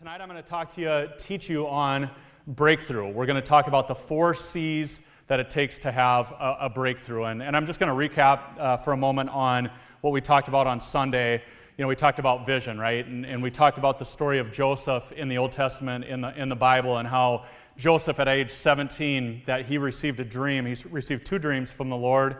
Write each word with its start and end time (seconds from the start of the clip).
Tonight 0.00 0.22
I'm 0.22 0.30
going 0.30 0.42
to 0.42 0.48
talk 0.48 0.70
to 0.70 0.80
you, 0.80 1.10
teach 1.18 1.50
you 1.50 1.68
on 1.68 2.10
breakthrough. 2.46 3.12
We're 3.12 3.26
going 3.26 3.36
to 3.36 3.42
talk 3.42 3.66
about 3.66 3.86
the 3.86 3.94
four 3.94 4.32
C's 4.32 5.02
that 5.26 5.40
it 5.40 5.50
takes 5.50 5.76
to 5.80 5.92
have 5.92 6.30
a, 6.40 6.56
a 6.60 6.70
breakthrough. 6.70 7.24
And, 7.24 7.42
and, 7.42 7.54
I'm 7.54 7.66
just 7.66 7.78
going 7.78 7.94
to 7.94 8.16
recap 8.16 8.58
uh, 8.58 8.78
for 8.78 8.94
a 8.94 8.96
moment 8.96 9.28
on 9.28 9.70
what 10.00 10.14
we 10.14 10.22
talked 10.22 10.48
about 10.48 10.66
on 10.66 10.80
Sunday. 10.80 11.42
You 11.76 11.82
know, 11.84 11.86
we 11.86 11.96
talked 11.96 12.18
about 12.18 12.46
vision, 12.46 12.78
right? 12.78 13.04
And, 13.04 13.26
and 13.26 13.42
we 13.42 13.50
talked 13.50 13.76
about 13.76 13.98
the 13.98 14.06
story 14.06 14.38
of 14.38 14.50
Joseph 14.50 15.12
in 15.12 15.28
the 15.28 15.36
Old 15.36 15.52
Testament, 15.52 16.06
in 16.06 16.22
the, 16.22 16.34
in 16.34 16.48
the 16.48 16.56
Bible, 16.56 16.96
and 16.96 17.06
how 17.06 17.44
Joseph, 17.76 18.18
at 18.20 18.26
age 18.26 18.50
17, 18.50 19.42
that 19.44 19.66
he 19.66 19.76
received 19.76 20.18
a 20.18 20.24
dream. 20.24 20.64
He 20.64 20.76
received 20.88 21.26
two 21.26 21.38
dreams 21.38 21.70
from 21.70 21.90
the 21.90 21.96
Lord. 21.98 22.38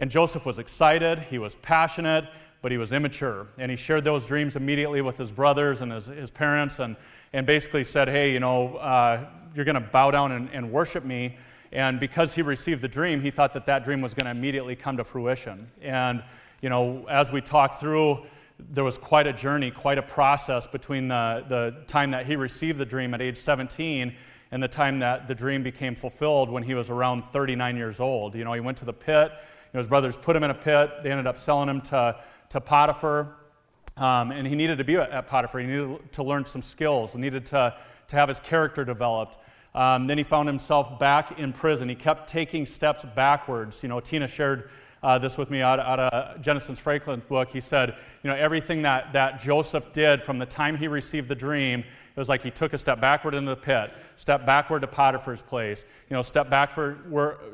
And 0.00 0.10
Joseph 0.10 0.44
was 0.44 0.58
excited, 0.58 1.20
he 1.20 1.38
was 1.38 1.54
passionate, 1.54 2.24
but 2.60 2.72
he 2.72 2.78
was 2.78 2.92
immature. 2.92 3.46
And 3.58 3.70
he 3.70 3.76
shared 3.76 4.04
those 4.04 4.26
dreams 4.26 4.56
immediately 4.56 5.00
with 5.02 5.18
his 5.18 5.32
brothers 5.32 5.80
and 5.80 5.92
his, 5.92 6.06
his 6.06 6.30
parents 6.30 6.78
and, 6.78 6.96
and 7.32 7.46
basically 7.46 7.84
said, 7.84 8.08
Hey, 8.08 8.32
you 8.32 8.40
know, 8.40 8.76
uh, 8.76 9.26
you're 9.54 9.64
going 9.64 9.74
to 9.74 9.80
bow 9.80 10.10
down 10.10 10.32
and, 10.32 10.48
and 10.52 10.70
worship 10.70 11.04
me. 11.04 11.36
And 11.72 12.00
because 12.00 12.34
he 12.34 12.42
received 12.42 12.82
the 12.82 12.88
dream, 12.88 13.20
he 13.20 13.30
thought 13.30 13.52
that 13.52 13.66
that 13.66 13.84
dream 13.84 14.00
was 14.00 14.14
going 14.14 14.24
to 14.24 14.30
immediately 14.30 14.74
come 14.74 14.96
to 14.96 15.04
fruition. 15.04 15.70
And, 15.82 16.22
you 16.62 16.70
know, 16.70 17.06
as 17.08 17.30
we 17.30 17.40
talked 17.40 17.80
through, 17.80 18.24
there 18.58 18.84
was 18.84 18.98
quite 18.98 19.26
a 19.26 19.32
journey, 19.32 19.70
quite 19.70 19.98
a 19.98 20.02
process 20.02 20.66
between 20.66 21.08
the, 21.08 21.44
the 21.48 21.84
time 21.86 22.10
that 22.10 22.26
he 22.26 22.36
received 22.36 22.78
the 22.78 22.86
dream 22.86 23.14
at 23.14 23.22
age 23.22 23.36
17 23.36 24.14
and 24.50 24.62
the 24.62 24.68
time 24.68 24.98
that 24.98 25.26
the 25.26 25.34
dream 25.34 25.62
became 25.62 25.94
fulfilled 25.94 26.50
when 26.50 26.62
he 26.62 26.74
was 26.74 26.90
around 26.90 27.22
39 27.22 27.76
years 27.76 28.00
old. 28.00 28.34
You 28.34 28.44
know, 28.44 28.52
he 28.54 28.60
went 28.60 28.78
to 28.78 28.84
the 28.84 28.92
pit. 28.92 29.30
You 29.32 29.74
know, 29.74 29.78
his 29.78 29.88
brothers 29.88 30.16
put 30.16 30.34
him 30.34 30.42
in 30.42 30.50
a 30.50 30.54
pit. 30.54 30.90
They 31.02 31.10
ended 31.10 31.26
up 31.26 31.36
selling 31.36 31.68
him 31.68 31.82
to 31.82 32.16
to 32.50 32.60
Potiphar, 32.60 33.34
um, 33.96 34.30
and 34.30 34.46
he 34.46 34.54
needed 34.54 34.78
to 34.78 34.84
be 34.84 34.96
at 34.96 35.26
Potiphar. 35.26 35.60
He 35.60 35.66
needed 35.66 36.12
to 36.12 36.22
learn 36.22 36.44
some 36.44 36.62
skills, 36.62 37.12
he 37.12 37.20
needed 37.20 37.46
to, 37.46 37.76
to 38.08 38.16
have 38.16 38.28
his 38.28 38.40
character 38.40 38.84
developed. 38.84 39.38
Um, 39.74 40.06
then 40.06 40.18
he 40.18 40.24
found 40.24 40.48
himself 40.48 40.98
back 40.98 41.38
in 41.38 41.52
prison. 41.52 41.88
He 41.88 41.94
kept 41.94 42.28
taking 42.28 42.66
steps 42.66 43.04
backwards. 43.14 43.82
You 43.82 43.88
know, 43.88 44.00
Tina 44.00 44.26
shared 44.26 44.70
uh, 45.02 45.18
this 45.18 45.38
with 45.38 45.50
me 45.50 45.60
out, 45.60 45.78
out 45.78 46.00
of 46.00 46.40
Jentezen 46.40 46.76
Franklin's 46.76 47.24
book. 47.24 47.50
He 47.50 47.60
said, 47.60 47.94
you 48.22 48.30
know, 48.30 48.36
everything 48.36 48.82
that, 48.82 49.12
that 49.12 49.38
Joseph 49.38 49.92
did 49.92 50.22
from 50.22 50.38
the 50.38 50.46
time 50.46 50.76
he 50.76 50.88
received 50.88 51.28
the 51.28 51.34
dream, 51.34 51.80
it 51.80 52.18
was 52.18 52.28
like 52.28 52.42
he 52.42 52.50
took 52.50 52.72
a 52.72 52.78
step 52.78 53.00
backward 53.00 53.34
into 53.34 53.50
the 53.50 53.56
pit, 53.56 53.92
step 54.16 54.44
backward 54.44 54.80
to 54.80 54.88
Potiphar's 54.88 55.42
place, 55.42 55.84
you 56.10 56.14
know, 56.14 56.22
step 56.22 56.50
backward, 56.50 56.98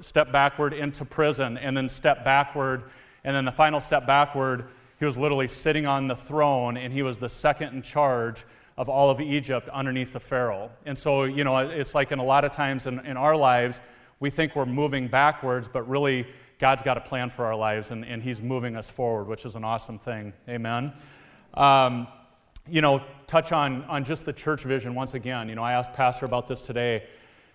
step 0.00 0.32
backward 0.32 0.72
into 0.72 1.04
prison, 1.04 1.58
and 1.58 1.76
then 1.76 1.88
step 1.88 2.24
backward, 2.24 2.84
and 3.24 3.36
then 3.36 3.44
the 3.44 3.52
final 3.52 3.80
step 3.80 4.06
backward 4.06 4.64
he 4.98 5.04
was 5.04 5.18
literally 5.18 5.48
sitting 5.48 5.86
on 5.86 6.08
the 6.08 6.16
throne, 6.16 6.76
and 6.76 6.92
he 6.92 7.02
was 7.02 7.18
the 7.18 7.28
second 7.28 7.74
in 7.74 7.82
charge 7.82 8.44
of 8.76 8.88
all 8.88 9.10
of 9.10 9.20
Egypt 9.20 9.68
underneath 9.68 10.12
the 10.12 10.20
Pharaoh. 10.20 10.70
And 10.84 10.96
so, 10.96 11.24
you 11.24 11.44
know, 11.44 11.58
it's 11.58 11.94
like 11.94 12.12
in 12.12 12.18
a 12.18 12.24
lot 12.24 12.44
of 12.44 12.52
times 12.52 12.86
in, 12.86 12.98
in 13.00 13.16
our 13.16 13.36
lives, 13.36 13.80
we 14.20 14.30
think 14.30 14.56
we're 14.56 14.66
moving 14.66 15.08
backwards, 15.08 15.68
but 15.68 15.88
really, 15.88 16.26
God's 16.58 16.82
got 16.82 16.96
a 16.96 17.00
plan 17.00 17.30
for 17.30 17.44
our 17.44 17.56
lives, 17.56 17.90
and, 17.90 18.04
and 18.04 18.22
He's 18.22 18.40
moving 18.40 18.76
us 18.76 18.88
forward, 18.88 19.26
which 19.26 19.44
is 19.44 19.56
an 19.56 19.64
awesome 19.64 19.98
thing. 19.98 20.32
Amen. 20.48 20.92
Um, 21.54 22.06
you 22.68 22.80
know, 22.80 23.02
touch 23.26 23.52
on, 23.52 23.84
on 23.84 24.04
just 24.04 24.24
the 24.24 24.32
church 24.32 24.62
vision 24.62 24.94
once 24.94 25.14
again. 25.14 25.48
You 25.48 25.54
know, 25.54 25.62
I 25.62 25.74
asked 25.74 25.92
Pastor 25.92 26.26
about 26.26 26.46
this 26.46 26.62
today. 26.62 27.04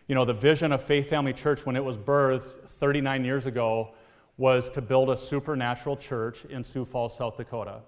You 0.07 0.15
know, 0.15 0.25
the 0.25 0.33
vision 0.33 0.71
of 0.71 0.83
Faith 0.83 1.09
Family 1.09 1.33
Church 1.33 1.65
when 1.65 1.75
it 1.75 1.83
was 1.83 1.97
birthed 1.97 2.67
39 2.67 3.25
years 3.25 3.45
ago 3.45 3.91
was 4.39 4.69
to 4.69 4.81
build 4.81 5.09
a 5.09 5.17
supernatural 5.17 5.97
church 5.97 6.45
in 6.45 6.63
Sioux 6.63 6.85
Falls, 6.85 7.15
South 7.15 7.35
Dakota. 7.35 7.81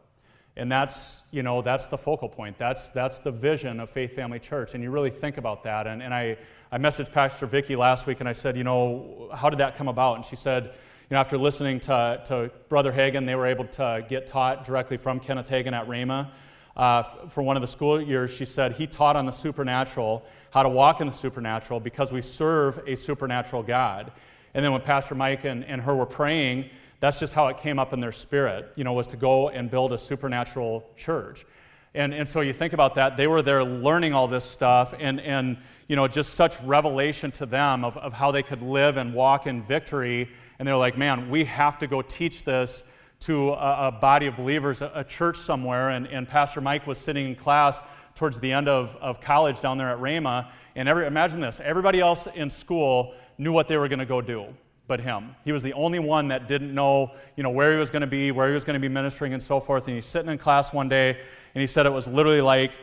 And 0.57 0.69
that's, 0.69 1.23
you 1.31 1.43
know, 1.43 1.61
that's 1.61 1.87
the 1.87 1.97
focal 1.97 2.27
point. 2.27 2.57
That's, 2.57 2.89
that's 2.89 3.19
the 3.19 3.31
vision 3.31 3.79
of 3.79 3.89
Faith 3.89 4.13
Family 4.13 4.37
Church. 4.37 4.73
And 4.73 4.83
you 4.83 4.91
really 4.91 5.09
think 5.09 5.37
about 5.37 5.63
that. 5.63 5.87
And, 5.87 6.03
and 6.03 6.13
I, 6.13 6.37
I 6.69 6.77
messaged 6.77 7.13
Pastor 7.13 7.45
Vicki 7.45 7.77
last 7.77 8.05
week 8.05 8.19
and 8.19 8.27
I 8.27 8.33
said, 8.33 8.57
you 8.57 8.65
know, 8.65 9.29
how 9.33 9.49
did 9.49 9.59
that 9.59 9.75
come 9.75 9.87
about? 9.87 10.17
And 10.17 10.25
she 10.25 10.35
said, 10.35 10.65
you 10.65 11.15
know, 11.15 11.19
after 11.19 11.37
listening 11.37 11.79
to, 11.81 12.21
to 12.25 12.51
Brother 12.67 12.91
Hagin, 12.91 13.25
they 13.25 13.35
were 13.35 13.47
able 13.47 13.65
to 13.65 14.05
get 14.09 14.27
taught 14.27 14.65
directly 14.65 14.97
from 14.97 15.21
Kenneth 15.21 15.49
Hagin 15.49 15.71
at 15.71 15.87
Rhema. 15.87 16.31
Uh, 16.75 17.03
for 17.29 17.43
one 17.43 17.55
of 17.55 17.61
the 17.61 17.67
school 17.67 18.01
years, 18.01 18.35
she 18.35 18.45
said 18.45 18.73
he 18.73 18.87
taught 18.87 19.15
on 19.15 19.25
the 19.25 19.31
supernatural, 19.31 20.25
how 20.51 20.63
to 20.63 20.69
walk 20.69 20.99
in 20.99 21.07
the 21.07 21.13
supernatural, 21.13 21.79
because 21.79 22.11
we 22.11 22.21
serve 22.21 22.81
a 22.87 22.95
supernatural 22.95 23.63
God. 23.63 24.11
And 24.53 24.63
then 24.63 24.71
when 24.71 24.81
Pastor 24.81 25.15
Mike 25.15 25.43
and, 25.45 25.63
and 25.65 25.81
her 25.81 25.95
were 25.95 26.05
praying, 26.05 26.69
that's 26.99 27.19
just 27.19 27.33
how 27.33 27.47
it 27.47 27.57
came 27.57 27.79
up 27.79 27.93
in 27.93 27.99
their 27.99 28.11
spirit, 28.11 28.71
you 28.75 28.83
know, 28.83 28.93
was 28.93 29.07
to 29.07 29.17
go 29.17 29.49
and 29.49 29.69
build 29.69 29.91
a 29.91 29.97
supernatural 29.97 30.87
church. 30.95 31.45
And, 31.93 32.13
and 32.13 32.29
so 32.29 32.39
you 32.39 32.53
think 32.53 32.71
about 32.73 32.95
that, 32.95 33.17
they 33.17 33.27
were 33.27 33.41
there 33.41 33.65
learning 33.65 34.13
all 34.13 34.27
this 34.27 34.45
stuff 34.45 34.93
and, 34.97 35.19
and 35.19 35.57
you 35.87 35.97
know, 35.97 36.07
just 36.07 36.35
such 36.35 36.61
revelation 36.61 37.31
to 37.31 37.45
them 37.45 37.83
of, 37.83 37.97
of 37.97 38.13
how 38.13 38.31
they 38.31 38.43
could 38.43 38.61
live 38.61 38.95
and 38.95 39.13
walk 39.13 39.45
in 39.45 39.61
victory. 39.61 40.29
And 40.57 40.67
they're 40.67 40.77
like, 40.77 40.97
man, 40.97 41.29
we 41.29 41.43
have 41.45 41.77
to 41.79 41.87
go 41.87 42.01
teach 42.01 42.45
this 42.45 42.93
to 43.21 43.49
a, 43.51 43.87
a 43.87 43.91
body 43.91 44.27
of 44.27 44.37
believers, 44.37 44.81
a, 44.81 44.91
a 44.95 45.03
church 45.03 45.35
somewhere. 45.35 45.89
And, 45.89 46.07
and 46.07 46.27
Pastor 46.27 46.61
Mike 46.61 46.87
was 46.87 46.97
sitting 46.97 47.27
in 47.27 47.35
class 47.35 47.81
towards 48.15 48.39
the 48.39 48.53
end 48.53 48.69
of, 48.69 48.95
of 49.01 49.19
college 49.19 49.59
down 49.59 49.77
there 49.77 49.89
at 49.89 49.97
Rhema. 49.97 50.49
And 50.75 50.87
every, 50.87 51.05
imagine 51.05 51.41
this 51.41 51.59
everybody 51.59 51.99
else 51.99 52.25
in 52.27 52.49
school 52.49 53.13
knew 53.41 53.51
what 53.51 53.67
they 53.67 53.75
were 53.75 53.87
going 53.87 53.99
to 53.99 54.05
go 54.05 54.21
do 54.21 54.45
but 54.87 54.99
him. 54.99 55.33
He 55.45 55.53
was 55.53 55.63
the 55.63 55.73
only 55.73 55.99
one 55.99 56.27
that 56.27 56.49
didn't 56.49 56.73
know, 56.73 57.11
you 57.37 57.43
know, 57.43 57.49
where 57.49 57.71
he 57.71 57.79
was 57.79 57.89
going 57.89 58.01
to 58.01 58.07
be, 58.07 58.31
where 58.31 58.49
he 58.49 58.53
was 58.53 58.65
going 58.65 58.73
to 58.73 58.79
be 58.79 58.89
ministering 58.89 59.31
and 59.31 59.41
so 59.41 59.61
forth. 59.61 59.87
And 59.87 59.95
he's 59.95 60.05
sitting 60.05 60.29
in 60.29 60.37
class 60.37 60.73
one 60.73 60.89
day 60.89 61.11
and 61.55 61.61
he 61.61 61.65
said 61.65 61.85
it 61.85 61.93
was 61.93 62.09
literally 62.09 62.41
like 62.41 62.73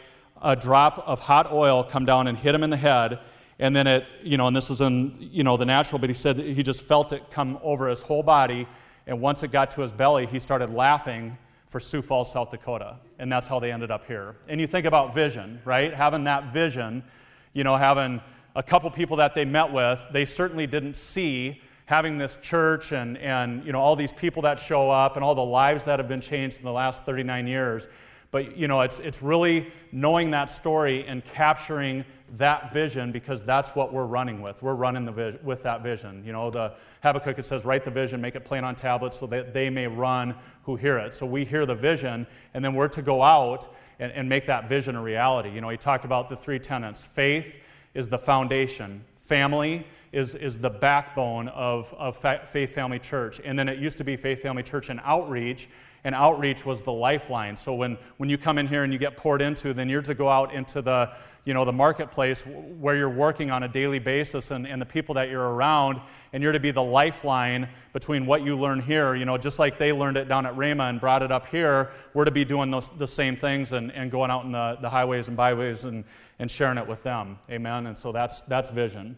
a 0.40 0.56
drop 0.56 1.06
of 1.06 1.20
hot 1.20 1.52
oil 1.52 1.84
come 1.84 2.06
down 2.06 2.26
and 2.26 2.36
hit 2.38 2.54
him 2.54 2.62
in 2.62 2.70
the 2.70 2.78
head. 2.78 3.20
And 3.58 3.76
then 3.76 3.86
it, 3.86 4.06
you 4.22 4.38
know, 4.38 4.46
and 4.46 4.56
this 4.56 4.70
is 4.70 4.80
in, 4.80 5.16
you 5.20 5.44
know, 5.44 5.58
the 5.58 5.66
natural, 5.66 5.98
but 5.98 6.08
he 6.08 6.14
said 6.14 6.36
he 6.36 6.62
just 6.62 6.82
felt 6.82 7.12
it 7.12 7.28
come 7.30 7.58
over 7.62 7.86
his 7.88 8.00
whole 8.00 8.22
body. 8.22 8.66
And 9.06 9.20
once 9.20 9.42
it 9.42 9.52
got 9.52 9.70
to 9.72 9.82
his 9.82 9.92
belly, 9.92 10.24
he 10.24 10.40
started 10.40 10.70
laughing 10.70 11.36
for 11.66 11.78
Sioux 11.78 12.00
Falls, 12.00 12.32
South 12.32 12.50
Dakota. 12.50 12.96
And 13.18 13.30
that's 13.30 13.48
how 13.48 13.60
they 13.60 13.70
ended 13.70 13.90
up 13.90 14.06
here. 14.06 14.36
And 14.48 14.60
you 14.60 14.66
think 14.66 14.86
about 14.86 15.14
vision, 15.14 15.60
right? 15.66 15.92
Having 15.92 16.24
that 16.24 16.54
vision, 16.54 17.04
you 17.52 17.64
know, 17.64 17.76
having 17.76 18.22
a 18.54 18.62
couple 18.62 18.90
people 18.90 19.16
that 19.18 19.34
they 19.34 19.44
met 19.44 19.72
with, 19.72 20.00
they 20.12 20.24
certainly 20.24 20.66
didn't 20.66 20.94
see 20.94 21.62
having 21.86 22.18
this 22.18 22.36
church 22.36 22.92
and, 22.92 23.16
and 23.18 23.64
you 23.64 23.72
know, 23.72 23.80
all 23.80 23.96
these 23.96 24.12
people 24.12 24.42
that 24.42 24.58
show 24.58 24.90
up 24.90 25.16
and 25.16 25.24
all 25.24 25.34
the 25.34 25.44
lives 25.44 25.84
that 25.84 25.98
have 25.98 26.08
been 26.08 26.20
changed 26.20 26.58
in 26.58 26.64
the 26.64 26.72
last 26.72 27.04
39 27.04 27.46
years. 27.46 27.88
But 28.30 28.58
you 28.58 28.68
know, 28.68 28.82
it's, 28.82 28.98
it's 28.98 29.22
really 29.22 29.70
knowing 29.90 30.32
that 30.32 30.50
story 30.50 31.06
and 31.06 31.24
capturing 31.24 32.04
that 32.36 32.74
vision 32.74 33.10
because 33.10 33.42
that's 33.42 33.70
what 33.70 33.92
we're 33.92 34.04
running 34.04 34.42
with. 34.42 34.62
We're 34.62 34.74
running 34.74 35.06
the 35.06 35.38
with 35.42 35.62
that 35.62 35.82
vision. 35.82 36.22
You 36.26 36.32
know, 36.32 36.50
the 36.50 36.74
Habakkuk 37.02 37.38
it 37.38 37.44
says, 37.46 37.64
write 37.64 37.84
the 37.84 37.90
vision, 37.90 38.20
make 38.20 38.34
it 38.34 38.44
plain 38.44 38.64
on 38.64 38.74
tablets 38.74 39.18
so 39.18 39.26
that 39.28 39.54
they 39.54 39.70
may 39.70 39.86
run 39.86 40.34
who 40.64 40.76
hear 40.76 40.98
it. 40.98 41.14
So 41.14 41.24
we 41.24 41.46
hear 41.46 41.64
the 41.64 41.74
vision, 41.74 42.26
and 42.52 42.62
then 42.62 42.74
we're 42.74 42.88
to 42.88 43.02
go 43.02 43.22
out 43.22 43.74
and, 43.98 44.12
and 44.12 44.28
make 44.28 44.44
that 44.46 44.68
vision 44.68 44.94
a 44.94 45.02
reality. 45.02 45.50
You 45.50 45.62
know, 45.62 45.70
he 45.70 45.78
talked 45.78 46.04
about 46.04 46.28
the 46.28 46.36
three 46.36 46.58
tenets 46.58 47.04
faith, 47.04 47.58
is 47.94 48.08
the 48.08 48.18
foundation. 48.18 49.04
Family 49.18 49.86
is, 50.12 50.34
is 50.34 50.58
the 50.58 50.70
backbone 50.70 51.48
of, 51.48 51.92
of 51.98 52.16
Faith 52.16 52.74
Family 52.74 52.98
Church. 52.98 53.40
And 53.44 53.58
then 53.58 53.68
it 53.68 53.78
used 53.78 53.98
to 53.98 54.04
be 54.04 54.16
Faith 54.16 54.42
Family 54.42 54.62
Church 54.62 54.88
and 54.88 55.00
Outreach, 55.04 55.68
and 56.04 56.14
outreach 56.14 56.64
was 56.64 56.82
the 56.82 56.92
lifeline. 56.92 57.56
So 57.56 57.74
when, 57.74 57.98
when 58.16 58.28
you 58.28 58.38
come 58.38 58.58
in 58.58 58.66
here 58.66 58.84
and 58.84 58.92
you 58.92 58.98
get 58.98 59.16
poured 59.16 59.42
into, 59.42 59.72
then 59.72 59.88
you're 59.88 60.02
to 60.02 60.14
go 60.14 60.28
out 60.28 60.54
into 60.54 60.80
the, 60.80 61.12
you 61.44 61.54
know, 61.54 61.64
the 61.64 61.72
marketplace 61.72 62.42
where 62.46 62.94
you're 62.94 63.08
working 63.10 63.50
on 63.50 63.62
a 63.62 63.68
daily 63.68 63.98
basis 63.98 64.50
and, 64.50 64.66
and 64.66 64.80
the 64.80 64.86
people 64.86 65.16
that 65.16 65.28
you're 65.28 65.54
around, 65.54 66.00
and 66.32 66.42
you're 66.42 66.52
to 66.52 66.60
be 66.60 66.70
the 66.70 66.82
lifeline 66.82 67.68
between 67.92 68.26
what 68.26 68.42
you 68.42 68.56
learn 68.56 68.80
here. 68.80 69.14
You 69.14 69.24
know, 69.24 69.38
just 69.38 69.58
like 69.58 69.78
they 69.78 69.92
learned 69.92 70.16
it 70.16 70.28
down 70.28 70.46
at 70.46 70.54
Rhema 70.54 70.88
and 70.88 71.00
brought 71.00 71.22
it 71.22 71.32
up 71.32 71.46
here, 71.46 71.90
we're 72.14 72.26
to 72.26 72.30
be 72.30 72.44
doing 72.44 72.70
those, 72.70 72.90
the 72.90 73.06
same 73.06 73.34
things 73.34 73.72
and, 73.72 73.90
and 73.92 74.10
going 74.10 74.30
out 74.30 74.44
in 74.44 74.52
the, 74.52 74.78
the 74.80 74.90
highways 74.90 75.28
and 75.28 75.36
byways 75.36 75.84
and, 75.84 76.04
and 76.38 76.50
sharing 76.50 76.78
it 76.78 76.86
with 76.86 77.02
them. 77.02 77.38
Amen. 77.50 77.86
And 77.86 77.96
so 77.96 78.12
that's 78.12 78.42
that's 78.42 78.70
vision. 78.70 79.16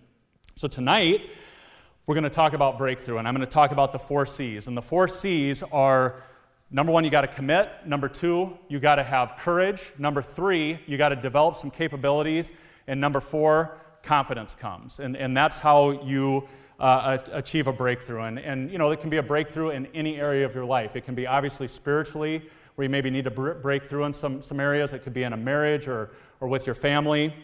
So 0.55 0.69
tonight 0.69 1.31
we're 2.07 2.15
going 2.15 2.25
to 2.25 2.31
talk 2.31 2.55
about 2.55 2.79
breakthrough, 2.79 3.19
and 3.19 3.29
I'm 3.29 3.35
going 3.35 3.47
to 3.47 3.53
talk 3.53 3.73
about 3.73 3.93
the 3.93 3.99
four 3.99 4.27
C's. 4.27 4.67
And 4.67 4.77
the 4.77 4.83
four 4.83 5.09
C's 5.09 5.63
are 5.63 6.23
number 6.71 6.93
one, 6.93 7.05
you 7.05 7.11
got 7.11 7.23
to 7.23 7.29
commit. 7.29 7.71
Number 7.85 8.09
two, 8.09 8.57
you 8.69 8.81
got 8.81 8.97
to 8.97 9.03
have 9.03 9.37
courage. 9.37 9.93
Number 9.99 10.23
three, 10.23 10.79
you 10.87 10.97
got 10.97 11.11
to 11.11 11.17
develop 11.17 11.57
some 11.57 11.71
capabilities. 11.71 12.53
And 12.87 13.01
number 13.01 13.21
four, 13.21 13.81
confidence 14.03 14.55
comes. 14.55 15.01
And, 15.01 15.17
and 15.17 15.37
that's 15.37 15.61
how 15.61 16.03
you 16.05 16.49
uh, 16.79 17.19
achieve 17.33 17.67
a 17.67 17.73
breakthrough. 17.73 18.23
And, 18.23 18.39
and, 18.39 18.71
you 18.71 18.79
know, 18.79 18.91
it 18.91 19.01
can 19.01 19.11
be 19.11 19.19
a 19.19 19.23
breakthrough 19.23 19.71
in 19.71 19.87
any 19.95 20.19
area 20.19 20.47
of 20.47 20.55
your 20.55 20.65
life. 20.65 20.97
It 20.97 21.05
can 21.05 21.15
be 21.15 21.27
obviously 21.27 21.69
spiritually, 21.69 22.43
where 22.75 22.85
you 22.85 22.89
maybe 22.89 23.11
need 23.11 23.25
to 23.25 23.31
break 23.31 23.85
through 23.85 24.05
in 24.05 24.13
some, 24.13 24.41
some 24.41 24.59
areas. 24.59 24.95
It 24.95 25.01
could 25.01 25.13
be 25.13 25.25
in 25.25 25.35
a 25.35 25.37
marriage 25.37 25.87
or, 25.87 26.13
or 26.41 26.49
with 26.49 26.67
your 26.67 26.75
family. 26.75 27.35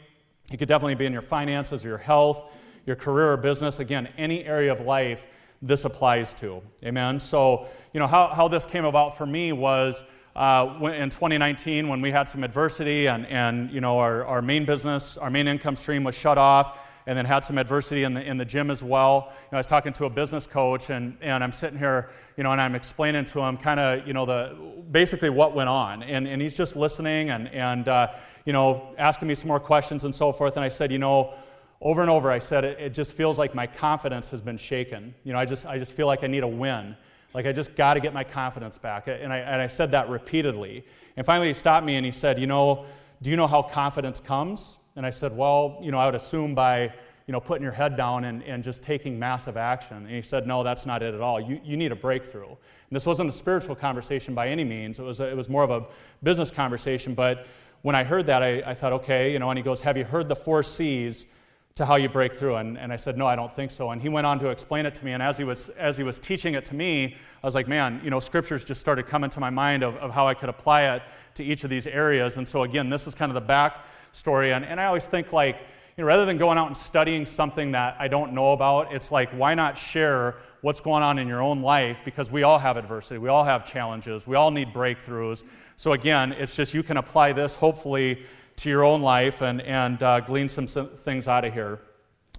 It 0.51 0.57
could 0.57 0.69
definitely 0.69 0.95
be 0.95 1.05
in 1.05 1.13
your 1.13 1.23
finances 1.23 1.85
or 1.85 1.89
your 1.89 1.99
health, 1.99 2.53
your 2.87 2.97
career 2.97 3.33
or 3.33 3.37
business. 3.37 3.79
Again, 3.79 4.09
any 4.17 4.45
area 4.45 4.73
of 4.73 4.81
life 4.81 5.27
this 5.63 5.85
applies 5.85 6.35
to. 6.35 6.63
Amen. 6.85 7.19
So, 7.21 7.67
you 7.93 8.01
know, 8.01 8.07
how, 8.07 8.29
how 8.29 8.49
this 8.49 8.67
came 8.67 8.85
about 8.85 9.17
for 9.17 9.27
me 9.27 9.53
was 9.53 10.05
uh, 10.35 10.93
in 10.95 11.09
2019 11.09 11.89
when 11.89 12.01
we 12.01 12.11
had 12.11 12.29
some 12.29 12.45
adversity 12.45 13.07
and, 13.07 13.27
and 13.27 13.71
you 13.71 13.81
know, 13.81 13.99
our, 13.99 14.25
our 14.25 14.43
main 14.43 14.65
business, 14.65 15.17
our 15.17 15.31
main 15.31 15.49
income 15.49 15.77
stream 15.77 16.05
was 16.05 16.17
shut 16.17 16.37
off 16.39 16.79
and 17.07 17.17
then 17.17 17.25
had 17.25 17.45
some 17.45 17.57
adversity 17.57 18.03
in 18.03 18.15
the, 18.15 18.23
in 18.23 18.37
the 18.37 18.45
gym 18.45 18.71
as 18.71 18.83
well. 18.83 19.29
You 19.29 19.49
know, 19.53 19.59
I 19.59 19.61
was 19.61 19.67
talking 19.67 19.93
to 19.95 20.07
a 20.07 20.11
business 20.11 20.47
coach, 20.47 20.91
and, 20.91 21.17
and 21.21 21.43
I'm 21.43 21.53
sitting 21.53 21.79
here, 21.79 22.11
you 22.37 22.43
know, 22.43 22.51
and 22.51 22.61
I'm 22.61 22.75
explaining 22.75 23.25
to 23.27 23.41
him 23.41 23.57
kind 23.57 23.79
of, 23.79 24.07
you 24.07 24.13
know, 24.13 24.27
the 24.27 24.57
basically 24.91 25.31
what 25.31 25.55
went 25.55 25.69
on, 25.69 26.03
and, 26.03 26.27
and 26.27 26.43
he's 26.43 26.55
just 26.55 26.75
listening 26.75 27.31
and, 27.31 27.49
and 27.49 27.87
uh, 27.87 28.13
you 28.45 28.53
know, 28.53 28.95
asking 28.99 29.29
me 29.29 29.37
some 29.37 29.49
more 29.49 29.61
questions 29.61 30.05
and 30.05 30.15
so 30.15 30.33
forth. 30.33 30.57
And 30.57 30.65
I 30.65 30.69
said, 30.69 30.91
you 30.91 30.99
know, 30.99 31.35
over 31.81 32.01
and 32.01 32.11
over, 32.11 32.31
I 32.31 32.39
said, 32.39 32.65
it, 32.65 32.81
it 32.81 32.95
just 32.95 33.13
feels 33.13 33.39
like 33.39 33.55
my 33.55 33.67
confidence 33.67 34.31
has 34.31 34.41
been 34.41 34.57
shaken. 34.57 35.15
You 35.25 35.33
know, 35.33 35.39
I 35.39 35.45
just, 35.45 35.67
I 35.67 35.79
just 35.79 35.93
feel 35.93 36.07
like 36.07 36.25
I 36.25 36.27
need 36.27 36.43
a 36.43 36.49
win. 36.49 36.97
Like 37.35 37.47
I 37.47 37.53
just 37.53 37.77
got 37.77 37.95
to 37.95 38.01
get 38.01 38.15
my 38.15 38.25
confidence 38.25 38.79
back. 38.79 39.09
And 39.09 39.33
I, 39.33 39.39
and 39.39 39.61
I 39.61 39.67
said 39.67 39.91
that 39.91 40.09
repeatedly. 40.09 40.85
And 41.17 41.27
finally, 41.27 41.49
he 41.49 41.55
stopped 41.55 41.85
me 41.85 41.97
and 41.97 42.07
he 42.07 42.13
said, 42.13 42.39
you 42.39 42.47
know, 42.47 42.87
do 43.23 43.31
you 43.31 43.37
know 43.37 43.47
how 43.47 43.63
confidence 43.63 44.21
comes? 44.21 44.79
And 44.97 45.05
I 45.05 45.11
said, 45.11 45.37
Well, 45.37 45.79
you 45.83 45.91
know, 45.91 45.99
I 45.99 46.07
would 46.07 46.15
assume 46.15 46.55
by 46.55 46.93
you 47.27 47.33
know, 47.33 47.41
putting 47.41 47.65
your 47.65 47.73
head 47.73 47.97
down 47.97 48.25
and, 48.25 48.43
and 48.45 48.63
just 48.63 48.85
taking 48.85 49.19
massive 49.19 49.57
action. 49.57 49.97
And 49.97 50.11
he 50.11 50.23
said, 50.23 50.47
No, 50.47 50.63
that's 50.63 50.87
not 50.87 51.03
it 51.03 51.15
at 51.15 51.21
all. 51.21 51.41
You, 51.41 51.61
you 51.65 51.77
need 51.77 51.93
a 51.93 51.97
breakthrough. 51.97 52.49
And 52.49 52.57
this 52.91 53.05
wasn't 53.05 53.29
a 53.29 53.33
spiritual 53.33 53.75
conversation 53.75 54.35
by 54.35 54.49
any 54.49 54.65
means, 54.65 54.99
it 54.99 55.03
was, 55.03 55.21
a, 55.21 55.29
it 55.29 55.37
was 55.37 55.49
more 55.49 55.65
of 55.65 55.71
a 55.71 55.87
business 56.23 56.51
conversation. 56.51 57.15
But 57.15 57.47
when 57.83 57.95
I 57.95 58.05
heard 58.05 58.27
that, 58.27 58.43
I, 58.43 58.63
I 58.65 58.75
thought, 58.75 58.93
okay, 58.95 59.33
you 59.33 59.39
know, 59.39 59.51
and 59.51 59.59
he 59.59 59.63
goes, 59.63 59.81
Have 59.83 59.97
you 59.97 60.05
heard 60.05 60.29
the 60.29 60.37
four 60.37 60.63
C's 60.63 61.35
to 61.77 61.87
how 61.87 61.97
you 61.97 62.09
break 62.09 62.33
through? 62.33 62.57
And, 62.57 62.77
and 62.77 62.93
I 62.93 62.97
said, 62.97 63.17
No, 63.17 63.27
I 63.27 63.37
don't 63.37 63.53
think 63.53 63.71
so. 63.71 63.91
And 63.91 64.03
he 64.03 64.09
went 64.09 64.27
on 64.27 64.39
to 64.41 64.49
explain 64.49 64.85
it 64.87 64.95
to 64.97 65.05
me. 65.05 65.13
And 65.13 65.23
as 65.23 65.39
he 65.39 65.45
was, 65.45 65.69
as 65.71 65.97
he 65.97 66.03
was 66.03 66.19
teaching 66.19 66.55
it 66.55 66.65
to 66.67 66.75
me, 66.75 67.17
I 67.43 67.47
was 67.47 67.55
like, 67.55 67.69
Man, 67.69 68.01
you 68.03 68.11
know, 68.11 68.19
scriptures 68.19 68.65
just 68.65 68.81
started 68.81 69.07
coming 69.07 69.31
to 69.31 69.41
my 69.41 69.51
mind 69.51 69.83
of, 69.83 69.97
of 69.97 70.11
how 70.11 70.27
I 70.27 70.35
could 70.35 70.49
apply 70.49 70.95
it 70.95 71.03
to 71.35 71.45
each 71.45 71.65
of 71.65 71.71
these 71.71 71.87
areas. 71.87 72.39
And 72.39 72.49
so, 72.49 72.65
again, 72.65 72.91
this 72.91 73.07
is 73.07 73.15
kind 73.15 73.31
of 73.31 73.35
the 73.35 73.41
back 73.41 73.87
story. 74.13 74.53
And, 74.53 74.65
and 74.65 74.81
I 74.81 74.87
always 74.87 75.07
think 75.07 75.33
like, 75.33 75.59
you 75.97 76.03
know, 76.03 76.09
rather 76.09 76.27
than 76.27 76.37
going 76.37 76.59
out 76.59 76.67
and 76.67 76.77
studying 76.77 77.25
something 77.25 77.73
that 77.73 77.97
I 77.99 78.09
don't 78.09 78.33
know 78.33 78.53
about, 78.53 78.93
it's 78.93 79.11
like, 79.11 79.31
why 79.31 79.55
not 79.55 79.79
share 79.79 80.37
what's 80.61 80.81
going 80.81 81.03
on 81.03 81.19
in 81.19 81.29
your 81.29 81.41
own 81.41 81.63
life? 81.63 82.01
Because 82.05 82.31
we 82.31 82.43
all 82.43 82.59
have 82.59 82.77
adversity, 82.77 83.19
we 83.19 83.29
all 83.29 83.45
have 83.45 83.71
challenges, 83.71 84.27
we 84.27 84.35
all 84.35 84.51
need 84.51 84.73
breakthroughs. 84.75 85.45
So, 85.77 85.93
again, 85.93 86.33
it's 86.33 86.57
just 86.57 86.73
you 86.73 86.83
can 86.83 86.97
apply 86.97 87.33
this 87.33 87.55
hopefully 87.55 88.25
to 88.57 88.71
your 88.71 88.85
own 88.85 89.03
life 89.03 89.43
and, 89.43 89.61
and 89.63 90.03
uh, 90.03 90.21
glean 90.21 90.49
some, 90.49 90.67
some 90.67 90.87
things 90.87 91.29
out 91.29 91.45
of 91.45 91.53
here. 91.53 91.79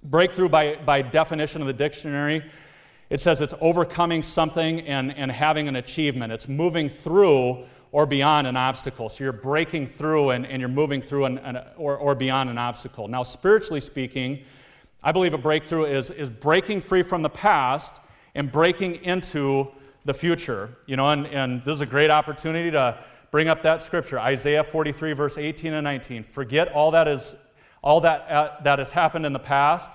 Breakthrough, 0.02 0.48
by, 0.48 0.76
by 0.76 1.02
definition 1.02 1.60
of 1.60 1.66
the 1.66 1.72
dictionary, 1.72 2.44
it 3.10 3.20
says 3.20 3.40
it's 3.40 3.54
overcoming 3.60 4.22
something 4.22 4.80
and, 4.82 5.14
and 5.16 5.30
having 5.30 5.68
an 5.68 5.76
achievement. 5.76 6.32
It's 6.32 6.48
moving 6.48 6.88
through 6.88 7.64
or 7.90 8.06
beyond 8.06 8.46
an 8.46 8.56
obstacle. 8.56 9.08
So 9.08 9.24
you're 9.24 9.32
breaking 9.32 9.86
through 9.86 10.30
and, 10.30 10.46
and 10.46 10.60
you're 10.60 10.68
moving 10.68 11.00
through 11.00 11.24
an, 11.24 11.38
an, 11.38 11.58
or, 11.76 11.96
or 11.96 12.14
beyond 12.14 12.50
an 12.50 12.58
obstacle. 12.58 13.08
Now, 13.08 13.22
spiritually 13.22 13.80
speaking, 13.80 14.44
I 15.02 15.12
believe 15.12 15.32
a 15.32 15.38
breakthrough 15.38 15.84
is, 15.84 16.10
is 16.10 16.28
breaking 16.28 16.80
free 16.80 17.02
from 17.02 17.22
the 17.22 17.30
past 17.30 18.00
and 18.34 18.52
breaking 18.52 18.96
into 18.96 19.68
the 20.04 20.12
future. 20.12 20.76
You 20.86 20.96
know, 20.96 21.10
and, 21.10 21.26
and 21.28 21.62
this 21.64 21.76
is 21.76 21.80
a 21.80 21.86
great 21.86 22.10
opportunity 22.10 22.70
to 22.72 22.98
bring 23.30 23.48
up 23.48 23.62
that 23.62 23.82
scripture, 23.82 24.18
Isaiah 24.18 24.64
43, 24.64 25.12
verse 25.12 25.38
18 25.38 25.72
and 25.72 25.84
19. 25.84 26.22
Forget 26.22 26.72
all 26.72 26.90
that 26.92 27.08
is 27.08 27.36
all 27.82 28.00
that, 28.00 28.28
uh, 28.28 28.56
that 28.62 28.78
has 28.78 28.90
happened 28.90 29.24
in 29.24 29.32
the 29.32 29.38
past, 29.38 29.90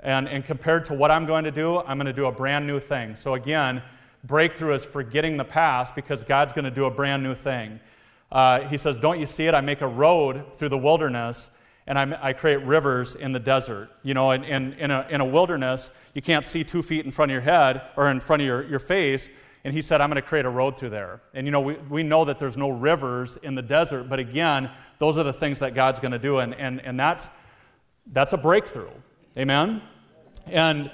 and, 0.00 0.28
and 0.28 0.44
compared 0.44 0.84
to 0.84 0.94
what 0.94 1.10
I'm 1.10 1.26
going 1.26 1.44
to 1.44 1.50
do, 1.50 1.78
I'm 1.80 1.98
going 1.98 2.06
to 2.06 2.12
do 2.12 2.26
a 2.26 2.32
brand 2.32 2.66
new 2.66 2.78
thing. 2.78 3.16
So 3.16 3.34
again, 3.34 3.82
breakthrough 4.24 4.74
is 4.74 4.84
forgetting 4.84 5.36
the 5.36 5.44
past 5.44 5.94
because 5.94 6.22
God's 6.22 6.52
going 6.52 6.66
to 6.66 6.70
do 6.70 6.84
a 6.84 6.90
brand 6.90 7.22
new 7.22 7.34
thing. 7.34 7.80
Uh, 8.30 8.60
he 8.60 8.76
says, 8.76 8.98
Don't 8.98 9.18
you 9.18 9.26
see 9.26 9.46
it? 9.46 9.54
I 9.54 9.60
make 9.60 9.80
a 9.80 9.88
road 9.88 10.54
through 10.54 10.68
the 10.68 10.78
wilderness 10.78 11.58
and 11.86 11.98
I, 11.98 12.18
I 12.20 12.32
create 12.32 12.62
rivers 12.62 13.14
in 13.14 13.32
the 13.32 13.38
desert. 13.38 13.90
You 14.02 14.14
know, 14.14 14.32
in, 14.32 14.42
in, 14.44 14.72
in, 14.74 14.90
a, 14.90 15.06
in 15.08 15.20
a 15.20 15.24
wilderness, 15.24 15.96
you 16.14 16.22
can't 16.22 16.44
see 16.44 16.64
two 16.64 16.82
feet 16.82 17.04
in 17.04 17.12
front 17.12 17.30
of 17.30 17.34
your 17.34 17.42
head 17.42 17.82
or 17.96 18.10
in 18.10 18.20
front 18.20 18.42
of 18.42 18.46
your, 18.46 18.64
your 18.64 18.80
face. 18.80 19.30
And 19.66 19.74
he 19.74 19.82
said, 19.82 20.00
I'm 20.00 20.08
going 20.08 20.22
to 20.22 20.22
create 20.22 20.44
a 20.44 20.48
road 20.48 20.78
through 20.78 20.90
there. 20.90 21.20
And 21.34 21.44
you 21.44 21.50
know, 21.50 21.60
we, 21.60 21.74
we 21.90 22.02
know 22.04 22.24
that 22.24 22.38
there's 22.38 22.56
no 22.56 22.70
rivers 22.70 23.36
in 23.36 23.56
the 23.56 23.62
desert, 23.62 24.08
but 24.08 24.20
again, 24.20 24.70
those 24.98 25.18
are 25.18 25.24
the 25.24 25.32
things 25.32 25.58
that 25.58 25.74
God's 25.74 25.98
going 25.98 26.12
to 26.12 26.20
do. 26.20 26.38
And, 26.38 26.54
and, 26.54 26.80
and 26.82 27.00
that's, 27.00 27.32
that's 28.06 28.32
a 28.32 28.36
breakthrough. 28.36 28.92
Amen? 29.36 29.82
And, 30.46 30.88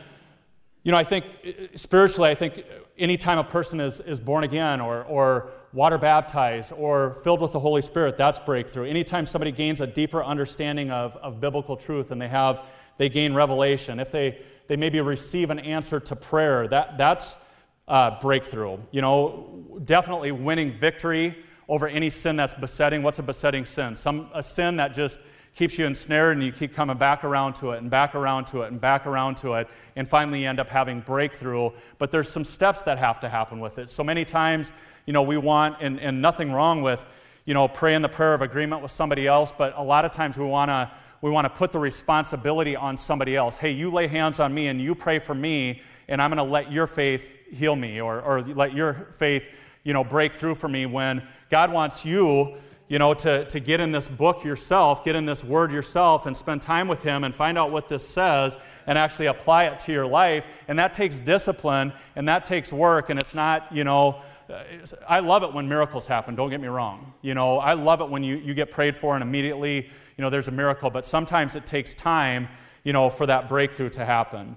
you 0.84 0.90
know, 0.90 0.96
I 0.96 1.04
think 1.04 1.26
spiritually, 1.74 2.30
I 2.30 2.34
think 2.34 2.64
anytime 2.96 3.36
a 3.36 3.44
person 3.44 3.78
is, 3.78 4.00
is 4.00 4.22
born 4.22 4.42
again 4.42 4.80
or, 4.80 5.04
or 5.04 5.50
water 5.74 5.98
baptized 5.98 6.72
or 6.72 7.12
filled 7.12 7.42
with 7.42 7.52
the 7.52 7.60
Holy 7.60 7.82
Spirit, 7.82 8.16
that's 8.16 8.38
breakthrough. 8.38 8.86
Anytime 8.86 9.26
somebody 9.26 9.52
gains 9.52 9.82
a 9.82 9.86
deeper 9.86 10.24
understanding 10.24 10.90
of, 10.90 11.14
of 11.18 11.42
biblical 11.42 11.76
truth 11.76 12.10
and 12.10 12.22
they 12.22 12.28
have 12.28 12.64
they 12.96 13.10
gain 13.10 13.34
revelation, 13.34 14.00
if 14.00 14.10
they, 14.10 14.38
they 14.66 14.76
maybe 14.76 14.98
receive 15.02 15.50
an 15.50 15.58
answer 15.58 16.00
to 16.00 16.16
prayer, 16.16 16.66
that, 16.68 16.96
that's 16.96 17.51
uh, 17.88 18.20
breakthrough. 18.20 18.78
You 18.90 19.02
know, 19.02 19.80
definitely 19.84 20.32
winning 20.32 20.72
victory 20.72 21.36
over 21.68 21.88
any 21.88 22.10
sin 22.10 22.36
that's 22.36 22.54
besetting. 22.54 23.02
What's 23.02 23.18
a 23.18 23.22
besetting 23.22 23.64
sin? 23.64 23.96
Some 23.96 24.28
a 24.34 24.42
sin 24.42 24.76
that 24.76 24.92
just 24.92 25.18
keeps 25.54 25.78
you 25.78 25.84
ensnared 25.84 26.36
and 26.36 26.44
you 26.44 26.50
keep 26.50 26.74
coming 26.74 26.96
back 26.96 27.24
around 27.24 27.54
to 27.54 27.72
it 27.72 27.78
and 27.78 27.90
back 27.90 28.14
around 28.14 28.46
to 28.46 28.62
it 28.62 28.72
and 28.72 28.80
back 28.80 29.06
around 29.06 29.36
to 29.36 29.54
it 29.54 29.68
and 29.96 30.08
finally 30.08 30.42
you 30.42 30.48
end 30.48 30.58
up 30.58 30.68
having 30.68 31.00
breakthrough 31.00 31.70
but 31.98 32.10
there's 32.10 32.28
some 32.28 32.44
steps 32.44 32.82
that 32.82 32.98
have 32.98 33.20
to 33.20 33.28
happen 33.28 33.60
with 33.60 33.78
it 33.78 33.90
so 33.90 34.02
many 34.02 34.24
times 34.24 34.72
you 35.04 35.12
know 35.12 35.22
we 35.22 35.36
want 35.36 35.76
and, 35.80 36.00
and 36.00 36.22
nothing 36.22 36.52
wrong 36.52 36.80
with 36.80 37.06
you 37.44 37.52
know 37.52 37.68
praying 37.68 38.00
the 38.00 38.08
prayer 38.08 38.32
of 38.32 38.40
agreement 38.40 38.80
with 38.80 38.90
somebody 38.90 39.26
else 39.26 39.52
but 39.52 39.74
a 39.76 39.82
lot 39.82 40.06
of 40.06 40.10
times 40.10 40.38
we 40.38 40.44
want 40.46 40.70
to 40.70 40.90
we 41.20 41.30
want 41.30 41.44
to 41.44 41.50
put 41.50 41.70
the 41.70 41.78
responsibility 41.78 42.74
on 42.74 42.96
somebody 42.96 43.36
else 43.36 43.58
hey 43.58 43.70
you 43.70 43.90
lay 43.90 44.06
hands 44.06 44.40
on 44.40 44.54
me 44.54 44.68
and 44.68 44.80
you 44.80 44.94
pray 44.94 45.18
for 45.18 45.34
me 45.34 45.82
and 46.08 46.22
i'm 46.22 46.30
going 46.30 46.38
to 46.38 46.50
let 46.50 46.72
your 46.72 46.86
faith 46.86 47.36
heal 47.52 47.76
me 47.76 48.00
or, 48.00 48.20
or 48.20 48.42
let 48.42 48.74
your 48.74 49.08
faith 49.12 49.50
you 49.84 49.92
know 49.92 50.04
break 50.04 50.32
through 50.32 50.54
for 50.54 50.68
me 50.68 50.86
when 50.86 51.22
god 51.50 51.72
wants 51.72 52.04
you 52.04 52.56
you 52.92 52.98
know, 52.98 53.14
to, 53.14 53.46
to 53.46 53.58
get 53.58 53.80
in 53.80 53.90
this 53.90 54.06
book 54.06 54.44
yourself, 54.44 55.02
get 55.02 55.16
in 55.16 55.24
this 55.24 55.42
word 55.42 55.72
yourself, 55.72 56.26
and 56.26 56.36
spend 56.36 56.60
time 56.60 56.88
with 56.88 57.02
Him 57.02 57.24
and 57.24 57.34
find 57.34 57.56
out 57.56 57.72
what 57.72 57.88
this 57.88 58.06
says 58.06 58.58
and 58.86 58.98
actually 58.98 59.26
apply 59.26 59.64
it 59.64 59.80
to 59.80 59.92
your 59.92 60.04
life. 60.04 60.46
And 60.68 60.78
that 60.78 60.92
takes 60.92 61.18
discipline 61.18 61.94
and 62.16 62.28
that 62.28 62.44
takes 62.44 62.70
work. 62.70 63.08
And 63.08 63.18
it's 63.18 63.34
not, 63.34 63.74
you 63.74 63.84
know, 63.84 64.20
uh, 64.50 64.64
I 65.08 65.20
love 65.20 65.42
it 65.42 65.54
when 65.54 65.66
miracles 65.70 66.06
happen, 66.06 66.34
don't 66.34 66.50
get 66.50 66.60
me 66.60 66.68
wrong. 66.68 67.14
You 67.22 67.32
know, 67.32 67.56
I 67.58 67.72
love 67.72 68.02
it 68.02 68.10
when 68.10 68.22
you, 68.22 68.36
you 68.36 68.52
get 68.52 68.70
prayed 68.70 68.94
for 68.94 69.14
and 69.14 69.22
immediately, 69.22 69.88
you 70.18 70.22
know, 70.22 70.28
there's 70.28 70.48
a 70.48 70.52
miracle. 70.52 70.90
But 70.90 71.06
sometimes 71.06 71.56
it 71.56 71.64
takes 71.64 71.94
time, 71.94 72.46
you 72.84 72.92
know, 72.92 73.08
for 73.08 73.24
that 73.24 73.48
breakthrough 73.48 73.88
to 73.88 74.04
happen. 74.04 74.54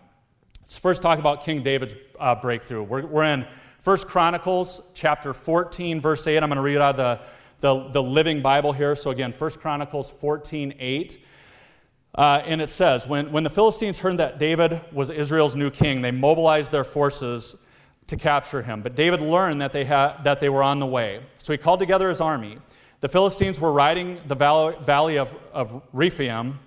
Let's 0.65 0.79
first 0.79 1.03
talk 1.03 1.19
about 1.19 1.43
King 1.43 1.62
David's 1.62 1.93
uh, 2.19 2.34
breakthrough. 2.34 2.81
We're, 2.81 3.05
we're 3.05 3.24
in 3.25 3.45
First 3.81 4.07
Chronicles 4.07 4.89
chapter 4.95 5.31
14, 5.31 6.01
verse 6.01 6.25
8. 6.25 6.41
I'm 6.41 6.50
going 6.50 6.55
to 6.55 6.63
read 6.63 6.77
out 6.77 6.98
of 7.00 7.19
the 7.19 7.25
the, 7.60 7.89
the 7.89 8.01
Living 8.01 8.41
Bible 8.41 8.74
here. 8.74 8.95
So 8.95 9.12
again, 9.12 9.31
1 9.31 9.51
Chronicles 9.51 10.10
14 10.10 10.74
8. 10.79 11.24
Uh, 12.15 12.41
and 12.48 12.62
it 12.62 12.69
says, 12.69 13.05
when, 13.05 13.31
when 13.31 13.43
the 13.43 13.50
Philistines 13.51 14.00
heard 14.00 14.17
that 14.17 14.39
David 14.39 14.81
was 14.91 15.12
Israel's 15.12 15.55
new 15.55 15.69
king, 15.69 16.01
they 16.01 16.10
mobilized 16.10 16.72
their 16.72 16.84
forces 16.84 17.69
to 18.07 18.17
capture 18.17 18.63
him. 18.63 18.81
But 18.81 18.95
David 18.95 19.22
learned 19.22 19.62
that 19.62 19.72
they, 19.72 19.86
had, 19.86 20.24
that 20.24 20.39
they 20.39 20.50
were 20.50 20.63
on 20.63 20.79
the 20.79 20.88
way. 20.88 21.22
So 21.38 21.53
he 21.53 21.57
called 21.60 21.79
together 21.79 22.10
his 22.10 22.22
army. 22.22 22.57
The 23.01 23.10
Philistines 23.10 23.60
were 23.60 23.72
riding 23.72 24.19
the 24.25 24.36
valley 24.36 25.19
of, 25.19 25.36
of 25.53 25.84
Rephaim, 25.93 26.57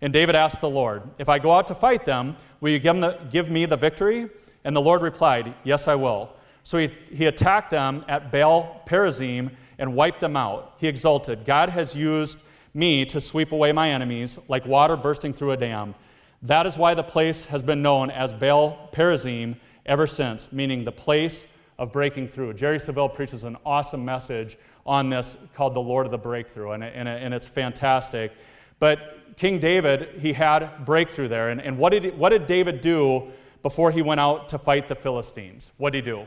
and 0.00 0.12
David 0.12 0.34
asked 0.34 0.60
the 0.60 0.68
Lord, 0.68 1.02
If 1.18 1.28
I 1.28 1.38
go 1.38 1.52
out 1.52 1.68
to 1.68 1.76
fight 1.76 2.04
them, 2.04 2.36
will 2.60 2.70
you 2.70 2.78
give, 2.78 2.96
the, 3.00 3.18
give 3.30 3.50
me 3.50 3.66
the 3.66 3.76
victory? 3.76 4.28
And 4.64 4.74
the 4.74 4.80
Lord 4.80 5.02
replied, 5.02 5.54
Yes, 5.64 5.88
I 5.88 5.94
will. 5.94 6.30
So 6.62 6.78
he, 6.78 6.88
he 7.12 7.26
attacked 7.26 7.70
them 7.70 8.04
at 8.08 8.32
Baal 8.32 8.82
Perazim 8.86 9.52
and 9.78 9.94
wiped 9.94 10.20
them 10.20 10.36
out. 10.36 10.74
He 10.78 10.88
exulted, 10.88 11.44
God 11.44 11.68
has 11.68 11.94
used 11.94 12.38
me 12.74 13.04
to 13.06 13.20
sweep 13.20 13.52
away 13.52 13.72
my 13.72 13.90
enemies 13.90 14.38
like 14.48 14.66
water 14.66 14.96
bursting 14.96 15.32
through 15.32 15.52
a 15.52 15.56
dam. 15.56 15.94
That 16.42 16.66
is 16.66 16.76
why 16.76 16.94
the 16.94 17.02
place 17.02 17.46
has 17.46 17.62
been 17.62 17.82
known 17.82 18.10
as 18.10 18.32
Baal 18.32 18.90
Perazim 18.92 19.56
ever 19.86 20.06
since, 20.06 20.52
meaning 20.52 20.84
the 20.84 20.92
place 20.92 21.56
of 21.78 21.92
breaking 21.92 22.28
through. 22.28 22.54
Jerry 22.54 22.78
Savelle 22.78 23.12
preaches 23.12 23.44
an 23.44 23.56
awesome 23.64 24.04
message 24.04 24.56
on 24.84 25.10
this 25.10 25.36
called 25.54 25.74
The 25.74 25.80
Lord 25.80 26.06
of 26.06 26.12
the 26.12 26.18
Breakthrough, 26.18 26.72
and, 26.72 26.84
and, 26.84 27.08
and 27.08 27.34
it's 27.34 27.46
fantastic. 27.46 28.32
But 28.78 29.36
King 29.36 29.58
David, 29.58 30.20
he 30.20 30.32
had 30.32 30.84
breakthrough 30.84 31.28
there. 31.28 31.50
And, 31.50 31.60
and 31.60 31.78
what, 31.78 31.90
did, 31.90 32.16
what 32.18 32.30
did 32.30 32.46
David 32.46 32.80
do 32.80 33.28
before 33.62 33.90
he 33.90 34.02
went 34.02 34.20
out 34.20 34.48
to 34.50 34.58
fight 34.58 34.88
the 34.88 34.94
Philistines? 34.94 35.72
What 35.76 35.92
did 35.92 36.04
he 36.04 36.10
do? 36.10 36.26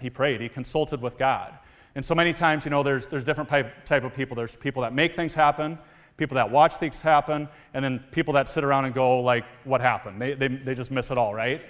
He 0.00 0.10
prayed, 0.10 0.40
he 0.40 0.48
consulted 0.48 1.00
with 1.00 1.16
God. 1.16 1.54
And 1.94 2.04
so 2.04 2.14
many 2.14 2.34
times, 2.34 2.66
you 2.66 2.70
know, 2.70 2.82
there's, 2.82 3.06
there's 3.06 3.24
different 3.24 3.48
type, 3.48 4.04
of 4.04 4.12
people. 4.12 4.36
There's 4.36 4.54
people 4.54 4.82
that 4.82 4.92
make 4.92 5.14
things 5.14 5.32
happen, 5.32 5.78
people 6.18 6.34
that 6.34 6.50
watch 6.50 6.74
things 6.74 7.00
happen, 7.00 7.48
and 7.72 7.82
then 7.82 8.04
people 8.10 8.34
that 8.34 8.48
sit 8.48 8.64
around 8.64 8.84
and 8.84 8.92
go, 8.92 9.20
like, 9.20 9.46
what 9.64 9.80
happened? 9.80 10.20
They, 10.20 10.34
they, 10.34 10.48
they 10.48 10.74
just 10.74 10.90
miss 10.90 11.10
it 11.10 11.16
all, 11.16 11.32
right? 11.32 11.62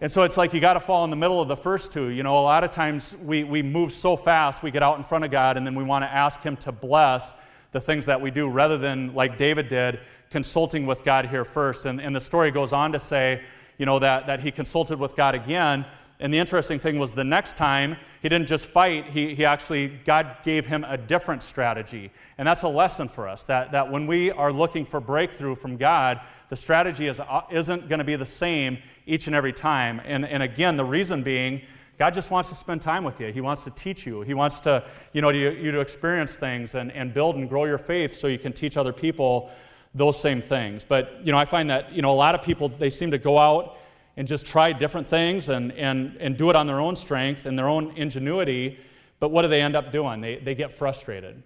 And 0.00 0.10
so 0.10 0.22
it's 0.22 0.38
like 0.38 0.54
you 0.54 0.60
got 0.60 0.74
to 0.74 0.80
fall 0.80 1.04
in 1.04 1.10
the 1.10 1.16
middle 1.16 1.42
of 1.42 1.48
the 1.48 1.56
first 1.56 1.92
two. 1.92 2.08
You 2.08 2.22
know, 2.22 2.38
a 2.38 2.40
lot 2.40 2.64
of 2.64 2.70
times 2.70 3.16
we, 3.22 3.44
we 3.44 3.62
move 3.62 3.92
so 3.92 4.16
fast, 4.16 4.62
we 4.62 4.70
get 4.70 4.82
out 4.82 4.96
in 4.96 5.04
front 5.04 5.24
of 5.24 5.30
God, 5.30 5.58
and 5.58 5.66
then 5.66 5.74
we 5.74 5.84
want 5.84 6.04
to 6.04 6.12
ask 6.12 6.40
Him 6.40 6.56
to 6.58 6.72
bless 6.72 7.34
the 7.72 7.80
things 7.80 8.06
that 8.06 8.20
we 8.20 8.30
do 8.30 8.48
rather 8.48 8.78
than, 8.78 9.14
like 9.14 9.36
David 9.36 9.68
did, 9.68 10.00
consulting 10.30 10.86
with 10.86 11.04
God 11.04 11.26
here 11.26 11.44
first. 11.44 11.86
And, 11.86 12.00
and 12.00 12.14
the 12.14 12.20
story 12.20 12.50
goes 12.50 12.72
on 12.72 12.92
to 12.92 12.98
say, 12.98 13.42
you 13.78 13.86
know, 13.86 13.98
that, 13.98 14.26
that 14.26 14.40
he 14.40 14.50
consulted 14.50 14.98
with 14.98 15.14
God 15.14 15.34
again. 15.34 15.84
And 16.18 16.32
the 16.32 16.38
interesting 16.38 16.78
thing 16.78 16.98
was 16.98 17.12
the 17.12 17.24
next 17.24 17.58
time, 17.58 17.96
he 18.22 18.30
didn't 18.30 18.48
just 18.48 18.68
fight, 18.68 19.10
he, 19.10 19.34
he 19.34 19.44
actually, 19.44 19.88
God 19.88 20.36
gave 20.42 20.64
him 20.64 20.82
a 20.84 20.96
different 20.96 21.42
strategy. 21.42 22.10
And 22.38 22.48
that's 22.48 22.62
a 22.62 22.68
lesson 22.68 23.06
for 23.08 23.28
us 23.28 23.44
that, 23.44 23.72
that 23.72 23.90
when 23.90 24.06
we 24.06 24.30
are 24.30 24.50
looking 24.50 24.86
for 24.86 24.98
breakthrough 24.98 25.54
from 25.54 25.76
God, 25.76 26.20
the 26.48 26.56
strategy 26.56 27.06
is, 27.06 27.20
uh, 27.20 27.42
isn't 27.50 27.88
going 27.88 27.98
to 27.98 28.04
be 28.04 28.16
the 28.16 28.24
same 28.24 28.78
each 29.04 29.26
and 29.26 29.36
every 29.36 29.52
time. 29.52 30.00
And, 30.06 30.24
and 30.24 30.42
again, 30.42 30.78
the 30.78 30.86
reason 30.86 31.22
being, 31.22 31.60
God 31.98 32.12
just 32.12 32.30
wants 32.30 32.50
to 32.50 32.54
spend 32.54 32.82
time 32.82 33.04
with 33.04 33.20
you. 33.20 33.32
He 33.32 33.40
wants 33.40 33.64
to 33.64 33.70
teach 33.70 34.06
you. 34.06 34.20
He 34.20 34.34
wants 34.34 34.60
to, 34.60 34.84
you 35.12 35.22
know, 35.22 35.30
you, 35.30 35.50
you 35.50 35.70
to 35.72 35.80
experience 35.80 36.36
things 36.36 36.74
and, 36.74 36.92
and 36.92 37.14
build 37.14 37.36
and 37.36 37.48
grow 37.48 37.64
your 37.64 37.78
faith 37.78 38.14
so 38.14 38.26
you 38.26 38.38
can 38.38 38.52
teach 38.52 38.76
other 38.76 38.92
people 38.92 39.50
those 39.94 40.20
same 40.20 40.42
things. 40.42 40.84
But, 40.84 41.24
you 41.24 41.32
know, 41.32 41.38
I 41.38 41.46
find 41.46 41.70
that, 41.70 41.92
you 41.92 42.02
know, 42.02 42.10
a 42.10 42.14
lot 42.14 42.34
of 42.34 42.42
people, 42.42 42.68
they 42.68 42.90
seem 42.90 43.10
to 43.12 43.18
go 43.18 43.38
out 43.38 43.78
and 44.18 44.28
just 44.28 44.46
try 44.46 44.72
different 44.72 45.06
things 45.06 45.48
and, 45.48 45.72
and, 45.72 46.16
and 46.20 46.36
do 46.36 46.50
it 46.50 46.56
on 46.56 46.66
their 46.66 46.80
own 46.80 46.96
strength 46.96 47.46
and 47.46 47.58
their 47.58 47.68
own 47.68 47.92
ingenuity. 47.96 48.78
But 49.18 49.30
what 49.30 49.42
do 49.42 49.48
they 49.48 49.62
end 49.62 49.74
up 49.74 49.92
doing? 49.92 50.20
They, 50.20 50.36
they 50.36 50.54
get 50.54 50.72
frustrated. 50.72 51.42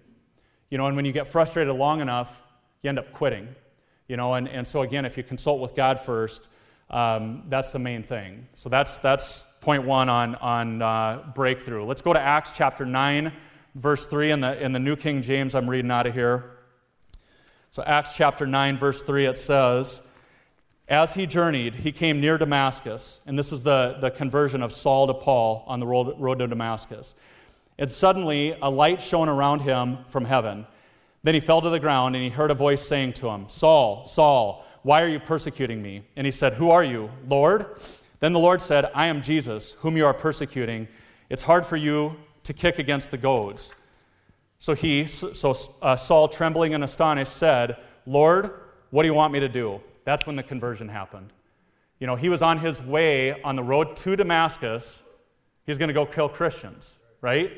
You 0.69 0.77
know, 0.77 0.87
and 0.87 0.95
when 0.95 1.05
you 1.05 1.13
get 1.13 1.27
frustrated 1.27 1.73
long 1.73 2.01
enough, 2.01 2.43
you 2.81 2.89
end 2.89 2.99
up 2.99 3.13
quitting. 3.13 3.47
You 4.07 4.17
know, 4.17 4.33
and, 4.33 4.49
and 4.49 4.67
so 4.67 4.81
again, 4.81 5.05
if 5.05 5.15
you 5.15 5.23
consult 5.23 5.61
with 5.61 5.75
God 5.75 5.99
first, 5.99 6.51
um, 6.91 7.43
that's 7.47 7.71
the 7.71 7.79
main 7.79 8.03
thing. 8.03 8.47
So 8.53 8.69
that's, 8.69 8.97
that's 8.99 9.53
point 9.61 9.83
one 9.83 10.09
on, 10.09 10.35
on 10.35 10.81
uh, 10.81 11.23
breakthrough. 11.33 11.85
Let's 11.85 12.01
go 12.01 12.11
to 12.13 12.19
Acts 12.19 12.51
chapter 12.53 12.85
9, 12.85 13.31
verse 13.75 14.05
3 14.05 14.31
in 14.31 14.41
the, 14.41 14.61
in 14.61 14.73
the 14.73 14.79
New 14.79 14.97
King 14.97 15.21
James. 15.21 15.55
I'm 15.55 15.69
reading 15.69 15.89
out 15.89 16.05
of 16.05 16.13
here. 16.13 16.57
So, 17.73 17.81
Acts 17.83 18.13
chapter 18.13 18.45
9, 18.45 18.77
verse 18.77 19.01
3, 19.01 19.27
it 19.27 19.37
says, 19.37 20.05
As 20.89 21.13
he 21.13 21.25
journeyed, 21.25 21.75
he 21.75 21.93
came 21.93 22.19
near 22.19 22.37
Damascus. 22.37 23.23
And 23.25 23.39
this 23.39 23.53
is 23.53 23.63
the, 23.63 23.97
the 24.01 24.11
conversion 24.11 24.61
of 24.61 24.73
Saul 24.73 25.07
to 25.07 25.13
Paul 25.13 25.63
on 25.67 25.79
the 25.79 25.87
road, 25.87 26.19
road 26.19 26.39
to 26.39 26.47
Damascus. 26.47 27.15
And 27.79 27.89
suddenly 27.89 28.57
a 28.61 28.69
light 28.69 29.01
shone 29.01 29.29
around 29.29 29.61
him 29.61 29.99
from 30.09 30.25
heaven. 30.25 30.67
Then 31.23 31.33
he 31.33 31.39
fell 31.39 31.61
to 31.61 31.69
the 31.69 31.79
ground, 31.79 32.15
and 32.17 32.23
he 32.25 32.29
heard 32.29 32.51
a 32.51 32.55
voice 32.55 32.85
saying 32.85 33.13
to 33.13 33.29
him, 33.29 33.47
Saul, 33.47 34.03
Saul, 34.03 34.65
why 34.83 35.01
are 35.01 35.07
you 35.07 35.19
persecuting 35.19 35.81
me? 35.81 36.03
And 36.15 36.25
he 36.25 36.31
said, 36.31 36.53
Who 36.53 36.71
are 36.71 36.83
you, 36.83 37.09
Lord? 37.27 37.65
Then 38.19 38.33
the 38.33 38.39
Lord 38.39 38.61
said, 38.61 38.85
I 38.93 39.07
am 39.07 39.21
Jesus, 39.21 39.73
whom 39.73 39.97
you 39.97 40.05
are 40.05 40.13
persecuting. 40.13 40.87
It's 41.29 41.43
hard 41.43 41.65
for 41.65 41.77
you 41.77 42.17
to 42.43 42.53
kick 42.53 42.79
against 42.79 43.11
the 43.11 43.17
goads. 43.17 43.73
So 44.59 44.73
he, 44.73 45.07
so 45.07 45.55
uh, 45.81 45.95
Saul, 45.95 46.27
trembling 46.27 46.75
and 46.75 46.83
astonished, 46.83 47.35
said, 47.35 47.77
Lord, 48.05 48.51
what 48.91 49.03
do 49.03 49.07
you 49.07 49.13
want 49.13 49.33
me 49.33 49.39
to 49.39 49.49
do? 49.49 49.81
That's 50.03 50.27
when 50.27 50.35
the 50.35 50.43
conversion 50.43 50.87
happened. 50.87 51.31
You 51.99 52.07
know, 52.07 52.15
he 52.15 52.29
was 52.29 52.41
on 52.41 52.59
his 52.59 52.81
way 52.81 53.41
on 53.41 53.55
the 53.55 53.63
road 53.63 53.95
to 53.97 54.15
Damascus. 54.15 55.03
He's 55.65 55.77
going 55.77 55.87
to 55.87 55.93
go 55.93 56.05
kill 56.05 56.29
Christians, 56.29 56.95
right? 57.21 57.51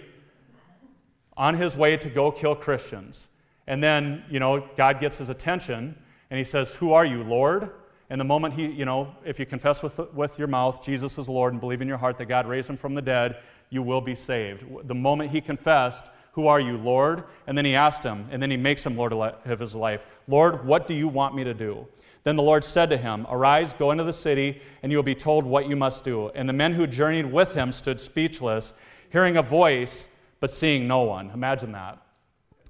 On 1.35 1.55
his 1.55 1.75
way 1.75 1.97
to 1.97 2.09
go 2.09 2.31
kill 2.31 2.55
Christians. 2.55 3.27
And 3.67 3.83
then, 3.83 4.23
you 4.29 4.39
know, 4.39 4.67
God 4.75 4.99
gets 4.99 5.17
his 5.17 5.29
attention 5.29 5.97
and 6.33 6.39
he 6.39 6.43
says, 6.43 6.73
Who 6.77 6.93
are 6.93 7.05
you, 7.05 7.23
Lord? 7.23 7.69
And 8.09 8.19
the 8.19 8.25
moment 8.25 8.55
he, 8.55 8.65
you 8.65 8.85
know, 8.85 9.15
if 9.23 9.39
you 9.39 9.45
confess 9.45 9.83
with, 9.83 9.99
with 10.15 10.39
your 10.39 10.47
mouth 10.47 10.83
Jesus 10.83 11.19
is 11.19 11.29
Lord 11.29 11.53
and 11.53 11.59
believe 11.59 11.79
in 11.79 11.87
your 11.87 11.99
heart 11.99 12.17
that 12.17 12.25
God 12.25 12.47
raised 12.47 12.71
him 12.71 12.75
from 12.75 12.95
the 12.95 13.03
dead, 13.03 13.37
you 13.69 13.83
will 13.83 14.01
be 14.01 14.15
saved. 14.15 14.65
The 14.87 14.95
moment 14.95 15.29
he 15.29 15.41
confessed, 15.41 16.07
who 16.31 16.47
are 16.47 16.59
you, 16.59 16.77
Lord? 16.77 17.25
And 17.45 17.55
then 17.55 17.65
he 17.65 17.75
asked 17.75 18.03
him, 18.03 18.25
and 18.31 18.41
then 18.41 18.49
he 18.49 18.57
makes 18.57 18.83
him 18.83 18.97
Lord 18.97 19.13
of 19.13 19.59
his 19.59 19.75
life. 19.75 20.07
Lord, 20.27 20.65
what 20.65 20.87
do 20.87 20.95
you 20.95 21.07
want 21.07 21.35
me 21.35 21.43
to 21.43 21.53
do? 21.53 21.87
Then 22.23 22.35
the 22.35 22.41
Lord 22.41 22.63
said 22.63 22.89
to 22.89 22.97
him, 22.97 23.27
Arise, 23.29 23.71
go 23.71 23.91
into 23.91 24.03
the 24.03 24.11
city, 24.11 24.59
and 24.81 24.91
you 24.91 24.97
will 24.97 25.03
be 25.03 25.13
told 25.13 25.45
what 25.45 25.69
you 25.69 25.75
must 25.75 26.03
do. 26.03 26.29
And 26.29 26.49
the 26.49 26.53
men 26.53 26.73
who 26.73 26.87
journeyed 26.87 27.31
with 27.31 27.53
him 27.53 27.71
stood 27.71 28.01
speechless, 28.01 28.73
hearing 29.11 29.37
a 29.37 29.43
voice, 29.43 30.19
but 30.39 30.49
seeing 30.49 30.87
no 30.87 31.03
one. 31.03 31.29
Imagine 31.29 31.73
that. 31.73 32.02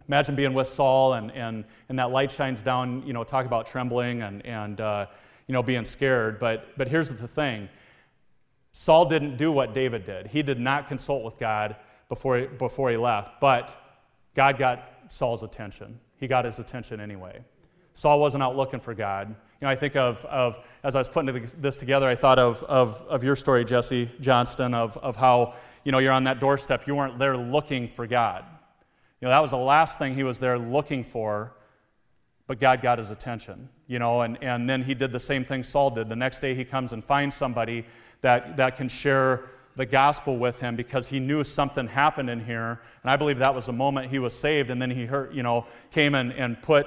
Imagine 0.07 0.35
being 0.35 0.53
with 0.53 0.67
Saul, 0.67 1.13
and, 1.13 1.31
and, 1.31 1.63
and 1.89 1.99
that 1.99 2.11
light 2.11 2.31
shines 2.31 2.61
down, 2.61 3.05
you 3.05 3.13
know, 3.13 3.23
talk 3.23 3.45
about 3.45 3.65
trembling 3.65 4.21
and, 4.21 4.45
and 4.45 4.81
uh, 4.81 5.05
you 5.47 5.53
know, 5.53 5.63
being 5.63 5.85
scared. 5.85 6.39
But, 6.39 6.77
but 6.77 6.87
here's 6.87 7.09
the 7.09 7.27
thing 7.27 7.69
Saul 8.71 9.05
didn't 9.05 9.37
do 9.37 9.51
what 9.51 9.73
David 9.73 10.05
did, 10.05 10.27
he 10.27 10.43
did 10.43 10.59
not 10.59 10.87
consult 10.87 11.23
with 11.23 11.37
God 11.37 11.75
before 12.09 12.37
he, 12.37 12.45
before 12.47 12.89
he 12.89 12.97
left. 12.97 13.39
But 13.39 13.77
God 14.33 14.57
got 14.57 14.89
Saul's 15.09 15.43
attention. 15.43 15.99
He 16.17 16.27
got 16.27 16.45
his 16.45 16.59
attention 16.59 16.99
anyway. 16.99 17.41
Saul 17.93 18.19
wasn't 18.19 18.43
out 18.43 18.55
looking 18.55 18.79
for 18.79 18.93
God. 18.93 19.29
You 19.29 19.67
know, 19.67 19.69
I 19.69 19.75
think 19.75 19.95
of, 19.95 20.25
of 20.25 20.59
as 20.83 20.95
I 20.95 20.99
was 20.99 21.07
putting 21.07 21.47
this 21.59 21.77
together, 21.77 22.07
I 22.07 22.15
thought 22.15 22.39
of, 22.39 22.63
of, 22.63 23.01
of 23.07 23.23
your 23.23 23.35
story, 23.35 23.63
Jesse 23.63 24.09
Johnston, 24.19 24.73
of, 24.73 24.97
of 24.97 25.15
how, 25.15 25.53
you 25.83 25.91
know, 25.91 25.99
you're 25.99 26.11
on 26.11 26.23
that 26.23 26.39
doorstep. 26.39 26.87
You 26.87 26.95
weren't 26.95 27.19
there 27.19 27.37
looking 27.37 27.87
for 27.87 28.07
God. 28.07 28.43
You 29.23 29.27
know, 29.27 29.35
that 29.35 29.41
was 29.41 29.51
the 29.51 29.57
last 29.57 29.99
thing 29.99 30.15
he 30.15 30.25
was 30.25 30.41
there 30.41 30.59
looking 30.59 31.01
for, 31.01 31.53
but 32.45 32.59
God 32.59 32.81
got 32.81 32.97
his 32.97 33.09
attention. 33.09 33.69
You 33.87 33.97
know, 33.97 34.19
and, 34.19 34.37
and 34.43 34.69
then 34.69 34.83
he 34.83 34.93
did 34.93 35.13
the 35.13 35.19
same 35.21 35.45
thing 35.45 35.63
Saul 35.63 35.91
did. 35.91 36.09
The 36.09 36.15
next 36.17 36.41
day 36.41 36.53
he 36.53 36.65
comes 36.65 36.91
and 36.91 37.01
finds 37.01 37.33
somebody 37.33 37.85
that, 38.19 38.57
that 38.57 38.75
can 38.75 38.89
share 38.89 39.45
the 39.77 39.85
gospel 39.85 40.35
with 40.35 40.59
him 40.59 40.75
because 40.75 41.07
he 41.07 41.21
knew 41.21 41.45
something 41.45 41.87
happened 41.87 42.29
in 42.29 42.43
here. 42.43 42.81
And 43.01 43.09
I 43.09 43.15
believe 43.15 43.37
that 43.37 43.55
was 43.55 43.67
the 43.67 43.71
moment 43.71 44.11
he 44.11 44.19
was 44.19 44.37
saved. 44.37 44.69
And 44.69 44.81
then 44.81 44.91
he 44.91 45.05
heard, 45.05 45.33
you 45.33 45.41
know, 45.41 45.67
came 45.89 46.15
and, 46.15 46.33
and 46.33 46.61
put 46.61 46.85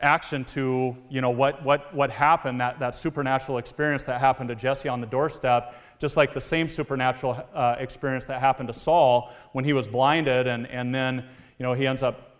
action 0.00 0.44
to, 0.44 0.94
you 1.08 1.22
know, 1.22 1.30
what, 1.30 1.64
what, 1.64 1.94
what 1.94 2.10
happened, 2.10 2.60
that, 2.60 2.78
that 2.78 2.94
supernatural 2.94 3.56
experience 3.56 4.02
that 4.02 4.20
happened 4.20 4.50
to 4.50 4.54
Jesse 4.54 4.90
on 4.90 5.00
the 5.00 5.06
doorstep, 5.06 5.74
just 5.98 6.18
like 6.18 6.34
the 6.34 6.42
same 6.42 6.68
supernatural 6.68 7.42
uh, 7.54 7.76
experience 7.78 8.26
that 8.26 8.40
happened 8.40 8.66
to 8.66 8.74
Saul 8.74 9.32
when 9.52 9.64
he 9.64 9.72
was 9.72 9.88
blinded. 9.88 10.46
And, 10.46 10.66
and 10.66 10.94
then, 10.94 11.24
you 11.58 11.62
know, 11.62 11.72
he 11.72 11.86
ends 11.86 12.02
up 12.02 12.34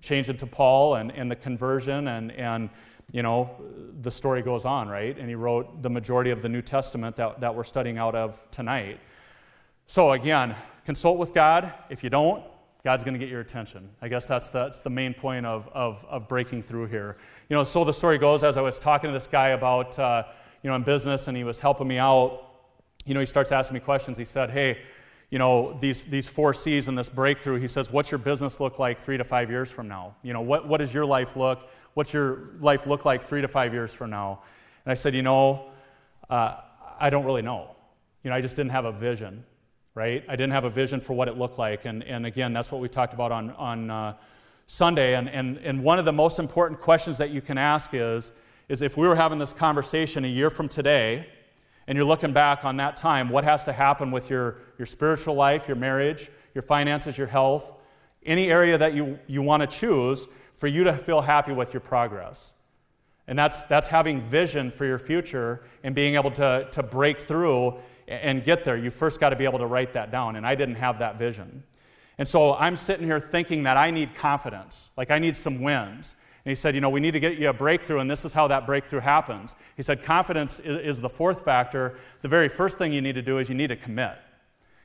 changing 0.00 0.36
to 0.38 0.46
Paul 0.46 0.96
and, 0.96 1.10
and 1.12 1.30
the 1.30 1.36
conversion 1.36 2.08
and, 2.08 2.32
and, 2.32 2.70
you 3.10 3.22
know, 3.22 3.50
the 4.00 4.10
story 4.10 4.42
goes 4.42 4.64
on, 4.64 4.88
right? 4.88 5.16
And 5.18 5.28
he 5.28 5.34
wrote 5.34 5.82
the 5.82 5.90
majority 5.90 6.30
of 6.30 6.42
the 6.42 6.48
New 6.48 6.62
Testament 6.62 7.16
that, 7.16 7.40
that 7.40 7.54
we're 7.54 7.64
studying 7.64 7.98
out 7.98 8.14
of 8.14 8.46
tonight. 8.50 9.00
So, 9.86 10.12
again, 10.12 10.54
consult 10.84 11.18
with 11.18 11.32
God. 11.32 11.72
If 11.88 12.04
you 12.04 12.10
don't, 12.10 12.44
God's 12.84 13.02
going 13.02 13.14
to 13.14 13.18
get 13.18 13.28
your 13.28 13.40
attention. 13.40 13.88
I 14.00 14.08
guess 14.08 14.26
that's 14.26 14.48
the, 14.48 14.64
that's 14.64 14.80
the 14.80 14.90
main 14.90 15.14
point 15.14 15.46
of, 15.46 15.68
of, 15.72 16.04
of 16.08 16.28
breaking 16.28 16.62
through 16.62 16.86
here. 16.86 17.16
You 17.48 17.56
know, 17.56 17.64
so 17.64 17.84
the 17.84 17.92
story 17.92 18.18
goes 18.18 18.42
as 18.42 18.56
I 18.56 18.60
was 18.60 18.78
talking 18.78 19.08
to 19.08 19.12
this 19.12 19.26
guy 19.26 19.48
about, 19.48 19.98
uh, 19.98 20.24
you 20.62 20.70
know, 20.70 20.76
in 20.76 20.82
business 20.82 21.28
and 21.28 21.36
he 21.36 21.44
was 21.44 21.58
helping 21.58 21.88
me 21.88 21.98
out, 21.98 22.44
you 23.04 23.14
know, 23.14 23.20
he 23.20 23.26
starts 23.26 23.52
asking 23.52 23.74
me 23.74 23.80
questions. 23.80 24.18
He 24.18 24.24
said, 24.24 24.50
Hey, 24.50 24.78
you 25.30 25.38
know, 25.38 25.76
these, 25.80 26.04
these 26.04 26.28
four 26.28 26.54
C's 26.54 26.88
and 26.88 26.96
this 26.96 27.08
breakthrough, 27.08 27.58
he 27.58 27.68
says, 27.68 27.92
What's 27.92 28.10
your 28.10 28.18
business 28.18 28.60
look 28.60 28.78
like 28.78 28.98
three 28.98 29.18
to 29.18 29.24
five 29.24 29.50
years 29.50 29.70
from 29.70 29.88
now? 29.88 30.14
You 30.22 30.32
know, 30.32 30.40
what, 30.40 30.66
what 30.66 30.78
does 30.78 30.92
your 30.92 31.04
life 31.04 31.36
look? 31.36 31.68
What's 31.94 32.12
your 32.12 32.50
life 32.60 32.86
look 32.86 33.04
like 33.04 33.24
three 33.24 33.42
to 33.42 33.48
five 33.48 33.72
years 33.72 33.92
from 33.92 34.10
now? 34.10 34.42
And 34.84 34.92
I 34.92 34.94
said, 34.94 35.14
You 35.14 35.22
know, 35.22 35.70
uh, 36.30 36.60
I 36.98 37.10
don't 37.10 37.24
really 37.24 37.42
know. 37.42 37.76
You 38.22 38.30
know, 38.30 38.36
I 38.36 38.40
just 38.40 38.56
didn't 38.56 38.72
have 38.72 38.84
a 38.84 38.92
vision 38.92 39.44
right? 39.98 40.22
I 40.28 40.36
didn't 40.36 40.52
have 40.52 40.62
a 40.62 40.70
vision 40.70 41.00
for 41.00 41.14
what 41.14 41.26
it 41.26 41.36
looked 41.36 41.58
like. 41.58 41.84
And, 41.84 42.04
and 42.04 42.24
again, 42.24 42.52
that's 42.52 42.70
what 42.70 42.80
we 42.80 42.88
talked 42.88 43.14
about 43.14 43.32
on, 43.32 43.50
on 43.50 43.90
uh, 43.90 44.14
Sunday. 44.66 45.16
And, 45.16 45.28
and, 45.28 45.58
and 45.58 45.82
one 45.82 45.98
of 45.98 46.04
the 46.04 46.12
most 46.12 46.38
important 46.38 46.78
questions 46.78 47.18
that 47.18 47.30
you 47.30 47.40
can 47.40 47.58
ask 47.58 47.90
is, 47.92 48.30
is 48.68 48.80
if 48.80 48.96
we 48.96 49.08
were 49.08 49.16
having 49.16 49.40
this 49.40 49.52
conversation 49.52 50.24
a 50.24 50.28
year 50.28 50.50
from 50.50 50.68
today, 50.68 51.26
and 51.88 51.96
you're 51.96 52.04
looking 52.04 52.32
back 52.32 52.66
on 52.66 52.76
that 52.76 52.96
time, 52.96 53.30
what 53.30 53.44
has 53.44 53.64
to 53.64 53.72
happen 53.72 54.10
with 54.10 54.28
your, 54.28 54.58
your 54.78 54.84
spiritual 54.84 55.34
life, 55.34 55.66
your 55.66 55.76
marriage, 55.76 56.30
your 56.54 56.60
finances, 56.60 57.16
your 57.16 57.26
health, 57.26 57.74
any 58.24 58.50
area 58.50 58.76
that 58.76 58.92
you, 58.92 59.18
you 59.26 59.40
want 59.40 59.62
to 59.62 59.66
choose 59.66 60.28
for 60.54 60.66
you 60.66 60.84
to 60.84 60.92
feel 60.92 61.22
happy 61.22 61.52
with 61.52 61.72
your 61.72 61.80
progress? 61.80 62.52
And 63.26 63.38
that's, 63.38 63.64
that's 63.64 63.86
having 63.86 64.20
vision 64.20 64.70
for 64.70 64.84
your 64.84 64.98
future 64.98 65.62
and 65.82 65.94
being 65.94 66.14
able 66.14 66.30
to, 66.32 66.68
to 66.70 66.82
break 66.82 67.18
through 67.18 67.78
and 68.06 68.44
get 68.44 68.64
there, 68.64 68.76
you 68.76 68.90
first 68.90 69.18
got 69.18 69.30
to 69.30 69.36
be 69.36 69.44
able 69.44 69.58
to 69.58 69.66
write 69.66 69.94
that 69.94 70.10
down. 70.10 70.36
And 70.36 70.46
I 70.46 70.54
didn't 70.54 70.76
have 70.76 70.98
that 70.98 71.18
vision. 71.18 71.62
And 72.18 72.28
so 72.28 72.54
I'm 72.54 72.76
sitting 72.76 73.06
here 73.06 73.20
thinking 73.20 73.62
that 73.62 73.78
I 73.78 73.90
need 73.90 74.14
confidence, 74.14 74.90
like 74.96 75.10
I 75.10 75.18
need 75.18 75.36
some 75.36 75.62
wins. 75.62 76.16
And 76.48 76.52
he 76.52 76.56
said, 76.56 76.74
You 76.74 76.80
know, 76.80 76.88
we 76.88 77.00
need 77.00 77.10
to 77.10 77.20
get 77.20 77.36
you 77.36 77.50
a 77.50 77.52
breakthrough, 77.52 77.98
and 77.98 78.10
this 78.10 78.24
is 78.24 78.32
how 78.32 78.48
that 78.48 78.64
breakthrough 78.64 79.00
happens. 79.00 79.54
He 79.76 79.82
said, 79.82 80.02
Confidence 80.02 80.58
is, 80.60 80.78
is 80.78 80.98
the 80.98 81.08
fourth 81.10 81.44
factor. 81.44 81.98
The 82.22 82.28
very 82.28 82.48
first 82.48 82.78
thing 82.78 82.90
you 82.90 83.02
need 83.02 83.16
to 83.16 83.22
do 83.22 83.36
is 83.36 83.50
you 83.50 83.54
need 83.54 83.66
to 83.66 83.76
commit. 83.76 84.16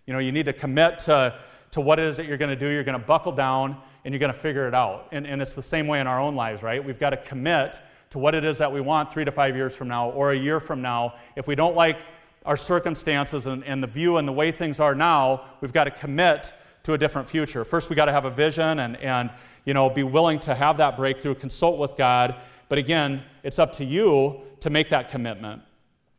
You 0.05 0.11
know, 0.11 0.19
you 0.19 0.33
need 0.33 0.43
to 0.43 0.51
commit 0.51 0.99
to, 0.99 1.39
to 1.71 1.79
what 1.79 1.99
it 1.99 2.05
is 2.05 2.17
that 2.17 2.25
you're 2.25 2.35
going 2.35 2.49
to 2.49 2.59
do. 2.59 2.67
You're 2.67 2.83
going 2.83 2.99
to 2.99 3.07
buckle 3.07 3.31
down 3.31 3.77
and 4.03 4.13
you're 4.13 4.19
going 4.19 4.33
to 4.33 4.37
figure 4.37 4.67
it 4.67 4.73
out. 4.73 5.07
And, 5.13 5.25
and 5.25 5.41
it's 5.41 5.53
the 5.53 5.61
same 5.61 5.87
way 5.87 6.01
in 6.01 6.07
our 6.07 6.19
own 6.19 6.35
lives, 6.35 6.63
right? 6.63 6.83
We've 6.83 6.99
got 6.99 7.11
to 7.11 7.17
commit 7.17 7.79
to 8.09 8.19
what 8.19 8.35
it 8.35 8.43
is 8.43 8.57
that 8.57 8.73
we 8.73 8.81
want 8.81 9.09
three 9.09 9.23
to 9.23 9.31
five 9.31 9.55
years 9.55 9.73
from 9.73 9.87
now 9.87 10.09
or 10.09 10.33
a 10.33 10.37
year 10.37 10.59
from 10.59 10.81
now. 10.81 11.13
If 11.37 11.47
we 11.47 11.55
don't 11.55 11.77
like 11.77 11.99
our 12.45 12.57
circumstances 12.57 13.45
and, 13.45 13.63
and 13.63 13.81
the 13.81 13.87
view 13.87 14.17
and 14.17 14.27
the 14.27 14.33
way 14.33 14.51
things 14.51 14.81
are 14.81 14.95
now, 14.95 15.45
we've 15.61 15.71
got 15.71 15.85
to 15.85 15.91
commit 15.91 16.51
to 16.83 16.91
a 16.91 16.97
different 16.97 17.29
future. 17.29 17.63
First, 17.63 17.89
we've 17.89 17.95
got 17.95 18.05
to 18.05 18.11
have 18.11 18.25
a 18.25 18.29
vision 18.29 18.79
and, 18.79 18.97
and 18.97 19.31
you 19.65 19.73
know, 19.73 19.89
be 19.89 20.03
willing 20.03 20.39
to 20.41 20.53
have 20.53 20.77
that 20.77 20.97
breakthrough, 20.97 21.35
consult 21.35 21.79
with 21.79 21.95
God. 21.95 22.35
But 22.69 22.77
again, 22.77 23.23
it's 23.43 23.59
up 23.59 23.73
to 23.73 23.85
you 23.85 24.41
to 24.61 24.69
make 24.69 24.89
that 24.89 25.09
commitment. 25.09 25.61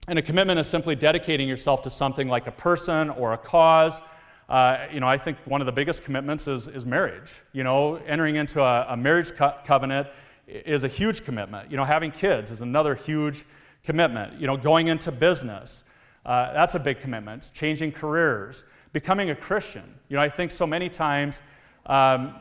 And 0.07 0.19
a 0.19 0.23
commitment 0.23 0.61
is 0.61 0.67
simply 0.67 0.95
dedicating 0.95 1.49
yourself 1.49 1.83
to 1.83 1.91
something 1.91 2.29
like 2.29 2.47
a 2.47 2.53
person 2.53 3.11
or 3.11 3.33
a 3.33 3.39
cause. 3.39 4.03
Uh, 4.49 4.87
you 4.93 5.01
know, 5.01 5.09
I 5.09 5.17
think 5.17 5.39
one 5.47 5.63
of 5.63 5.67
the 5.67 5.73
biggest 5.73 6.05
commitments 6.05 6.47
is, 6.47 6.69
is 6.69 6.85
marriage. 6.85 7.41
You 7.53 7.65
know, 7.65 7.97
entering 7.97 8.37
into 8.37 8.63
a, 8.63 8.87
a 8.91 8.97
marriage 8.97 9.33
co- 9.35 9.55
covenant 9.65 10.09
is 10.47 10.85
a 10.85 10.89
huge 10.89 11.25
commitment. 11.25 11.71
You 11.71 11.79
know, 11.79 11.85
having 11.85 12.11
kids 12.11 12.51
is 12.51 12.61
another 12.61 12.95
huge 12.95 13.45
commitment. 13.83 14.39
You 14.39 14.47
know, 14.47 14.59
going 14.59 14.89
into 14.89 15.11
business, 15.11 15.85
uh, 16.27 16.53
that's 16.53 16.75
a 16.75 16.81
big 16.81 16.99
commitment. 16.99 17.51
Changing 17.55 17.91
careers, 17.93 18.67
becoming 18.93 19.31
a 19.31 19.35
Christian. 19.35 19.95
You 20.09 20.17
know, 20.17 20.23
I 20.23 20.29
think 20.29 20.51
so 20.51 20.67
many 20.67 20.91
times, 20.91 21.41
um, 21.87 22.35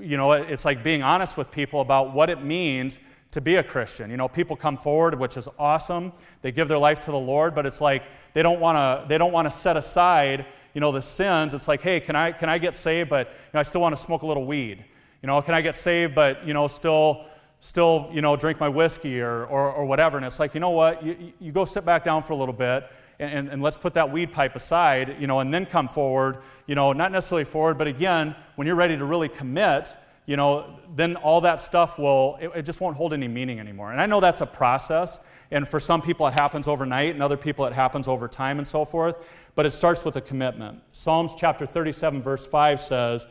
you 0.00 0.16
know, 0.16 0.32
it's 0.32 0.64
like 0.64 0.82
being 0.82 1.02
honest 1.02 1.36
with 1.36 1.50
people 1.50 1.80
about 1.80 2.12
what 2.12 2.28
it 2.28 2.42
means 2.42 3.00
to 3.30 3.40
be 3.40 3.56
a 3.56 3.62
Christian. 3.62 4.10
You 4.10 4.16
know, 4.16 4.28
people 4.28 4.56
come 4.56 4.76
forward, 4.76 5.18
which 5.18 5.36
is 5.36 5.48
awesome. 5.58 6.12
They 6.42 6.52
give 6.52 6.68
their 6.68 6.78
life 6.78 7.00
to 7.00 7.10
the 7.10 7.18
Lord, 7.18 7.54
but 7.54 7.66
it's 7.66 7.80
like 7.80 8.02
they 8.32 8.42
don't 8.42 8.60
want 8.60 8.76
to 8.76 9.08
they 9.08 9.18
don't 9.18 9.32
want 9.32 9.46
to 9.46 9.50
set 9.50 9.76
aside, 9.76 10.46
you 10.74 10.80
know, 10.80 10.90
the 10.90 11.02
sins. 11.02 11.54
It's 11.54 11.68
like, 11.68 11.82
hey, 11.82 12.00
can 12.00 12.16
I 12.16 12.32
can 12.32 12.48
I 12.48 12.58
get 12.58 12.74
saved, 12.74 13.10
but 13.10 13.28
you 13.28 13.50
know, 13.54 13.60
I 13.60 13.62
still 13.62 13.80
want 13.80 13.94
to 13.94 14.00
smoke 14.00 14.22
a 14.22 14.26
little 14.26 14.46
weed. 14.46 14.84
You 15.22 15.26
know, 15.28 15.40
can 15.42 15.54
I 15.54 15.60
get 15.60 15.76
saved, 15.76 16.14
but 16.14 16.46
you 16.46 16.54
know, 16.54 16.66
still 16.66 17.26
still 17.66 18.08
you 18.12 18.22
know 18.22 18.36
drink 18.36 18.60
my 18.60 18.68
whiskey 18.68 19.20
or 19.20 19.44
or, 19.46 19.72
or 19.72 19.84
whatever? 19.84 20.16
And 20.16 20.24
it's 20.24 20.38
like, 20.38 20.54
you 20.54 20.60
know 20.60 20.70
what? 20.70 21.02
You, 21.02 21.32
you 21.40 21.52
go 21.52 21.64
sit 21.64 21.84
back 21.84 22.04
down 22.04 22.22
for 22.22 22.32
a 22.32 22.36
little 22.36 22.54
bit. 22.54 22.88
And, 23.18 23.32
and, 23.32 23.48
and 23.48 23.62
let's 23.62 23.78
put 23.78 23.94
that 23.94 24.12
weed 24.12 24.30
pipe 24.30 24.54
aside, 24.56 25.16
you 25.18 25.26
know, 25.26 25.40
and 25.40 25.52
then 25.52 25.64
come 25.64 25.88
forward, 25.88 26.36
you 26.66 26.74
know, 26.74 26.92
not 26.92 27.12
necessarily 27.12 27.46
forward, 27.46 27.78
but 27.78 27.86
again, 27.86 28.36
when 28.56 28.66
you're 28.66 28.76
ready 28.76 28.94
to 28.94 29.06
really 29.06 29.30
commit, 29.30 29.96
you 30.26 30.36
know, 30.36 30.78
then 30.94 31.16
all 31.16 31.40
that 31.40 31.60
stuff 31.60 31.98
will, 31.98 32.36
it, 32.40 32.50
it, 32.56 32.62
just 32.62 32.80
won't 32.80 32.96
hold 32.96 33.12
any 33.12 33.28
meaning 33.28 33.60
anymore. 33.60 33.92
And 33.92 34.00
I 34.00 34.06
know 34.06 34.20
that's 34.20 34.40
a 34.40 34.46
process, 34.46 35.26
and 35.52 35.66
for 35.66 35.78
some 35.80 36.02
people 36.02 36.26
it 36.26 36.34
happens 36.34 36.66
overnight, 36.66 37.14
and 37.14 37.22
other 37.22 37.36
people 37.36 37.64
it 37.64 37.72
happens 37.72 38.08
over 38.08 38.26
time 38.26 38.58
and 38.58 38.66
so 38.66 38.84
forth, 38.84 39.48
but 39.54 39.64
it 39.64 39.70
starts 39.70 40.04
with 40.04 40.16
a 40.16 40.20
commitment. 40.20 40.82
Psalms 40.92 41.34
chapter 41.36 41.64
37, 41.64 42.20
verse 42.22 42.46
5 42.46 42.80
says, 42.80 43.26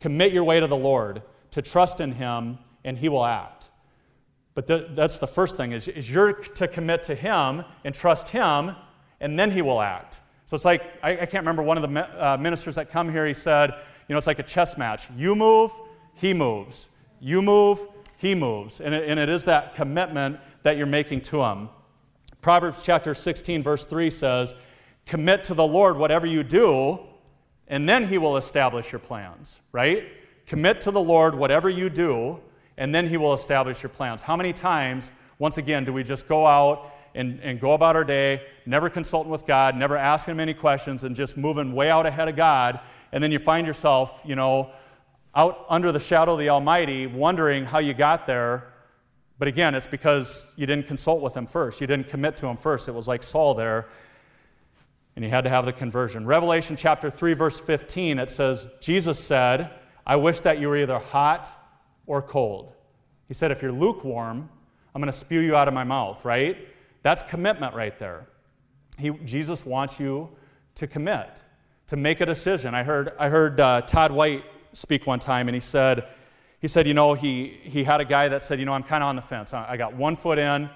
Commit 0.00 0.32
your 0.32 0.44
way 0.44 0.58
to 0.58 0.66
the 0.66 0.76
Lord, 0.76 1.22
to 1.52 1.62
trust 1.62 2.00
in 2.00 2.12
Him, 2.12 2.58
and 2.84 2.98
He 2.98 3.08
will 3.08 3.24
act. 3.24 3.69
But 4.54 4.66
th- 4.66 4.88
that's 4.90 5.18
the 5.18 5.26
first 5.26 5.56
thing, 5.56 5.72
is, 5.72 5.88
is 5.88 6.12
you're 6.12 6.32
to 6.32 6.68
commit 6.68 7.02
to 7.04 7.14
Him 7.14 7.64
and 7.84 7.94
trust 7.94 8.30
Him, 8.30 8.74
and 9.20 9.38
then 9.38 9.50
He 9.50 9.62
will 9.62 9.80
act. 9.80 10.20
So 10.50 10.56
it's 10.56 10.64
like, 10.64 10.82
I, 11.02 11.12
I 11.12 11.26
can't 11.26 11.42
remember 11.42 11.62
one 11.62 11.78
of 11.78 11.88
the 11.88 12.00
uh, 12.00 12.36
ministers 12.36 12.74
that 12.74 12.90
come 12.90 13.12
here, 13.12 13.24
he 13.24 13.34
said, 13.34 13.70
you 14.08 14.14
know, 14.14 14.18
it's 14.18 14.26
like 14.26 14.40
a 14.40 14.42
chess 14.42 14.76
match. 14.76 15.08
You 15.16 15.36
move, 15.36 15.70
he 16.14 16.34
moves. 16.34 16.88
You 17.20 17.40
move, 17.40 17.86
he 18.16 18.34
moves. 18.34 18.80
And 18.80 18.92
it, 18.92 19.08
and 19.08 19.20
it 19.20 19.28
is 19.28 19.44
that 19.44 19.74
commitment 19.74 20.40
that 20.64 20.76
you're 20.76 20.86
making 20.86 21.20
to 21.20 21.44
him. 21.44 21.68
Proverbs 22.40 22.82
chapter 22.82 23.14
16, 23.14 23.62
verse 23.62 23.84
3 23.84 24.10
says, 24.10 24.56
Commit 25.06 25.44
to 25.44 25.54
the 25.54 25.66
Lord 25.66 25.96
whatever 25.96 26.26
you 26.26 26.42
do, 26.42 26.98
and 27.68 27.88
then 27.88 28.04
he 28.04 28.18
will 28.18 28.36
establish 28.36 28.90
your 28.90 28.98
plans, 28.98 29.60
right? 29.70 30.08
Commit 30.46 30.80
to 30.80 30.90
the 30.90 31.00
Lord 31.00 31.36
whatever 31.36 31.68
you 31.68 31.88
do, 31.88 32.40
and 32.80 32.94
then 32.94 33.06
he 33.06 33.18
will 33.18 33.34
establish 33.34 33.82
your 33.82 33.90
plans. 33.90 34.22
How 34.22 34.36
many 34.36 34.54
times, 34.54 35.12
once 35.38 35.58
again, 35.58 35.84
do 35.84 35.92
we 35.92 36.02
just 36.02 36.26
go 36.26 36.46
out 36.46 36.90
and, 37.14 37.38
and 37.42 37.60
go 37.60 37.72
about 37.72 37.94
our 37.94 38.04
day, 38.04 38.40
never 38.64 38.88
consulting 38.88 39.30
with 39.30 39.44
God, 39.44 39.76
never 39.76 39.98
asking 39.98 40.32
him 40.32 40.40
any 40.40 40.54
questions, 40.54 41.04
and 41.04 41.14
just 41.14 41.36
moving 41.36 41.74
way 41.74 41.90
out 41.90 42.06
ahead 42.06 42.28
of 42.28 42.36
God? 42.36 42.80
And 43.12 43.22
then 43.22 43.32
you 43.32 43.38
find 43.38 43.66
yourself, 43.66 44.22
you 44.24 44.34
know, 44.34 44.70
out 45.34 45.66
under 45.68 45.92
the 45.92 46.00
shadow 46.00 46.32
of 46.32 46.38
the 46.38 46.48
Almighty, 46.48 47.06
wondering 47.06 47.66
how 47.66 47.80
you 47.80 47.92
got 47.92 48.24
there. 48.24 48.72
But 49.38 49.46
again, 49.46 49.74
it's 49.74 49.86
because 49.86 50.50
you 50.56 50.64
didn't 50.64 50.86
consult 50.86 51.22
with 51.22 51.36
Him 51.36 51.46
first. 51.46 51.82
You 51.82 51.86
didn't 51.86 52.06
commit 52.06 52.38
to 52.38 52.46
Him 52.46 52.56
first. 52.56 52.88
It 52.88 52.94
was 52.94 53.06
like 53.06 53.22
Saul 53.22 53.52
there, 53.52 53.88
and 55.16 55.24
he 55.24 55.30
had 55.30 55.44
to 55.44 55.50
have 55.50 55.66
the 55.66 55.72
conversion. 55.74 56.24
Revelation 56.24 56.76
chapter 56.76 57.10
3, 57.10 57.34
verse 57.34 57.60
15, 57.60 58.18
it 58.18 58.30
says, 58.30 58.78
Jesus 58.80 59.22
said, 59.22 59.70
I 60.06 60.16
wish 60.16 60.40
that 60.40 60.58
you 60.58 60.68
were 60.68 60.78
either 60.78 60.98
hot 60.98 61.54
or 62.10 62.20
cold. 62.20 62.72
He 63.28 63.34
said, 63.34 63.52
If 63.52 63.62
you're 63.62 63.70
lukewarm, 63.70 64.48
I'm 64.92 65.00
going 65.00 65.12
to 65.12 65.16
spew 65.16 65.38
you 65.38 65.54
out 65.54 65.68
of 65.68 65.74
my 65.74 65.84
mouth, 65.84 66.24
right? 66.24 66.58
That's 67.02 67.22
commitment 67.22 67.72
right 67.72 67.96
there. 67.98 68.26
He, 68.98 69.10
Jesus 69.10 69.64
wants 69.64 70.00
you 70.00 70.28
to 70.74 70.88
commit, 70.88 71.44
to 71.86 71.96
make 71.96 72.20
a 72.20 72.26
decision. 72.26 72.74
I 72.74 72.82
heard, 72.82 73.12
I 73.16 73.28
heard 73.28 73.60
uh, 73.60 73.82
Todd 73.82 74.10
White 74.10 74.44
speak 74.72 75.06
one 75.06 75.20
time, 75.20 75.46
and 75.46 75.54
he 75.54 75.60
said, 75.60 76.04
he 76.60 76.66
said, 76.66 76.88
you 76.88 76.94
know, 76.94 77.14
he, 77.14 77.60
he 77.62 77.84
had 77.84 78.00
a 78.00 78.04
guy 78.04 78.26
that 78.26 78.42
said, 78.42 78.58
you 78.58 78.64
know, 78.64 78.72
I'm 78.72 78.82
kind 78.82 79.04
of 79.04 79.08
on 79.08 79.14
the 79.14 79.22
fence. 79.22 79.54
I 79.54 79.76
got 79.76 79.94
one 79.94 80.16
foot 80.16 80.38
in 80.38 80.68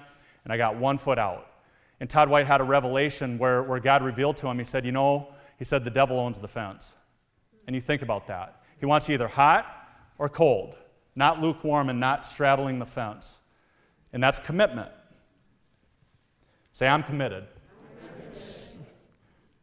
and 0.43 0.53
I 0.53 0.55
got 0.55 0.77
one 0.77 0.97
foot 0.97 1.19
out. 1.19 1.51
And 1.99 2.09
Todd 2.09 2.29
White 2.29 2.47
had 2.47 2.61
a 2.61 2.63
revelation 2.63 3.37
where, 3.37 3.61
where 3.61 3.81
God 3.81 4.03
revealed 4.03 4.37
to 4.37 4.47
him, 4.47 4.57
he 4.57 4.63
said, 4.63 4.85
you 4.85 4.93
know, 4.93 5.33
he 5.59 5.65
said, 5.65 5.83
the 5.83 5.91
devil 5.91 6.17
owns 6.17 6.39
the 6.39 6.47
fence. 6.47 6.95
And 7.67 7.75
you 7.75 7.81
think 7.81 8.01
about 8.01 8.27
that. 8.27 8.63
He 8.79 8.85
wants 8.85 9.09
you 9.09 9.13
either 9.13 9.27
hot 9.27 9.67
or 10.17 10.29
cold, 10.29 10.75
not 11.15 11.41
lukewarm 11.41 11.89
and 11.89 11.99
not 11.99 12.25
straddling 12.25 12.79
the 12.79 12.85
fence. 12.85 13.39
And 14.13 14.21
that's 14.23 14.39
commitment. 14.39 14.89
Say, 16.71 16.87
I'm 16.87 17.03
committed. 17.03 17.45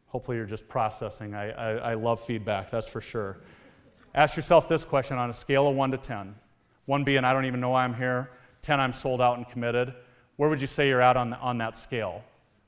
Hopefully, 0.07 0.37
you're 0.37 0.45
just 0.45 0.67
processing. 0.67 1.33
I, 1.33 1.51
I, 1.51 1.71
I 1.91 1.93
love 1.95 2.21
feedback, 2.21 2.69
that's 2.69 2.87
for 2.87 3.01
sure. 3.01 3.39
Ask 4.15 4.35
yourself 4.35 4.69
this 4.69 4.85
question 4.85 5.17
on 5.17 5.29
a 5.29 5.33
scale 5.33 5.67
of 5.67 5.75
1 5.75 5.91
to 5.91 5.97
10. 5.97 6.35
1 6.85 7.03
being, 7.03 7.23
I 7.23 7.33
don't 7.33 7.45
even 7.45 7.59
know 7.59 7.69
why 7.69 7.83
I'm 7.83 7.95
here. 7.95 8.29
10, 8.61 8.79
I'm 8.79 8.93
sold 8.93 9.21
out 9.21 9.37
and 9.37 9.47
committed. 9.47 9.93
Where 10.37 10.49
would 10.49 10.61
you 10.61 10.67
say 10.67 10.87
you're 10.87 11.01
at 11.01 11.17
on, 11.17 11.33
on 11.33 11.57
that 11.59 11.75
scale? 11.75 12.23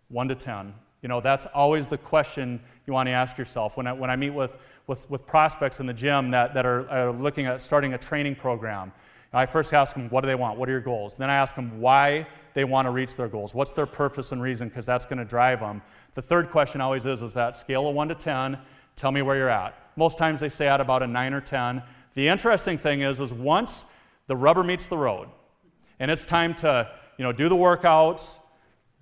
1 0.10 0.28
to 0.30 0.36
10. 0.36 0.74
You 1.02 1.10
know, 1.10 1.22
that's 1.22 1.46
always 1.48 1.86
the 1.86 2.00
question 2.00 2.60
you 2.88 2.94
want 2.94 3.08
to 3.08 3.12
ask 3.12 3.38
yourself. 3.38 3.78
When 3.78 3.86
I, 3.86 3.94
when 3.94 4.10
I 4.10 4.16
meet 4.16 4.32
with, 4.32 4.58
with, 4.88 5.10
with 5.10 5.26
prospects 5.26 5.80
in 5.80 5.86
the 5.86 5.94
gym 5.94 6.32
that, 6.32 6.54
that 6.54 6.66
are, 6.66 6.90
are 6.90 7.12
looking 7.12 7.46
at 7.46 7.62
starting 7.62 7.94
a 7.94 7.98
training 7.98 8.36
program, 8.36 8.92
I 9.34 9.46
first 9.46 9.74
ask 9.74 9.96
them, 9.96 10.10
what 10.10 10.22
do 10.22 10.28
they 10.28 10.36
want? 10.36 10.58
What 10.58 10.70
are 10.70 10.72
your 10.72 10.82
goals? 10.82 11.16
Then 11.16 11.30
I 11.30 11.36
ask 11.36 11.56
them 11.56 11.82
why 11.82 12.26
they 12.54 12.64
want 12.64 12.86
to 12.86 12.90
reach 12.90 13.18
their 13.18 13.28
goals. 13.28 13.54
What's 13.54 13.74
their 13.74 13.86
purpose 13.86 14.32
and 14.32 14.42
reason? 14.42 14.70
Because 14.70 14.86
that's 14.86 15.06
going 15.06 15.20
to 15.20 15.26
drive 15.26 15.60
them. 15.60 15.82
The 16.14 16.22
third 16.22 16.50
question 16.50 16.80
always 16.80 17.06
is, 17.06 17.22
is 17.22 17.34
that 17.34 17.56
scale 17.56 17.88
of 17.88 17.96
1 17.96 18.08
to 18.08 18.16
10, 18.16 18.58
tell 18.96 19.12
me 19.12 19.22
where 19.22 19.36
you're 19.36 19.50
at. 19.50 19.78
Most 19.98 20.18
times 20.18 20.40
they 20.40 20.48
say 20.48 20.70
at 20.70 20.80
about 20.80 21.04
a 21.04 21.08
9 21.08 21.34
or 21.34 21.42
10. 21.42 21.84
The 22.14 22.30
interesting 22.30 22.78
thing 22.78 23.02
is, 23.02 23.20
is 23.20 23.34
once 23.34 23.94
the 24.28 24.38
rubber 24.38 24.64
meets 24.64 24.88
the 24.88 24.98
road 24.98 25.28
and 26.00 26.10
it's 26.10 26.26
time 26.26 26.54
to, 26.56 26.90
you 27.18 27.24
know, 27.24 27.34
do 27.34 27.50
the 27.50 27.56
workouts, 27.56 28.40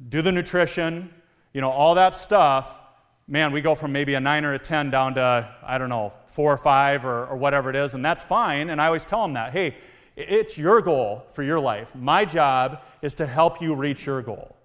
do 0.09 0.23
the 0.23 0.31
nutrition, 0.31 1.13
you 1.53 1.61
know, 1.61 1.69
all 1.69 1.93
that 1.95 2.15
stuff, 2.15 2.79
man, 3.27 3.51
we 3.51 3.61
go 3.61 3.75
from 3.75 3.91
maybe 3.91 4.13
a 4.15 4.19
9 4.19 4.45
or 4.45 4.53
a 4.53 4.59
10 4.59 4.89
down 4.89 5.15
to, 5.15 5.55
I 5.63 5.77
don't 5.77 5.89
know, 5.89 6.13
4 6.27 6.53
or 6.53 6.57
5 6.57 7.05
or, 7.05 7.25
or 7.25 7.37
whatever 7.37 7.69
it 7.69 7.75
is, 7.75 7.93
and 7.93 8.03
that's 8.03 8.21
fine. 8.21 8.69
And 8.69 8.81
I 8.81 8.87
always 8.87 9.05
tell 9.05 9.21
them 9.21 9.33
that, 9.33 9.51
hey, 9.51 9.75
it's 10.15 10.57
your 10.57 10.81
goal 10.81 11.25
for 11.31 11.43
your 11.43 11.59
life. 11.59 11.95
My 11.95 12.25
job 12.25 12.81
is 13.01 13.15
to 13.15 13.25
help 13.25 13.61
you 13.61 13.75
reach 13.75 14.05
your 14.05 14.21
goal. 14.21 14.55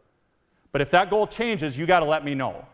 But 0.72 0.82
if 0.82 0.90
that 0.90 1.08
goal 1.08 1.26
changes, 1.26 1.78
you 1.78 1.86
got 1.86 2.00
to 2.00 2.06
let 2.06 2.24
me 2.24 2.34
know. 2.34 2.66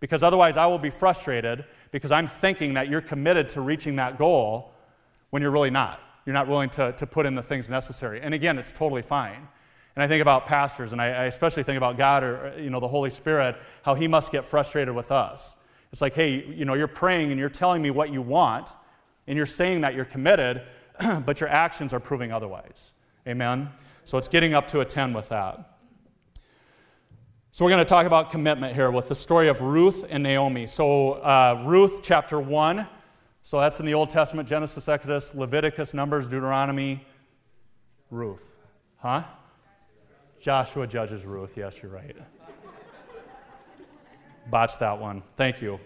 Because 0.00 0.22
otherwise, 0.22 0.56
I 0.56 0.66
will 0.66 0.78
be 0.78 0.90
frustrated 0.90 1.64
because 1.90 2.12
I'm 2.12 2.26
thinking 2.26 2.74
that 2.74 2.88
you're 2.88 3.00
committed 3.00 3.48
to 3.50 3.60
reaching 3.60 3.96
that 3.96 4.18
goal 4.18 4.72
when 5.30 5.42
you're 5.42 5.50
really 5.50 5.70
not. 5.70 6.00
You're 6.24 6.34
not 6.34 6.46
willing 6.46 6.70
to, 6.70 6.92
to 6.92 7.06
put 7.06 7.26
in 7.26 7.34
the 7.34 7.42
things 7.42 7.70
necessary. 7.70 8.20
And 8.20 8.34
again, 8.34 8.58
it's 8.58 8.70
totally 8.70 9.02
fine. 9.02 9.48
And 9.98 10.02
I 10.04 10.06
think 10.06 10.22
about 10.22 10.46
pastors, 10.46 10.92
and 10.92 11.02
I, 11.02 11.06
I 11.06 11.24
especially 11.24 11.64
think 11.64 11.76
about 11.76 11.98
God 11.98 12.22
or 12.22 12.54
you 12.56 12.70
know 12.70 12.78
the 12.78 12.86
Holy 12.86 13.10
Spirit, 13.10 13.56
how 13.82 13.96
He 13.96 14.06
must 14.06 14.30
get 14.30 14.44
frustrated 14.44 14.94
with 14.94 15.10
us. 15.10 15.56
It's 15.90 16.00
like, 16.00 16.14
hey, 16.14 16.44
you 16.46 16.64
know, 16.64 16.74
you're 16.74 16.86
praying 16.86 17.32
and 17.32 17.40
you're 17.40 17.48
telling 17.48 17.82
me 17.82 17.90
what 17.90 18.12
you 18.12 18.22
want, 18.22 18.70
and 19.26 19.36
you're 19.36 19.44
saying 19.44 19.80
that 19.80 19.96
you're 19.96 20.04
committed, 20.04 20.62
but 21.26 21.40
your 21.40 21.48
actions 21.48 21.92
are 21.92 21.98
proving 21.98 22.30
otherwise. 22.30 22.92
Amen. 23.26 23.70
So 24.04 24.18
it's 24.18 24.28
getting 24.28 24.54
up 24.54 24.68
to 24.68 24.82
a 24.82 24.84
10 24.84 25.14
with 25.14 25.30
that. 25.30 25.78
So, 27.50 27.64
we're 27.64 27.72
going 27.72 27.84
to 27.84 27.84
talk 27.84 28.06
about 28.06 28.30
commitment 28.30 28.76
here 28.76 28.92
with 28.92 29.08
the 29.08 29.16
story 29.16 29.48
of 29.48 29.62
Ruth 29.62 30.06
and 30.08 30.22
Naomi. 30.22 30.68
So, 30.68 31.14
uh, 31.14 31.64
Ruth 31.66 32.02
chapter 32.04 32.38
1. 32.38 32.86
So, 33.42 33.58
that's 33.58 33.80
in 33.80 33.86
the 33.86 33.94
Old 33.94 34.10
Testament 34.10 34.48
Genesis, 34.48 34.88
Exodus, 34.88 35.34
Leviticus, 35.34 35.92
Numbers, 35.92 36.28
Deuteronomy, 36.28 37.04
Ruth. 38.12 38.58
Huh? 38.98 39.24
Joshua 40.48 40.86
judges 40.86 41.26
Ruth. 41.26 41.58
Yes, 41.58 41.82
you're 41.82 41.92
right. 41.92 42.16
Botched 44.48 44.80
that 44.80 44.98
one. 44.98 45.22
Thank 45.36 45.60
you. 45.60 45.78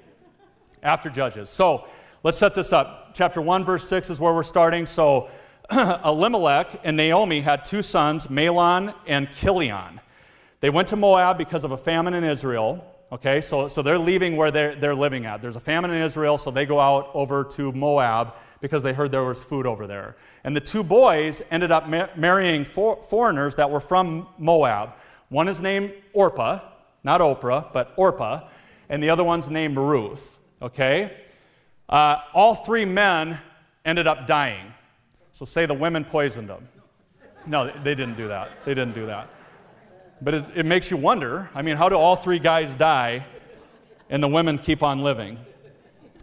After 0.84 1.10
Judges. 1.10 1.50
So, 1.50 1.88
let's 2.22 2.38
set 2.38 2.54
this 2.54 2.72
up. 2.72 3.10
Chapter 3.12 3.40
1, 3.40 3.64
verse 3.64 3.88
6 3.88 4.10
is 4.10 4.20
where 4.20 4.32
we're 4.32 4.44
starting. 4.44 4.86
So, 4.86 5.28
Elimelech 5.72 6.78
and 6.84 6.96
Naomi 6.96 7.40
had 7.40 7.64
two 7.64 7.82
sons, 7.82 8.28
Mahlon 8.28 8.94
and 9.04 9.32
Chilion. 9.32 10.00
They 10.60 10.70
went 10.70 10.86
to 10.86 10.96
Moab 10.96 11.38
because 11.38 11.64
of 11.64 11.72
a 11.72 11.76
famine 11.76 12.14
in 12.14 12.22
Israel. 12.22 12.86
Okay, 13.12 13.42
so, 13.42 13.68
so 13.68 13.82
they're 13.82 13.98
leaving 13.98 14.38
where 14.38 14.50
they're, 14.50 14.74
they're 14.74 14.94
living 14.94 15.26
at. 15.26 15.42
There's 15.42 15.56
a 15.56 15.60
famine 15.60 15.90
in 15.90 16.00
Israel, 16.00 16.38
so 16.38 16.50
they 16.50 16.64
go 16.64 16.80
out 16.80 17.10
over 17.12 17.44
to 17.44 17.70
Moab 17.70 18.36
because 18.62 18.82
they 18.82 18.94
heard 18.94 19.12
there 19.12 19.22
was 19.22 19.44
food 19.44 19.66
over 19.66 19.86
there. 19.86 20.16
And 20.44 20.56
the 20.56 20.62
two 20.62 20.82
boys 20.82 21.42
ended 21.50 21.70
up 21.70 21.86
ma- 21.86 22.08
marrying 22.16 22.64
for, 22.64 23.02
foreigners 23.02 23.56
that 23.56 23.70
were 23.70 23.80
from 23.80 24.26
Moab. 24.38 24.94
One 25.28 25.46
is 25.46 25.60
named 25.60 25.92
Orpah, 26.14 26.60
not 27.04 27.20
Oprah, 27.20 27.70
but 27.74 27.92
Orpah, 27.96 28.48
and 28.88 29.02
the 29.02 29.10
other 29.10 29.24
one's 29.24 29.50
named 29.50 29.76
Ruth. 29.76 30.40
Okay? 30.62 31.14
Uh, 31.90 32.16
all 32.32 32.54
three 32.54 32.86
men 32.86 33.38
ended 33.84 34.06
up 34.06 34.26
dying. 34.26 34.72
So 35.32 35.44
say 35.44 35.66
the 35.66 35.74
women 35.74 36.06
poisoned 36.06 36.48
them. 36.48 36.66
No, 37.44 37.66
they 37.66 37.94
didn't 37.94 38.16
do 38.16 38.28
that. 38.28 38.64
They 38.64 38.72
didn't 38.72 38.94
do 38.94 39.04
that. 39.04 39.28
But 40.22 40.34
it, 40.34 40.44
it 40.54 40.66
makes 40.66 40.90
you 40.90 40.96
wonder 40.96 41.50
I 41.54 41.62
mean, 41.62 41.76
how 41.76 41.88
do 41.88 41.96
all 41.96 42.14
three 42.14 42.38
guys 42.38 42.74
die 42.74 43.26
and 44.08 44.22
the 44.22 44.28
women 44.28 44.56
keep 44.56 44.82
on 44.82 45.02
living? 45.02 45.38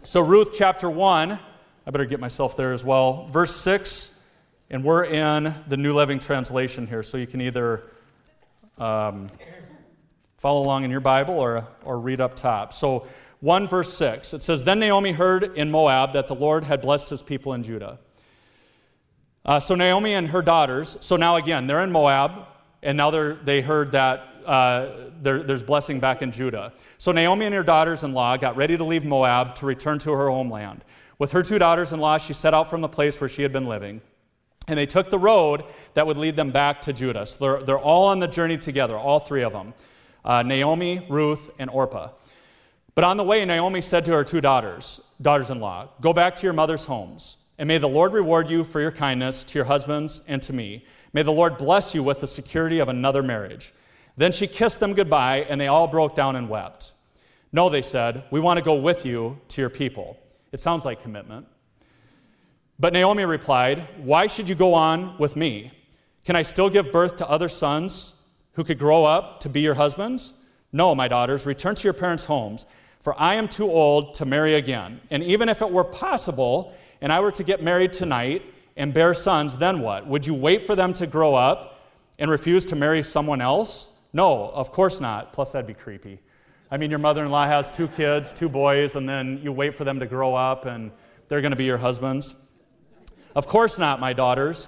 So, 0.02 0.22
Ruth 0.22 0.52
chapter 0.54 0.88
1, 0.88 1.32
I 1.32 1.90
better 1.90 2.06
get 2.06 2.20
myself 2.20 2.56
there 2.56 2.72
as 2.72 2.82
well. 2.82 3.26
Verse 3.26 3.54
6, 3.54 4.32
and 4.70 4.82
we're 4.82 5.04
in 5.04 5.54
the 5.68 5.76
New 5.76 5.92
Living 5.92 6.18
Translation 6.18 6.86
here, 6.86 7.02
so 7.02 7.18
you 7.18 7.26
can 7.26 7.42
either 7.42 7.82
um, 8.78 9.28
follow 10.38 10.62
along 10.62 10.84
in 10.84 10.90
your 10.90 11.00
Bible 11.00 11.34
or, 11.34 11.68
or 11.84 12.00
read 12.00 12.22
up 12.22 12.34
top. 12.34 12.72
So, 12.72 13.06
1 13.40 13.68
verse 13.68 13.92
6, 13.92 14.32
it 14.32 14.42
says, 14.42 14.62
Then 14.62 14.78
Naomi 14.78 15.12
heard 15.12 15.56
in 15.56 15.70
Moab 15.70 16.14
that 16.14 16.28
the 16.28 16.34
Lord 16.34 16.64
had 16.64 16.80
blessed 16.80 17.10
his 17.10 17.22
people 17.22 17.52
in 17.52 17.62
Judah. 17.62 17.98
Uh, 19.44 19.60
so 19.60 19.74
Naomi 19.74 20.14
and 20.14 20.28
her 20.28 20.42
daughters, 20.42 20.96
so 21.00 21.16
now 21.16 21.36
again, 21.36 21.66
they're 21.66 21.82
in 21.82 21.92
Moab, 21.92 22.46
and 22.82 22.96
now 22.96 23.10
they 23.10 23.60
heard 23.60 23.92
that 23.92 24.26
uh, 24.46 25.10
there, 25.20 25.42
there's 25.42 25.62
blessing 25.62 26.00
back 26.00 26.22
in 26.22 26.32
Judah. 26.32 26.72
So 26.98 27.12
Naomi 27.12 27.46
and 27.46 27.54
her 27.54 27.62
daughters 27.62 28.02
in 28.02 28.12
law 28.12 28.36
got 28.36 28.56
ready 28.56 28.76
to 28.76 28.84
leave 28.84 29.04
Moab 29.04 29.54
to 29.56 29.66
return 29.66 29.98
to 30.00 30.12
her 30.12 30.28
homeland. 30.28 30.84
With 31.18 31.32
her 31.32 31.42
two 31.42 31.58
daughters 31.58 31.92
in 31.92 32.00
law, 32.00 32.18
she 32.18 32.32
set 32.32 32.54
out 32.54 32.70
from 32.70 32.80
the 32.80 32.88
place 32.88 33.20
where 33.20 33.28
she 33.28 33.42
had 33.42 33.52
been 33.52 33.66
living. 33.66 34.00
And 34.66 34.78
they 34.78 34.86
took 34.86 35.10
the 35.10 35.18
road 35.18 35.64
that 35.94 36.06
would 36.06 36.16
lead 36.16 36.36
them 36.36 36.50
back 36.50 36.80
to 36.82 36.92
Judah. 36.92 37.26
So 37.26 37.38
they're, 37.38 37.62
they're 37.64 37.78
all 37.78 38.06
on 38.06 38.20
the 38.20 38.28
journey 38.28 38.56
together, 38.56 38.96
all 38.96 39.18
three 39.18 39.42
of 39.42 39.52
them 39.52 39.74
uh, 40.24 40.42
Naomi, 40.42 41.06
Ruth, 41.08 41.50
and 41.58 41.70
Orpah. 41.70 42.10
But 42.94 43.04
on 43.04 43.16
the 43.16 43.24
way, 43.24 43.44
Naomi 43.44 43.80
said 43.80 44.04
to 44.06 44.12
her 44.12 44.24
two 44.24 44.40
daughters, 44.40 45.06
daughters 45.20 45.50
in 45.50 45.60
law, 45.60 45.88
Go 46.00 46.12
back 46.12 46.34
to 46.36 46.46
your 46.46 46.52
mother's 46.52 46.84
homes, 46.84 47.38
and 47.60 47.68
may 47.68 47.76
the 47.76 47.86
Lord 47.86 48.14
reward 48.14 48.48
you 48.48 48.64
for 48.64 48.80
your 48.80 48.90
kindness 48.90 49.42
to 49.42 49.58
your 49.58 49.66
husbands 49.66 50.22
and 50.26 50.42
to 50.44 50.54
me. 50.54 50.82
May 51.12 51.22
the 51.22 51.30
Lord 51.30 51.58
bless 51.58 51.94
you 51.94 52.02
with 52.02 52.22
the 52.22 52.26
security 52.26 52.78
of 52.78 52.88
another 52.88 53.22
marriage. 53.22 53.74
Then 54.16 54.32
she 54.32 54.46
kissed 54.46 54.80
them 54.80 54.94
goodbye, 54.94 55.44
and 55.46 55.60
they 55.60 55.66
all 55.66 55.86
broke 55.86 56.14
down 56.14 56.36
and 56.36 56.48
wept. 56.48 56.94
No, 57.52 57.68
they 57.68 57.82
said, 57.82 58.24
we 58.30 58.40
want 58.40 58.58
to 58.58 58.64
go 58.64 58.76
with 58.76 59.04
you 59.04 59.38
to 59.48 59.60
your 59.60 59.68
people. 59.68 60.18
It 60.52 60.60
sounds 60.60 60.86
like 60.86 61.02
commitment. 61.02 61.48
But 62.78 62.94
Naomi 62.94 63.26
replied, 63.26 63.86
Why 63.98 64.26
should 64.26 64.48
you 64.48 64.54
go 64.54 64.72
on 64.72 65.18
with 65.18 65.36
me? 65.36 65.70
Can 66.24 66.36
I 66.36 66.42
still 66.42 66.70
give 66.70 66.90
birth 66.90 67.16
to 67.16 67.28
other 67.28 67.50
sons 67.50 68.26
who 68.54 68.64
could 68.64 68.78
grow 68.78 69.04
up 69.04 69.40
to 69.40 69.50
be 69.50 69.60
your 69.60 69.74
husbands? 69.74 70.32
No, 70.72 70.94
my 70.94 71.08
daughters, 71.08 71.44
return 71.44 71.74
to 71.74 71.84
your 71.84 71.92
parents' 71.92 72.24
homes, 72.24 72.64
for 73.00 73.20
I 73.20 73.34
am 73.34 73.48
too 73.48 73.70
old 73.70 74.14
to 74.14 74.24
marry 74.24 74.54
again. 74.54 75.02
And 75.10 75.22
even 75.22 75.50
if 75.50 75.60
it 75.60 75.70
were 75.70 75.84
possible, 75.84 76.74
and 77.00 77.12
I 77.12 77.20
were 77.20 77.32
to 77.32 77.42
get 77.42 77.62
married 77.62 77.92
tonight 77.92 78.42
and 78.76 78.94
bear 78.94 79.14
sons, 79.14 79.56
then 79.56 79.80
what? 79.80 80.06
Would 80.06 80.26
you 80.26 80.34
wait 80.34 80.64
for 80.64 80.74
them 80.74 80.92
to 80.94 81.06
grow 81.06 81.34
up 81.34 81.88
and 82.18 82.30
refuse 82.30 82.64
to 82.66 82.76
marry 82.76 83.02
someone 83.02 83.40
else? 83.40 83.96
No, 84.12 84.50
of 84.50 84.72
course 84.72 85.00
not. 85.00 85.32
Plus, 85.32 85.52
that'd 85.52 85.66
be 85.66 85.74
creepy. 85.74 86.20
I 86.70 86.76
mean, 86.76 86.90
your 86.90 86.98
mother 86.98 87.24
in 87.24 87.30
law 87.30 87.46
has 87.46 87.70
two 87.70 87.88
kids, 87.88 88.32
two 88.32 88.48
boys, 88.48 88.96
and 88.96 89.08
then 89.08 89.40
you 89.42 89.52
wait 89.52 89.74
for 89.74 89.84
them 89.84 89.98
to 90.00 90.06
grow 90.06 90.34
up 90.34 90.66
and 90.66 90.92
they're 91.28 91.40
going 91.40 91.52
to 91.52 91.56
be 91.56 91.64
your 91.64 91.78
husbands. 91.78 92.34
Of 93.34 93.46
course 93.46 93.78
not, 93.78 94.00
my 94.00 94.12
daughters. 94.12 94.66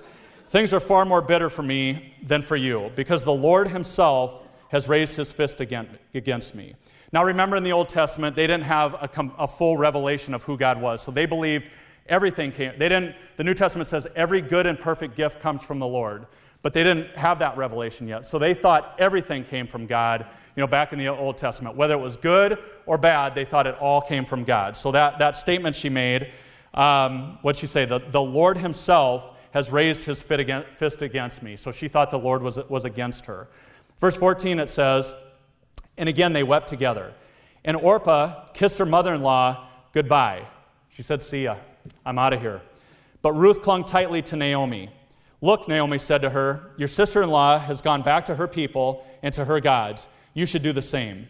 Things 0.49 0.73
are 0.73 0.81
far 0.81 1.05
more 1.05 1.23
bitter 1.23 1.49
for 1.49 1.62
me 1.62 2.14
than 2.23 2.42
for 2.42 2.57
you, 2.57 2.92
because 2.95 3.25
the 3.25 3.33
Lord 3.33 3.68
Himself 3.68 4.47
has 4.68 4.88
raised 4.88 5.16
His 5.16 5.33
fist 5.33 5.61
against 5.61 6.55
me. 6.55 6.75
Now, 7.12 7.25
remember 7.25 7.57
in 7.57 7.62
the 7.62 7.73
Old 7.73 7.88
Testament, 7.88 8.37
they 8.37 8.47
didn't 8.47 8.64
have 8.64 8.95
a, 8.95 9.33
a 9.38 9.49
full 9.49 9.77
revelation 9.77 10.35
of 10.35 10.45
who 10.45 10.57
God 10.57 10.81
was, 10.81 11.03
so 11.03 11.11
they 11.11 11.27
believed 11.27 11.66
everything 12.12 12.53
came. 12.53 12.72
They 12.79 12.88
didn't. 12.88 13.16
The 13.37 13.44
New 13.44 13.55
Testament 13.55 13.88
says 13.88 14.07
every 14.14 14.40
good 14.40 14.66
and 14.66 14.79
perfect 14.79 15.16
gift 15.16 15.40
comes 15.40 15.62
from 15.62 15.79
the 15.79 15.87
Lord. 15.87 16.27
But 16.61 16.75
they 16.75 16.85
didn't 16.85 17.16
have 17.16 17.40
that 17.40 17.57
revelation 17.57 18.07
yet. 18.07 18.25
So 18.25 18.38
they 18.38 18.55
thought 18.55 18.94
everything 18.98 19.42
came 19.42 19.66
from 19.66 19.87
God, 19.87 20.25
you 20.55 20.61
know, 20.61 20.68
back 20.68 20.92
in 20.92 20.98
the 20.98 21.09
Old 21.09 21.37
Testament. 21.37 21.75
Whether 21.75 21.94
it 21.94 22.01
was 22.01 22.16
good 22.16 22.57
or 22.87 22.98
bad, 22.98 23.35
they 23.35 23.44
thought 23.44 23.66
it 23.66 23.75
all 23.81 24.01
came 24.01 24.25
from 24.25 24.44
God. 24.44 24.77
So 24.77 24.92
that, 24.92 25.18
that 25.18 25.35
statement 25.35 25.75
she 25.75 25.88
made, 25.88 26.31
um, 26.75 27.38
what'd 27.42 27.59
she 27.59 27.66
say? 27.66 27.85
The, 27.85 27.98
the 27.98 28.22
Lord 28.22 28.59
himself 28.59 29.37
has 29.51 29.72
raised 29.72 30.05
his 30.05 30.22
fist 30.22 31.03
against 31.03 31.42
me. 31.42 31.57
So 31.57 31.72
she 31.72 31.88
thought 31.88 32.11
the 32.11 32.18
Lord 32.18 32.42
was, 32.42 32.59
was 32.68 32.85
against 32.85 33.27
her. 33.27 33.48
Verse 33.98 34.16
14, 34.16 34.61
it 34.61 34.68
says, 34.68 35.12
And 35.98 36.09
again 36.09 36.33
they 36.33 36.44
wept 36.44 36.68
together. 36.68 37.12
And 37.64 37.77
Orpah 37.77 38.46
kissed 38.55 38.79
her 38.79 38.87
mother 38.87 39.12
in 39.14 39.22
law 39.22 39.68
goodbye. 39.92 40.46
She 40.90 41.03
said, 41.03 41.22
See 41.22 41.44
ya, 41.44 41.57
I'm 42.05 42.18
out 42.18 42.33
of 42.33 42.40
here. 42.40 42.62
But 43.23 43.33
Ruth 43.33 43.62
clung 43.62 43.85
tightly 43.85 44.23
to 44.23 44.37
Naomi. 44.37 44.90
Look, 45.40 45.68
Naomi 45.68 45.99
said 45.99 46.23
to 46.23 46.31
her, 46.31 46.71
Your 46.77 46.88
sister 46.88 47.23
in 47.23 47.31
law 47.31 47.59
has 47.59 47.81
gone 47.81 48.03
back 48.03 48.25
to 48.27 48.37
her 48.37 48.49
people 48.49 49.07
and 49.23 49.35
to 49.35 49.45
her 49.45 49.61
gods. 49.61 50.09
You 50.35 50.47
should 50.47 50.62
do 50.62 50.73
the 50.73 50.83
same. 50.83 51.29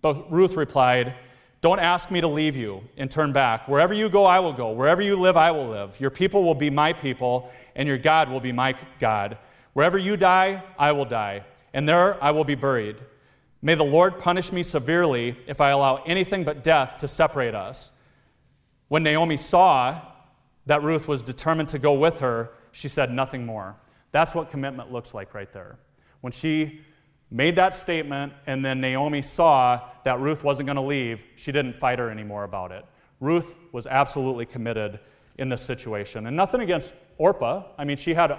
But 0.00 0.30
Ruth 0.32 0.56
replied, 0.56 1.14
Don't 1.60 1.78
ask 1.78 2.10
me 2.10 2.20
to 2.20 2.28
leave 2.28 2.56
you 2.56 2.82
and 2.96 3.10
turn 3.10 3.32
back. 3.32 3.68
Wherever 3.68 3.94
you 3.94 4.08
go, 4.08 4.24
I 4.24 4.40
will 4.40 4.52
go. 4.52 4.72
Wherever 4.72 5.00
you 5.00 5.16
live, 5.16 5.36
I 5.36 5.50
will 5.50 5.68
live. 5.68 5.98
Your 6.00 6.10
people 6.10 6.44
will 6.44 6.54
be 6.54 6.70
my 6.70 6.92
people, 6.92 7.50
and 7.76 7.86
your 7.86 7.98
God 7.98 8.30
will 8.30 8.40
be 8.40 8.52
my 8.52 8.74
God. 8.98 9.38
Wherever 9.74 9.96
you 9.96 10.16
die, 10.16 10.62
I 10.78 10.92
will 10.92 11.04
die, 11.04 11.44
and 11.72 11.88
there 11.88 12.22
I 12.22 12.30
will 12.32 12.44
be 12.44 12.54
buried. 12.54 12.96
May 13.62 13.74
the 13.74 13.84
Lord 13.84 14.18
punish 14.18 14.50
me 14.50 14.62
severely 14.64 15.36
if 15.46 15.60
I 15.60 15.70
allow 15.70 16.02
anything 16.04 16.42
but 16.42 16.64
death 16.64 16.98
to 16.98 17.08
separate 17.08 17.54
us. 17.54 17.92
When 18.92 19.02
Naomi 19.02 19.38
saw 19.38 20.02
that 20.66 20.82
Ruth 20.82 21.08
was 21.08 21.22
determined 21.22 21.70
to 21.70 21.78
go 21.78 21.94
with 21.94 22.18
her, 22.18 22.50
she 22.72 22.88
said 22.88 23.10
nothing 23.10 23.46
more. 23.46 23.74
That's 24.10 24.34
what 24.34 24.50
commitment 24.50 24.92
looks 24.92 25.14
like 25.14 25.32
right 25.32 25.50
there. 25.50 25.78
When 26.20 26.30
she 26.30 26.82
made 27.30 27.56
that 27.56 27.72
statement 27.72 28.34
and 28.46 28.62
then 28.62 28.82
Naomi 28.82 29.22
saw 29.22 29.80
that 30.04 30.20
Ruth 30.20 30.44
wasn't 30.44 30.66
going 30.66 30.76
to 30.76 30.82
leave, 30.82 31.24
she 31.36 31.52
didn't 31.52 31.72
fight 31.72 32.00
her 32.00 32.10
anymore 32.10 32.44
about 32.44 32.70
it. 32.70 32.84
Ruth 33.18 33.58
was 33.72 33.86
absolutely 33.86 34.44
committed 34.44 35.00
in 35.38 35.48
this 35.48 35.62
situation. 35.62 36.26
And 36.26 36.36
nothing 36.36 36.60
against 36.60 36.94
Orpah. 37.16 37.62
I 37.78 37.84
mean, 37.84 37.96
she 37.96 38.12
had 38.12 38.32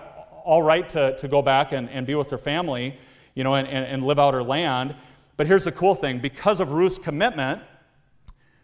all 0.46 0.62
right 0.62 0.88
to, 0.90 1.16
to 1.16 1.28
go 1.28 1.42
back 1.42 1.72
and, 1.72 1.90
and 1.90 2.06
be 2.06 2.14
with 2.14 2.30
her 2.30 2.38
family, 2.38 2.96
you 3.34 3.44
know, 3.44 3.56
and, 3.56 3.68
and, 3.68 3.86
and 3.86 4.06
live 4.06 4.20
out 4.20 4.36
her 4.36 4.44
land. 4.44 4.96
But 5.36 5.48
here's 5.48 5.64
the 5.64 5.72
cool 5.72 5.96
thing 5.96 6.20
because 6.20 6.60
of 6.60 6.74
Ruth's 6.74 7.00
commitment, 7.00 7.64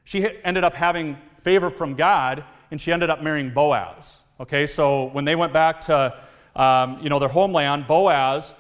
she 0.04 0.28
ended 0.44 0.64
up 0.64 0.76
having 0.76 1.18
favor 1.42 1.70
from 1.70 1.96
God 1.96 2.44
and 2.72 2.80
she 2.80 2.92
ended 2.92 3.10
up 3.10 3.22
marrying 3.22 3.50
Boaz. 3.50 4.24
Okay, 4.40 4.68
so 4.68 5.08
when 5.08 5.26
they 5.26 5.36
went 5.36 5.52
back 5.52 5.82
to 5.82 6.16
um, 6.56 7.00
you 7.02 7.10
know, 7.10 7.20
their 7.20 7.30
homeland, 7.30 7.88
Boaz 7.88 8.56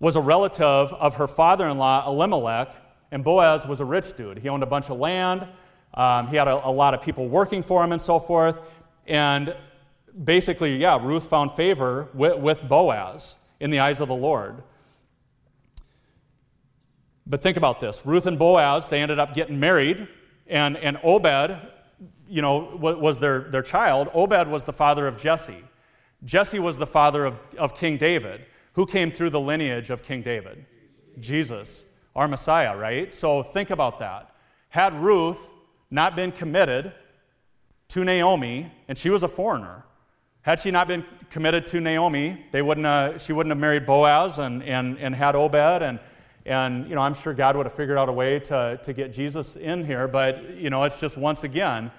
was 0.00 0.16
a 0.16 0.20
relative 0.20 0.64
of 0.64 1.16
her 1.16 1.28
father 1.28 1.66
in 1.66 1.78
law, 1.78 2.06
Elimelech, 2.06 2.72
and 3.10 3.22
Boaz 3.22 3.66
was 3.66 3.80
a 3.80 3.84
rich 3.84 4.16
dude. 4.16 4.38
He 4.38 4.48
owned 4.48 4.62
a 4.62 4.66
bunch 4.66 4.90
of 4.90 4.98
land, 4.98 5.46
um, 5.94 6.26
he 6.28 6.36
had 6.36 6.48
a, 6.48 6.66
a 6.66 6.70
lot 6.70 6.94
of 6.94 7.02
people 7.02 7.28
working 7.28 7.62
for 7.62 7.84
him, 7.84 7.92
and 7.92 8.00
so 8.00 8.18
forth. 8.18 8.58
And 9.06 9.54
basically, 10.24 10.76
yeah, 10.76 10.98
Ruth 11.02 11.26
found 11.26 11.52
favor 11.52 12.08
with, 12.14 12.38
with 12.38 12.66
Boaz 12.66 13.36
in 13.60 13.70
the 13.70 13.80
eyes 13.80 14.00
of 14.00 14.08
the 14.08 14.14
Lord. 14.14 14.62
But 17.26 17.42
think 17.42 17.56
about 17.56 17.78
this 17.78 18.02
Ruth 18.04 18.26
and 18.26 18.38
Boaz, 18.38 18.86
they 18.86 19.00
ended 19.02 19.18
up 19.18 19.34
getting 19.34 19.60
married, 19.60 20.08
and, 20.46 20.76
and 20.78 20.98
Obed 21.02 21.58
you 22.32 22.40
know, 22.40 22.78
was 22.80 23.18
their, 23.18 23.40
their 23.40 23.60
child, 23.60 24.08
Obed 24.14 24.48
was 24.48 24.64
the 24.64 24.72
father 24.72 25.06
of 25.06 25.18
Jesse. 25.18 25.62
Jesse 26.24 26.58
was 26.58 26.78
the 26.78 26.86
father 26.86 27.26
of, 27.26 27.38
of 27.58 27.74
King 27.74 27.98
David. 27.98 28.46
Who 28.72 28.86
came 28.86 29.10
through 29.10 29.28
the 29.28 29.40
lineage 29.40 29.90
of 29.90 30.02
King 30.02 30.22
David? 30.22 30.64
Jesus, 31.20 31.84
our 32.16 32.26
Messiah, 32.26 32.74
right? 32.74 33.12
So 33.12 33.42
think 33.42 33.68
about 33.68 33.98
that. 33.98 34.34
Had 34.70 34.94
Ruth 34.94 35.40
not 35.90 36.16
been 36.16 36.32
committed 36.32 36.94
to 37.88 38.02
Naomi, 38.02 38.72
and 38.88 38.96
she 38.96 39.10
was 39.10 39.22
a 39.22 39.28
foreigner, 39.28 39.84
had 40.40 40.58
she 40.58 40.70
not 40.70 40.88
been 40.88 41.04
committed 41.28 41.66
to 41.66 41.80
Naomi, 41.82 42.46
they 42.50 42.62
wouldn't, 42.62 42.86
uh, 42.86 43.18
she 43.18 43.34
wouldn't 43.34 43.50
have 43.50 43.60
married 43.60 43.84
Boaz 43.84 44.38
and, 44.38 44.62
and, 44.62 44.98
and 44.98 45.14
had 45.14 45.36
Obed. 45.36 45.82
And, 45.82 46.00
and, 46.46 46.88
you 46.88 46.94
know, 46.94 47.02
I'm 47.02 47.14
sure 47.14 47.34
God 47.34 47.56
would 47.56 47.66
have 47.66 47.74
figured 47.74 47.98
out 47.98 48.08
a 48.08 48.12
way 48.12 48.38
to, 48.40 48.80
to 48.82 48.92
get 48.94 49.12
Jesus 49.12 49.56
in 49.56 49.84
here. 49.84 50.08
But, 50.08 50.56
you 50.56 50.70
know, 50.70 50.82
it's 50.84 50.98
just 50.98 51.18
once 51.18 51.44
again, 51.44 51.92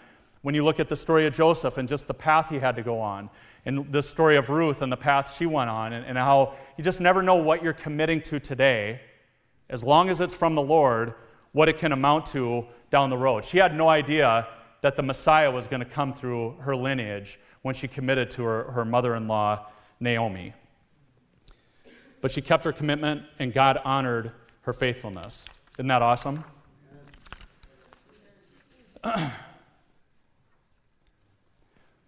when 0.43 0.53
you 0.53 0.63
look 0.63 0.79
at 0.79 0.89
the 0.89 0.95
story 0.95 1.25
of 1.25 1.33
Joseph 1.33 1.77
and 1.77 1.87
just 1.87 2.05
the 2.05 2.13
path 2.13 2.49
he 2.49 2.59
had 2.59 2.75
to 2.75 2.83
go 2.83 2.99
on, 2.99 3.29
and 3.65 3.91
the 3.91 4.03
story 4.03 4.35
of 4.35 4.49
Ruth 4.49 4.81
and 4.81 4.91
the 4.91 4.97
path 4.97 5.33
she 5.33 5.45
went 5.45 5.69
on, 5.69 5.93
and, 5.93 6.05
and 6.05 6.17
how 6.17 6.53
you 6.77 6.83
just 6.83 7.01
never 7.01 7.23
know 7.23 7.37
what 7.37 7.63
you're 7.63 7.73
committing 7.73 8.21
to 8.23 8.39
today. 8.39 9.01
As 9.69 9.83
long 9.83 10.09
as 10.09 10.19
it's 10.19 10.35
from 10.35 10.53
the 10.53 10.61
Lord, 10.61 11.15
what 11.53 11.69
it 11.69 11.77
can 11.77 11.93
amount 11.93 12.25
to 12.27 12.67
down 12.89 13.09
the 13.09 13.17
road. 13.17 13.45
She 13.45 13.57
had 13.57 13.73
no 13.73 13.87
idea 13.87 14.47
that 14.81 14.97
the 14.97 15.01
Messiah 15.01 15.49
was 15.49 15.67
going 15.67 15.79
to 15.79 15.85
come 15.85 16.13
through 16.13 16.57
her 16.59 16.75
lineage 16.75 17.39
when 17.61 17.73
she 17.73 17.87
committed 17.87 18.29
to 18.31 18.43
her, 18.43 18.63
her 18.71 18.83
mother 18.83 19.15
in 19.15 19.29
law, 19.29 19.65
Naomi. 20.01 20.53
But 22.19 22.31
she 22.31 22.41
kept 22.41 22.65
her 22.65 22.73
commitment, 22.73 23.23
and 23.39 23.53
God 23.53 23.79
honored 23.85 24.33
her 24.63 24.73
faithfulness. 24.73 25.47
Isn't 25.75 25.87
that 25.87 26.01
awesome? 26.01 26.43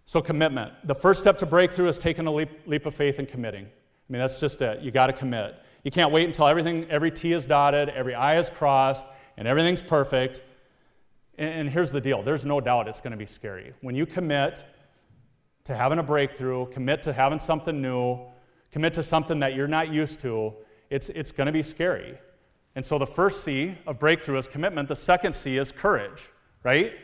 so, 0.08 0.22
commitment. 0.22 0.72
The 0.84 0.94
first 0.94 1.20
step 1.20 1.36
to 1.38 1.46
breakthrough 1.46 1.88
is 1.88 1.98
taking 1.98 2.28
a 2.28 2.32
leap, 2.32 2.48
leap 2.66 2.86
of 2.86 2.94
faith 2.94 3.18
and 3.18 3.26
committing. 3.26 3.64
I 3.64 4.12
mean, 4.12 4.20
that's 4.20 4.38
just 4.38 4.62
it. 4.62 4.80
You 4.80 4.92
got 4.92 5.08
to 5.08 5.12
commit. 5.12 5.56
You 5.82 5.90
can't 5.90 6.12
wait 6.12 6.26
until 6.26 6.46
everything, 6.46 6.86
every 6.88 7.10
T 7.10 7.32
is 7.32 7.44
dotted, 7.44 7.88
every 7.88 8.14
I 8.14 8.38
is 8.38 8.48
crossed, 8.48 9.04
and 9.36 9.48
everything's 9.48 9.82
perfect. 9.82 10.42
And, 11.38 11.52
and 11.52 11.70
here's 11.70 11.90
the 11.90 12.00
deal 12.00 12.22
there's 12.22 12.46
no 12.46 12.60
doubt 12.60 12.86
it's 12.86 13.00
going 13.00 13.10
to 13.10 13.16
be 13.16 13.26
scary. 13.26 13.72
When 13.80 13.96
you 13.96 14.06
commit 14.06 14.64
to 15.64 15.74
having 15.74 15.98
a 15.98 16.04
breakthrough, 16.04 16.66
commit 16.66 17.02
to 17.02 17.12
having 17.12 17.40
something 17.40 17.82
new, 17.82 18.20
commit 18.70 18.94
to 18.94 19.02
something 19.02 19.40
that 19.40 19.56
you're 19.56 19.66
not 19.66 19.92
used 19.92 20.20
to, 20.20 20.54
it's, 20.88 21.08
it's 21.10 21.32
going 21.32 21.46
to 21.46 21.52
be 21.52 21.64
scary. 21.64 22.16
And 22.76 22.84
so 22.84 22.96
the 22.96 23.06
first 23.06 23.42
C 23.42 23.76
of 23.88 23.98
breakthrough 23.98 24.38
is 24.38 24.46
commitment. 24.46 24.88
The 24.88 24.94
second 24.94 25.34
C 25.34 25.58
is 25.58 25.72
courage, 25.72 26.30
right? 26.62 26.94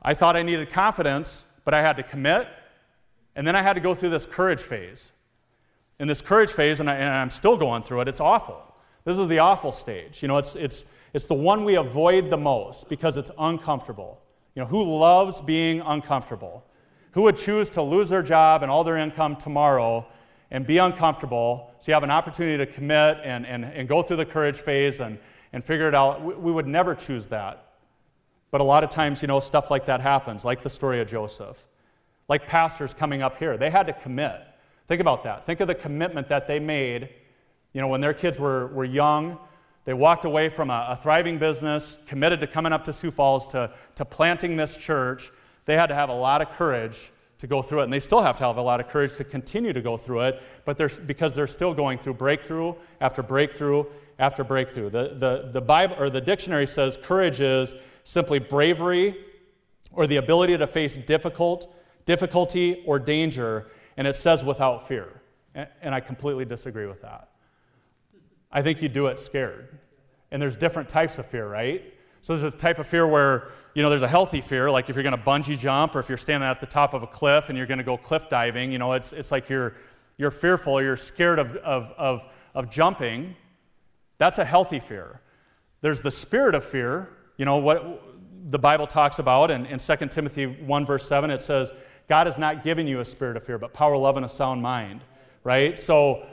I 0.00 0.14
thought 0.14 0.36
I 0.36 0.42
needed 0.42 0.70
confidence, 0.70 1.51
but 1.64 1.74
I 1.74 1.82
had 1.82 1.96
to 1.96 2.02
commit, 2.02 2.48
and 3.34 3.46
then 3.46 3.56
I 3.56 3.62
had 3.62 3.74
to 3.74 3.80
go 3.80 3.94
through 3.94 4.10
this 4.10 4.26
courage 4.26 4.60
phase. 4.60 5.12
In 5.98 6.08
this 6.08 6.20
courage 6.20 6.50
phase, 6.50 6.80
and, 6.80 6.90
I, 6.90 6.96
am 6.96 7.30
still 7.30 7.56
going 7.56 7.82
through 7.82 8.00
it, 8.02 8.08
it's 8.08 8.20
awful. 8.20 8.60
This 9.04 9.18
is 9.18 9.28
the 9.28 9.38
awful 9.38 9.72
stage. 9.72 10.22
You 10.22 10.28
know, 10.28 10.38
it's, 10.38 10.56
it's, 10.56 10.92
it's 11.12 11.24
the 11.24 11.34
one 11.34 11.64
we 11.64 11.76
avoid 11.76 12.30
the 12.30 12.36
most 12.36 12.88
because 12.88 13.16
it's 13.16 13.30
uncomfortable. 13.38 14.20
You 14.54 14.62
know, 14.62 14.68
who 14.68 14.98
loves 14.98 15.40
being 15.40 15.80
uncomfortable? 15.80 16.64
Who 17.12 17.22
would 17.22 17.36
choose 17.36 17.68
to 17.70 17.82
lose 17.82 18.08
their 18.10 18.22
job 18.22 18.62
and 18.62 18.70
all 18.70 18.84
their 18.84 18.96
income 18.96 19.36
tomorrow 19.36 20.06
and 20.50 20.66
be 20.66 20.78
uncomfortable 20.78 21.74
so 21.78 21.90
you 21.90 21.94
have 21.94 22.02
an 22.02 22.10
opportunity 22.10 22.58
to 22.58 22.70
commit 22.70 23.18
and, 23.24 23.46
and, 23.46 23.64
and 23.64 23.88
go 23.88 24.02
through 24.02 24.18
the 24.18 24.26
courage 24.26 24.56
phase 24.56 25.00
and, 25.00 25.18
and 25.52 25.64
figure 25.64 25.88
it 25.88 25.94
out. 25.94 26.22
We, 26.22 26.34
we 26.34 26.52
would 26.52 26.66
never 26.66 26.94
choose 26.94 27.26
that. 27.28 27.71
But 28.52 28.60
a 28.60 28.64
lot 28.64 28.84
of 28.84 28.90
times, 28.90 29.22
you 29.22 29.28
know, 29.28 29.40
stuff 29.40 29.70
like 29.70 29.86
that 29.86 30.00
happens, 30.02 30.44
like 30.44 30.60
the 30.60 30.70
story 30.70 31.00
of 31.00 31.08
Joseph, 31.08 31.66
like 32.28 32.46
pastors 32.46 32.94
coming 32.94 33.22
up 33.22 33.38
here. 33.38 33.56
They 33.56 33.70
had 33.70 33.86
to 33.88 33.94
commit. 33.94 34.40
Think 34.86 35.00
about 35.00 35.22
that. 35.24 35.44
Think 35.44 35.60
of 35.60 35.68
the 35.68 35.74
commitment 35.74 36.28
that 36.28 36.46
they 36.46 36.60
made, 36.60 37.08
you 37.72 37.80
know, 37.80 37.88
when 37.88 38.02
their 38.02 38.12
kids 38.12 38.38
were, 38.38 38.66
were 38.68 38.84
young. 38.84 39.38
They 39.86 39.94
walked 39.94 40.26
away 40.26 40.50
from 40.50 40.68
a, 40.70 40.88
a 40.90 40.96
thriving 40.96 41.38
business, 41.38 41.98
committed 42.06 42.40
to 42.40 42.46
coming 42.46 42.72
up 42.72 42.84
to 42.84 42.92
Sioux 42.92 43.10
Falls 43.10 43.48
to, 43.48 43.72
to 43.94 44.04
planting 44.04 44.56
this 44.56 44.76
church. 44.76 45.30
They 45.64 45.74
had 45.74 45.86
to 45.86 45.94
have 45.94 46.10
a 46.10 46.14
lot 46.14 46.42
of 46.42 46.50
courage 46.50 47.10
to 47.38 47.46
go 47.46 47.62
through 47.62 47.80
it. 47.80 47.84
And 47.84 47.92
they 47.92 48.00
still 48.00 48.20
have 48.20 48.36
to 48.36 48.44
have 48.44 48.58
a 48.58 48.62
lot 48.62 48.80
of 48.80 48.88
courage 48.88 49.16
to 49.16 49.24
continue 49.24 49.72
to 49.72 49.80
go 49.80 49.96
through 49.96 50.20
it, 50.20 50.42
but 50.66 50.76
they're, 50.76 50.90
because 51.06 51.34
they're 51.34 51.46
still 51.46 51.72
going 51.72 51.96
through 51.96 52.14
breakthrough 52.14 52.74
after 53.00 53.22
breakthrough 53.22 53.84
after 54.22 54.44
breakthrough. 54.44 54.88
The, 54.88 55.14
the, 55.16 55.50
the 55.50 55.60
Bible 55.60 55.96
or 55.98 56.08
the 56.08 56.20
dictionary 56.20 56.68
says 56.68 56.96
courage 56.96 57.40
is 57.40 57.74
simply 58.04 58.38
bravery 58.38 59.16
or 59.90 60.06
the 60.06 60.16
ability 60.16 60.56
to 60.56 60.66
face 60.68 60.96
difficult, 60.96 61.74
difficulty 62.06 62.84
or 62.86 63.00
danger, 63.00 63.66
and 63.96 64.06
it 64.06 64.14
says 64.14 64.44
without 64.44 64.86
fear. 64.86 65.20
And, 65.56 65.68
and 65.82 65.92
I 65.92 65.98
completely 65.98 66.44
disagree 66.44 66.86
with 66.86 67.02
that. 67.02 67.30
I 68.52 68.62
think 68.62 68.80
you 68.80 68.88
do 68.88 69.08
it 69.08 69.18
scared. 69.18 69.76
And 70.30 70.40
there's 70.40 70.56
different 70.56 70.88
types 70.88 71.18
of 71.18 71.26
fear, 71.26 71.48
right? 71.48 71.82
So 72.20 72.36
there's 72.36 72.54
a 72.54 72.56
type 72.56 72.78
of 72.78 72.86
fear 72.86 73.08
where 73.08 73.50
you 73.74 73.82
know, 73.82 73.90
there's 73.90 74.02
a 74.02 74.08
healthy 74.08 74.40
fear, 74.40 74.70
like 74.70 74.88
if 74.88 74.94
you're 74.94 75.02
going 75.02 75.16
to 75.16 75.22
bungee 75.22 75.58
jump 75.58 75.96
or 75.96 76.00
if 76.00 76.08
you're 76.08 76.18
standing 76.18 76.48
at 76.48 76.60
the 76.60 76.66
top 76.66 76.94
of 76.94 77.02
a 77.02 77.06
cliff 77.08 77.48
and 77.48 77.58
you're 77.58 77.66
going 77.66 77.78
to 77.78 77.84
go 77.84 77.96
cliff 77.96 78.28
diving, 78.28 78.70
you 78.70 78.78
know, 78.78 78.92
it's, 78.92 79.12
it's 79.12 79.32
like 79.32 79.48
you're, 79.48 79.74
you're 80.16 80.30
fearful, 80.30 80.80
you're 80.80 80.96
scared 80.96 81.38
of, 81.38 81.56
of, 81.56 81.92
of, 81.96 82.28
of 82.54 82.70
jumping. 82.70 83.34
That's 84.22 84.38
a 84.38 84.44
healthy 84.44 84.78
fear. 84.78 85.20
There's 85.80 86.00
the 86.00 86.12
spirit 86.12 86.54
of 86.54 86.62
fear, 86.62 87.08
you 87.38 87.44
know, 87.44 87.56
what 87.56 88.00
the 88.50 88.58
Bible 88.60 88.86
talks 88.86 89.18
about 89.18 89.50
in, 89.50 89.66
in 89.66 89.80
2 89.80 89.96
Timothy 90.10 90.46
1, 90.46 90.86
verse 90.86 91.08
7, 91.08 91.28
it 91.28 91.40
says, 91.40 91.72
God 92.06 92.28
has 92.28 92.38
not 92.38 92.62
given 92.62 92.86
you 92.86 93.00
a 93.00 93.04
spirit 93.04 93.36
of 93.36 93.42
fear, 93.42 93.58
but 93.58 93.72
power, 93.72 93.96
love, 93.96 94.16
and 94.16 94.24
a 94.24 94.28
sound 94.28 94.62
mind, 94.62 95.00
right? 95.42 95.76
So 95.76 96.24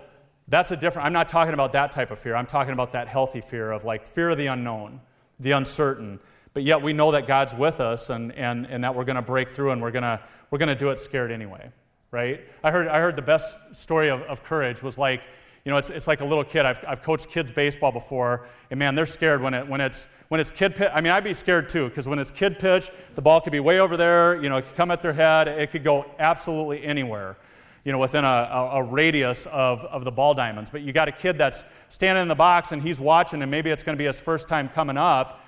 that's 0.47 0.69
a 0.69 0.77
different, 0.77 1.07
I'm 1.07 1.13
not 1.13 1.27
talking 1.27 1.55
about 1.55 1.73
that 1.73 1.89
type 1.89 2.11
of 2.11 2.19
fear. 2.19 2.35
I'm 2.35 2.45
talking 2.45 2.73
about 2.73 2.91
that 2.91 3.07
healthy 3.07 3.41
fear 3.41 3.71
of 3.71 3.83
like 3.83 4.05
fear 4.05 4.29
of 4.29 4.37
the 4.37 4.45
unknown, 4.45 5.01
the 5.39 5.51
uncertain 5.51 6.19
but 6.53 6.63
yet 6.63 6.81
we 6.81 6.93
know 6.93 7.11
that 7.11 7.27
God's 7.27 7.53
with 7.53 7.79
us 7.79 8.09
and, 8.09 8.31
and, 8.33 8.65
and 8.67 8.83
that 8.83 8.93
we're 8.95 9.03
going 9.03 9.15
to 9.15 9.21
break 9.21 9.49
through 9.49 9.71
and 9.71 9.81
we're 9.81 9.91
going 9.91 10.03
to 10.03 10.19
we're 10.51 10.59
to 10.59 10.75
do 10.75 10.89
it 10.89 10.99
scared 10.99 11.31
anyway, 11.31 11.71
right? 12.11 12.41
I 12.63 12.71
heard, 12.71 12.87
I 12.87 12.99
heard 12.99 13.15
the 13.15 13.21
best 13.21 13.75
story 13.75 14.09
of, 14.09 14.21
of 14.23 14.43
courage 14.43 14.81
was 14.81 14.97
like, 14.97 15.21
you 15.65 15.71
know, 15.71 15.77
it's, 15.77 15.89
it's 15.89 16.07
like 16.07 16.21
a 16.21 16.25
little 16.25 16.43
kid. 16.43 16.65
I've, 16.65 16.83
I've 16.87 17.01
coached 17.01 17.29
kids 17.29 17.51
baseball 17.51 17.91
before, 17.91 18.47
and 18.71 18.79
man, 18.79 18.95
they're 18.95 19.05
scared 19.05 19.41
when, 19.41 19.53
it, 19.53 19.67
when, 19.67 19.81
it's, 19.81 20.15
when 20.29 20.39
it's 20.39 20.51
kid 20.51 20.75
pitch. 20.75 20.89
I 20.93 21.01
mean, 21.01 21.11
I'd 21.11 21.23
be 21.23 21.33
scared 21.33 21.69
too, 21.69 21.89
because 21.89 22.07
when 22.07 22.17
it's 22.17 22.31
kid 22.31 22.59
pitch, 22.59 22.89
the 23.15 23.21
ball 23.21 23.41
could 23.41 23.51
be 23.51 23.59
way 23.59 23.79
over 23.79 23.97
there, 23.97 24.41
you 24.41 24.49
know, 24.49 24.57
it 24.57 24.63
could 24.63 24.75
come 24.75 24.91
at 24.91 25.01
their 25.01 25.13
head, 25.13 25.47
it 25.47 25.69
could 25.71 25.83
go 25.83 26.09
absolutely 26.17 26.83
anywhere, 26.83 27.37
you 27.83 27.91
know, 27.91 27.99
within 27.99 28.23
a, 28.23 28.27
a, 28.27 28.69
a 28.75 28.83
radius 28.83 29.45
of, 29.47 29.83
of 29.85 30.05
the 30.05 30.11
ball 30.11 30.33
diamonds. 30.33 30.69
But 30.69 30.81
you 30.81 30.93
got 30.93 31.07
a 31.07 31.11
kid 31.11 31.37
that's 31.37 31.73
standing 31.89 32.21
in 32.21 32.27
the 32.27 32.35
box 32.35 32.71
and 32.71 32.81
he's 32.81 32.99
watching, 32.99 33.41
and 33.41 33.51
maybe 33.51 33.69
it's 33.69 33.83
going 33.83 33.97
to 33.97 34.01
be 34.01 34.07
his 34.07 34.19
first 34.19 34.47
time 34.47 34.69
coming 34.69 34.97
up, 34.97 35.45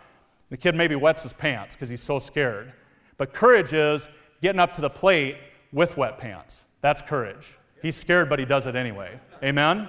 the 0.49 0.57
kid 0.57 0.75
maybe 0.75 0.95
wets 0.95 1.23
his 1.23 1.33
pants 1.33 1.75
because 1.75 1.89
he's 1.89 2.03
so 2.03 2.19
scared. 2.19 2.73
But 3.17 3.33
courage 3.33 3.71
is 3.71 4.09
getting 4.41 4.59
up 4.59 4.73
to 4.73 4.81
the 4.81 4.89
plate 4.89 5.37
with 5.71 5.95
wet 5.95 6.17
pants. 6.17 6.65
That's 6.81 7.01
courage. 7.01 7.57
He's 7.81 7.95
scared, 7.95 8.29
but 8.29 8.37
he 8.39 8.45
does 8.45 8.67
it 8.67 8.75
anyway. 8.75 9.19
Amen? 9.43 9.87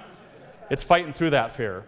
It's 0.73 0.81
fighting 0.81 1.13
through 1.13 1.29
that 1.29 1.51
fear. 1.51 1.85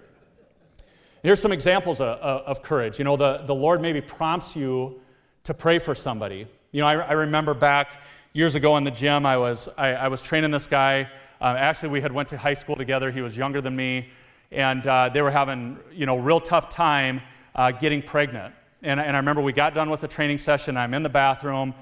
here's 1.24 1.42
some 1.42 1.52
examples 1.52 2.00
of, 2.00 2.20
of, 2.20 2.62
courage. 2.62 3.00
You 3.00 3.06
know, 3.06 3.18
the, 3.18 3.38
the 3.40 3.56
Lord 3.56 3.82
maybe 3.82 4.00
prompts 4.00 4.56
you 4.56 5.02
to 5.44 5.56
pray 5.56 5.80
for 5.80 5.96
somebody. 5.96 6.46
You 6.72 6.82
know, 6.82 6.86
I, 6.86 6.98
I 6.98 7.14
remember 7.14 7.56
back 7.56 8.04
years 8.34 8.54
ago 8.54 8.78
in 8.78 8.84
the 8.84 8.92
gym, 8.92 9.26
I 9.26 9.38
was, 9.38 9.68
I, 9.76 9.94
I 9.94 10.08
was 10.08 10.22
training 10.22 10.52
this 10.52 10.68
guy. 10.68 11.10
Uh, 11.42 11.56
actually, 11.58 11.90
we 11.90 12.00
had 12.00 12.12
went 12.12 12.30
to 12.30 12.38
high 12.38 12.54
school 12.54 12.76
together. 12.76 13.10
He 13.10 13.24
was 13.24 13.36
younger 13.36 13.60
than 13.60 13.76
me. 13.76 14.10
And 14.52 14.86
uh, 14.86 15.10
they 15.10 15.24
were 15.24 15.32
having, 15.32 15.80
you 15.92 16.06
know, 16.06 16.20
real 16.20 16.40
tough 16.40 16.70
time 16.70 17.24
uh, 17.56 17.72
getting 17.72 18.04
pregnant. 18.04 18.54
And, 18.84 19.00
and 19.00 19.16
I 19.16 19.20
remember 19.20 19.42
we 19.42 19.52
got 19.52 19.74
done 19.74 19.90
with 19.90 20.02
the 20.02 20.08
training 20.08 20.38
session. 20.38 20.78
I'm 20.78 20.94
in 20.94 21.02
the 21.02 21.10
bathroom, 21.10 21.74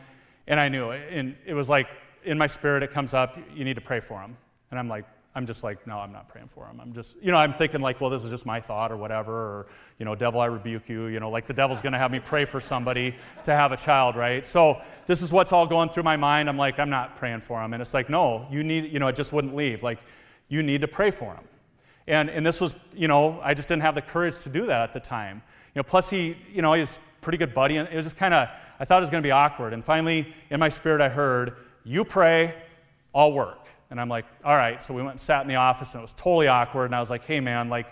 and 0.48 0.58
I 0.58 0.70
knew. 0.70 0.92
And 0.92 1.36
it 1.46 1.54
was 1.54 1.68
like 1.68 1.90
in 2.24 2.38
my 2.38 2.48
spirit, 2.48 2.82
it 2.82 2.92
comes 2.92 3.14
up, 3.14 3.38
you 3.54 3.66
need 3.66 3.76
to 3.76 3.82
pray 3.82 4.00
for 4.00 4.22
him. 4.22 4.38
And 4.72 4.80
I'm 4.80 4.88
like, 4.88 5.04
I'm 5.36 5.46
just 5.46 5.64
like, 5.64 5.88
no, 5.88 5.98
I'm 5.98 6.12
not 6.12 6.30
praying 6.30 6.48
for 6.48 6.66
him. 6.68 6.80
I'm 6.80 6.94
just, 6.94 7.16
you 7.22 7.32
know, 7.32 7.38
I'm 7.38 7.54
thinking 7.54 7.82
like, 7.82 8.00
well, 8.00 8.10
this 8.10 8.24
is 8.24 8.30
just 8.30 8.46
my 8.46 8.62
thought 8.62 8.92
or 8.92 8.98
whatever, 8.98 9.34
or, 9.34 9.68
you 9.98 10.06
know, 10.06 10.14
devil, 10.14 10.40
I 10.40 10.46
rebuke 10.46 10.88
you. 10.88 11.08
You 11.08 11.20
know, 11.20 11.32
like 11.32 11.48
the 11.48 11.54
devil's 11.54 11.82
going 11.82 11.94
to 11.94 12.00
have 12.00 12.12
me 12.12 12.20
pray 12.20 12.46
for 12.46 12.62
somebody 12.62 13.16
to 13.46 13.54
have 13.54 13.72
a 13.72 13.78
child, 13.78 14.16
right? 14.16 14.46
So 14.46 14.80
this 15.08 15.22
is 15.22 15.32
what's 15.32 15.52
all 15.52 15.66
going 15.66 15.90
through 15.90 16.04
my 16.04 16.18
mind. 16.18 16.50
I'm 16.50 16.58
like, 16.58 16.78
I'm 16.78 16.92
not 16.92 17.16
praying 17.16 17.42
for 17.42 17.64
him. 17.64 17.74
And 17.74 17.82
it's 17.82 17.94
like, 17.94 18.10
no, 18.10 18.46
you 18.52 18.64
need, 18.64 18.92
you 18.92 19.00
know, 19.00 19.08
it 19.08 19.16
just 19.16 19.34
wouldn't 19.34 19.56
leave. 19.56 19.82
Like, 19.82 20.00
you 20.50 20.62
need 20.62 20.82
to 20.82 20.88
pray 20.88 21.10
for 21.10 21.34
him. 21.34 21.44
And, 22.08 22.30
and 22.30 22.46
this 22.46 22.62
was, 22.62 22.76
you 22.96 23.08
know, 23.08 23.40
I 23.42 23.54
just 23.54 23.68
didn't 23.68 23.84
have 23.84 23.96
the 23.96 24.02
courage 24.02 24.40
to 24.42 24.50
do 24.50 24.66
that 24.68 24.82
at 24.82 24.94
the 24.94 25.00
time. 25.00 25.42
You 25.74 25.80
know, 25.80 25.84
plus 25.84 26.10
he, 26.10 26.38
you 26.54 26.62
know, 26.62 26.74
he's 26.74 27.00
pretty 27.22 27.38
good 27.38 27.54
buddy, 27.54 27.78
and 27.78 27.90
it 27.90 27.96
was 27.96 28.06
just 28.06 28.18
kind 28.18 28.34
of, 28.34 28.50
I 28.80 28.86
thought 28.86 28.98
it 28.98 29.02
was 29.02 29.10
going 29.10 29.24
to 29.24 29.28
be 29.28 29.32
awkward. 29.32 29.74
And 29.74 29.84
finally, 29.84 30.32
in 30.52 30.60
my 30.60 30.70
spirit, 30.70 31.02
I 31.02 31.10
heard, 31.10 31.56
"You 31.84 32.06
pray, 32.06 32.54
I'll 33.16 33.34
work." 33.34 33.63
And 33.94 34.02
I'm 34.02 34.10
like, 34.10 34.26
"All 34.44 34.58
right." 34.58 34.82
So 34.82 34.94
we 34.94 35.02
went 35.02 35.12
and 35.12 35.20
sat 35.20 35.44
in 35.44 35.48
the 35.48 35.56
office, 35.56 35.94
and 35.94 36.00
it 36.00 36.02
was 36.02 36.14
totally 36.14 36.48
awkward. 36.48 36.86
And 36.86 36.96
I 36.96 37.00
was 37.00 37.12
like, 37.12 37.24
"Hey, 37.24 37.40
man, 37.40 37.70
like, 37.70 37.88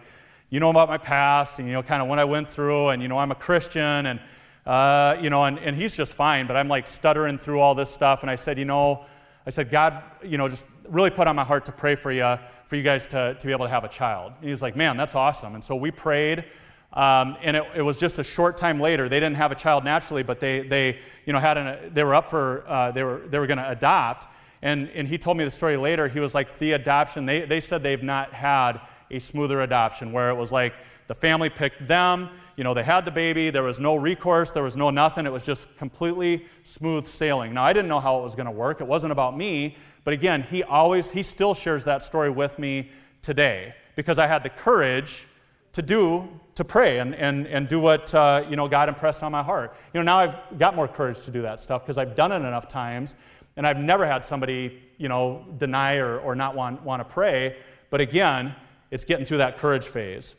you 0.49 0.59
know 0.59 0.71
about 0.71 0.89
my 0.89 0.97
past, 0.97 1.59
and 1.59 1.67
you 1.67 1.73
know, 1.73 1.83
kind 1.83 2.01
of 2.01 2.07
what 2.07 2.17
I 2.17 2.25
went 2.25 2.49
through, 2.49 2.89
and 2.89 3.01
you 3.01 3.07
know, 3.07 3.19
I'm 3.19 3.31
a 3.31 3.35
Christian, 3.35 4.07
and 4.07 4.19
uh, 4.65 5.17
you 5.21 5.29
know, 5.29 5.45
and, 5.45 5.57
and 5.59 5.75
he's 5.75 5.95
just 5.95 6.15
fine, 6.15 6.47
but 6.47 6.55
I'm 6.55 6.67
like 6.67 6.87
stuttering 6.87 7.37
through 7.37 7.59
all 7.59 7.75
this 7.75 7.89
stuff. 7.89 8.21
And 8.21 8.29
I 8.29 8.35
said, 8.35 8.57
you 8.57 8.65
know, 8.65 9.05
I 9.45 9.49
said, 9.49 9.71
God, 9.71 10.03
you 10.23 10.37
know, 10.37 10.47
just 10.47 10.65
really 10.87 11.09
put 11.09 11.27
on 11.27 11.35
my 11.35 11.43
heart 11.43 11.65
to 11.65 11.71
pray 11.71 11.95
for 11.95 12.11
you, 12.11 12.35
for 12.65 12.75
you 12.75 12.83
guys 12.83 13.07
to, 13.07 13.35
to 13.39 13.47
be 13.47 13.53
able 13.53 13.65
to 13.65 13.71
have 13.71 13.83
a 13.83 13.89
child. 13.89 14.33
And 14.39 14.49
he's 14.49 14.61
like, 14.61 14.75
man, 14.75 14.97
that's 14.97 15.15
awesome. 15.15 15.55
And 15.55 15.63
so 15.63 15.75
we 15.75 15.89
prayed. 15.89 16.45
Um, 16.93 17.37
and 17.41 17.55
it, 17.55 17.63
it, 17.77 17.81
was 17.81 17.99
just 17.99 18.19
a 18.19 18.23
short 18.23 18.57
time 18.57 18.79
later. 18.79 19.07
They 19.07 19.19
didn't 19.21 19.37
have 19.37 19.53
a 19.53 19.55
child 19.55 19.85
naturally, 19.85 20.23
but 20.23 20.41
they, 20.41 20.61
they 20.61 20.99
you 21.25 21.31
know, 21.31 21.39
had 21.39 21.57
an, 21.57 21.93
they 21.93 22.03
were 22.03 22.13
up 22.13 22.29
for, 22.29 22.65
uh, 22.67 22.91
they 22.91 23.03
were, 23.03 23.21
they 23.27 23.39
were 23.39 23.47
going 23.47 23.59
to 23.59 23.69
adopt. 23.69 24.27
And, 24.61 24.89
and 24.89 25.07
he 25.07 25.17
told 25.17 25.37
me 25.37 25.43
the 25.43 25.51
story 25.51 25.77
later. 25.77 26.07
He 26.07 26.19
was 26.19 26.35
like, 26.35 26.59
the 26.59 26.73
adoption, 26.73 27.25
they, 27.25 27.41
they 27.41 27.59
said 27.59 27.81
they've 27.81 28.03
not 28.03 28.33
had 28.33 28.79
a 29.09 29.19
smoother 29.19 29.61
adoption 29.61 30.11
where 30.11 30.29
it 30.29 30.35
was 30.35 30.51
like 30.51 30.73
the 31.07 31.15
family 31.15 31.49
picked 31.49 31.87
them, 31.87 32.29
you 32.55 32.63
know, 32.63 32.73
they 32.73 32.83
had 32.83 33.05
the 33.05 33.11
baby, 33.11 33.49
there 33.49 33.63
was 33.63 33.79
no 33.79 33.95
recourse, 33.95 34.51
there 34.51 34.63
was 34.63 34.77
no 34.77 34.89
nothing. 34.89 35.25
It 35.25 35.31
was 35.31 35.45
just 35.45 35.75
completely 35.77 36.45
smooth 36.63 37.07
sailing. 37.07 37.53
Now, 37.53 37.63
I 37.63 37.73
didn't 37.73 37.89
know 37.89 37.99
how 37.99 38.19
it 38.19 38.23
was 38.23 38.35
going 38.35 38.45
to 38.45 38.51
work. 38.51 38.81
It 38.81 38.87
wasn't 38.87 39.11
about 39.11 39.35
me. 39.35 39.75
But 40.03 40.13
again, 40.13 40.43
he 40.43 40.63
always, 40.63 41.11
he 41.11 41.23
still 41.23 41.53
shares 41.53 41.83
that 41.85 42.03
story 42.03 42.29
with 42.29 42.59
me 42.59 42.89
today 43.21 43.73
because 43.95 44.19
I 44.19 44.27
had 44.27 44.43
the 44.43 44.49
courage 44.49 45.27
to 45.73 45.81
do 45.81 46.27
to 46.55 46.65
pray 46.65 46.99
and, 46.99 47.15
and, 47.15 47.47
and 47.47 47.67
do 47.67 47.79
what 47.79 48.13
uh, 48.13 48.45
you 48.49 48.55
know 48.55 48.67
god 48.67 48.89
impressed 48.89 49.23
on 49.23 49.31
my 49.31 49.41
heart 49.41 49.73
you 49.93 49.99
know 49.99 50.03
now 50.03 50.17
i've 50.17 50.37
got 50.57 50.75
more 50.75 50.87
courage 50.87 51.21
to 51.21 51.31
do 51.31 51.41
that 51.41 51.59
stuff 51.59 51.81
because 51.83 51.97
i've 51.97 52.13
done 52.13 52.31
it 52.31 52.37
enough 52.37 52.67
times 52.67 53.15
and 53.55 53.67
i've 53.67 53.77
never 53.77 54.05
had 54.05 54.23
somebody 54.23 54.81
you 55.01 55.09
know 55.09 55.43
deny 55.57 55.97
or, 55.97 56.19
or 56.19 56.35
not 56.35 56.55
want, 56.55 56.81
want 56.83 57.01
to 57.01 57.13
pray. 57.13 57.57
But 57.89 58.01
again 58.01 58.55
it's 58.91 59.03
getting 59.03 59.25
through 59.25 59.37
that 59.37 59.57
courage 59.57 59.87
phase. 59.87 60.35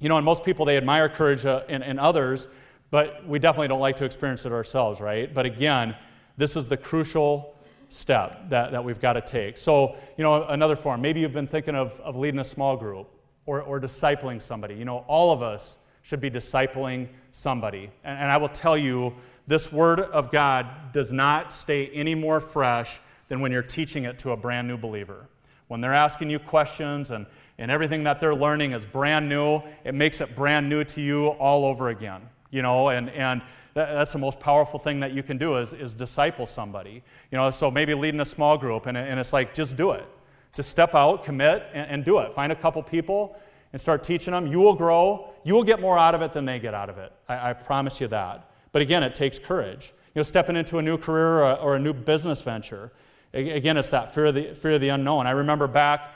You 0.00 0.08
know 0.08 0.16
and 0.16 0.24
most 0.24 0.44
people 0.44 0.66
they 0.66 0.76
admire 0.76 1.08
courage 1.08 1.46
uh, 1.46 1.62
in, 1.68 1.82
in 1.82 1.98
others 1.98 2.48
but 2.90 3.26
we 3.26 3.38
definitely 3.38 3.68
don't 3.68 3.80
like 3.80 3.96
to 3.96 4.04
experience 4.04 4.44
it 4.44 4.52
ourselves 4.52 5.00
right? 5.00 5.32
But 5.32 5.46
again 5.46 5.96
this 6.36 6.56
is 6.56 6.66
the 6.66 6.76
crucial 6.76 7.54
step 7.88 8.50
that, 8.50 8.72
that 8.72 8.82
we've 8.82 9.00
got 9.00 9.12
to 9.12 9.20
take. 9.20 9.56
So 9.56 9.94
you 10.18 10.24
know 10.24 10.44
another 10.48 10.74
form 10.74 11.00
maybe 11.00 11.20
you've 11.20 11.32
been 11.32 11.46
thinking 11.46 11.76
of, 11.76 12.00
of 12.00 12.16
leading 12.16 12.40
a 12.40 12.44
small 12.44 12.76
group 12.76 13.08
or, 13.46 13.62
or 13.62 13.80
discipling 13.80 14.42
somebody. 14.42 14.74
You 14.74 14.84
know, 14.84 15.04
all 15.06 15.30
of 15.30 15.42
us 15.42 15.78
should 16.04 16.20
be 16.20 16.30
discipling 16.30 17.08
somebody. 17.32 17.90
And, 18.04 18.20
and 18.20 18.30
I 18.30 18.36
will 18.36 18.50
tell 18.50 18.78
you, 18.78 19.14
this 19.48 19.72
Word 19.72 19.98
of 19.98 20.30
God 20.30 20.92
does 20.92 21.12
not 21.12 21.52
stay 21.52 21.88
any 21.88 22.14
more 22.14 22.40
fresh 22.40 23.00
than 23.28 23.40
when 23.40 23.50
you're 23.50 23.62
teaching 23.62 24.04
it 24.04 24.18
to 24.18 24.30
a 24.30 24.36
brand 24.36 24.68
new 24.68 24.76
believer. 24.76 25.26
When 25.68 25.80
they're 25.80 25.94
asking 25.94 26.30
you 26.30 26.38
questions 26.38 27.10
and, 27.10 27.26
and 27.58 27.70
everything 27.70 28.04
that 28.04 28.20
they're 28.20 28.34
learning 28.34 28.72
is 28.72 28.84
brand 28.84 29.28
new, 29.28 29.62
it 29.82 29.94
makes 29.94 30.20
it 30.20 30.36
brand 30.36 30.68
new 30.68 30.84
to 30.84 31.00
you 31.00 31.28
all 31.28 31.64
over 31.64 31.88
again. 31.88 32.20
You 32.50 32.60
know, 32.62 32.90
and, 32.90 33.08
and 33.10 33.40
that, 33.72 33.92
that's 33.94 34.12
the 34.12 34.18
most 34.18 34.38
powerful 34.38 34.78
thing 34.78 35.00
that 35.00 35.12
you 35.12 35.22
can 35.22 35.38
do 35.38 35.56
is, 35.56 35.72
is 35.72 35.94
disciple 35.94 36.44
somebody. 36.44 37.02
You 37.30 37.38
know, 37.38 37.50
so 37.50 37.70
maybe 37.70 37.94
leading 37.94 38.20
a 38.20 38.26
small 38.26 38.58
group, 38.58 38.86
and, 38.86 38.96
and 38.96 39.18
it's 39.18 39.32
like, 39.32 39.54
just 39.54 39.76
do 39.76 39.92
it 39.92 40.06
Just 40.54 40.68
step 40.68 40.94
out, 40.94 41.24
commit, 41.24 41.64
and, 41.72 41.90
and 41.90 42.04
do 42.04 42.18
it. 42.18 42.32
Find 42.34 42.52
a 42.52 42.56
couple 42.56 42.82
people 42.82 43.36
and 43.74 43.80
start 43.80 44.04
teaching 44.04 44.30
them. 44.30 44.46
You 44.46 44.60
will 44.60 44.76
grow. 44.76 45.32
You 45.42 45.54
will 45.54 45.64
get 45.64 45.80
more 45.80 45.98
out 45.98 46.14
of 46.14 46.22
it 46.22 46.32
than 46.32 46.44
they 46.44 46.60
get 46.60 46.74
out 46.74 46.88
of 46.88 46.96
it. 46.96 47.12
I, 47.28 47.50
I 47.50 47.52
promise 47.54 48.00
you 48.00 48.06
that. 48.06 48.48
But 48.70 48.82
again, 48.82 49.02
it 49.02 49.16
takes 49.16 49.36
courage. 49.36 49.92
You 50.14 50.20
know, 50.20 50.22
stepping 50.22 50.54
into 50.54 50.78
a 50.78 50.82
new 50.82 50.96
career 50.96 51.40
or 51.40 51.42
a, 51.42 51.54
or 51.54 51.74
a 51.74 51.80
new 51.80 51.92
business 51.92 52.40
venture. 52.40 52.92
Again, 53.32 53.76
it's 53.76 53.90
that 53.90 54.14
fear 54.14 54.26
of 54.26 54.36
the, 54.36 54.54
fear 54.54 54.70
of 54.70 54.80
the 54.80 54.90
unknown. 54.90 55.26
I 55.26 55.32
remember 55.32 55.66
back 55.66 56.14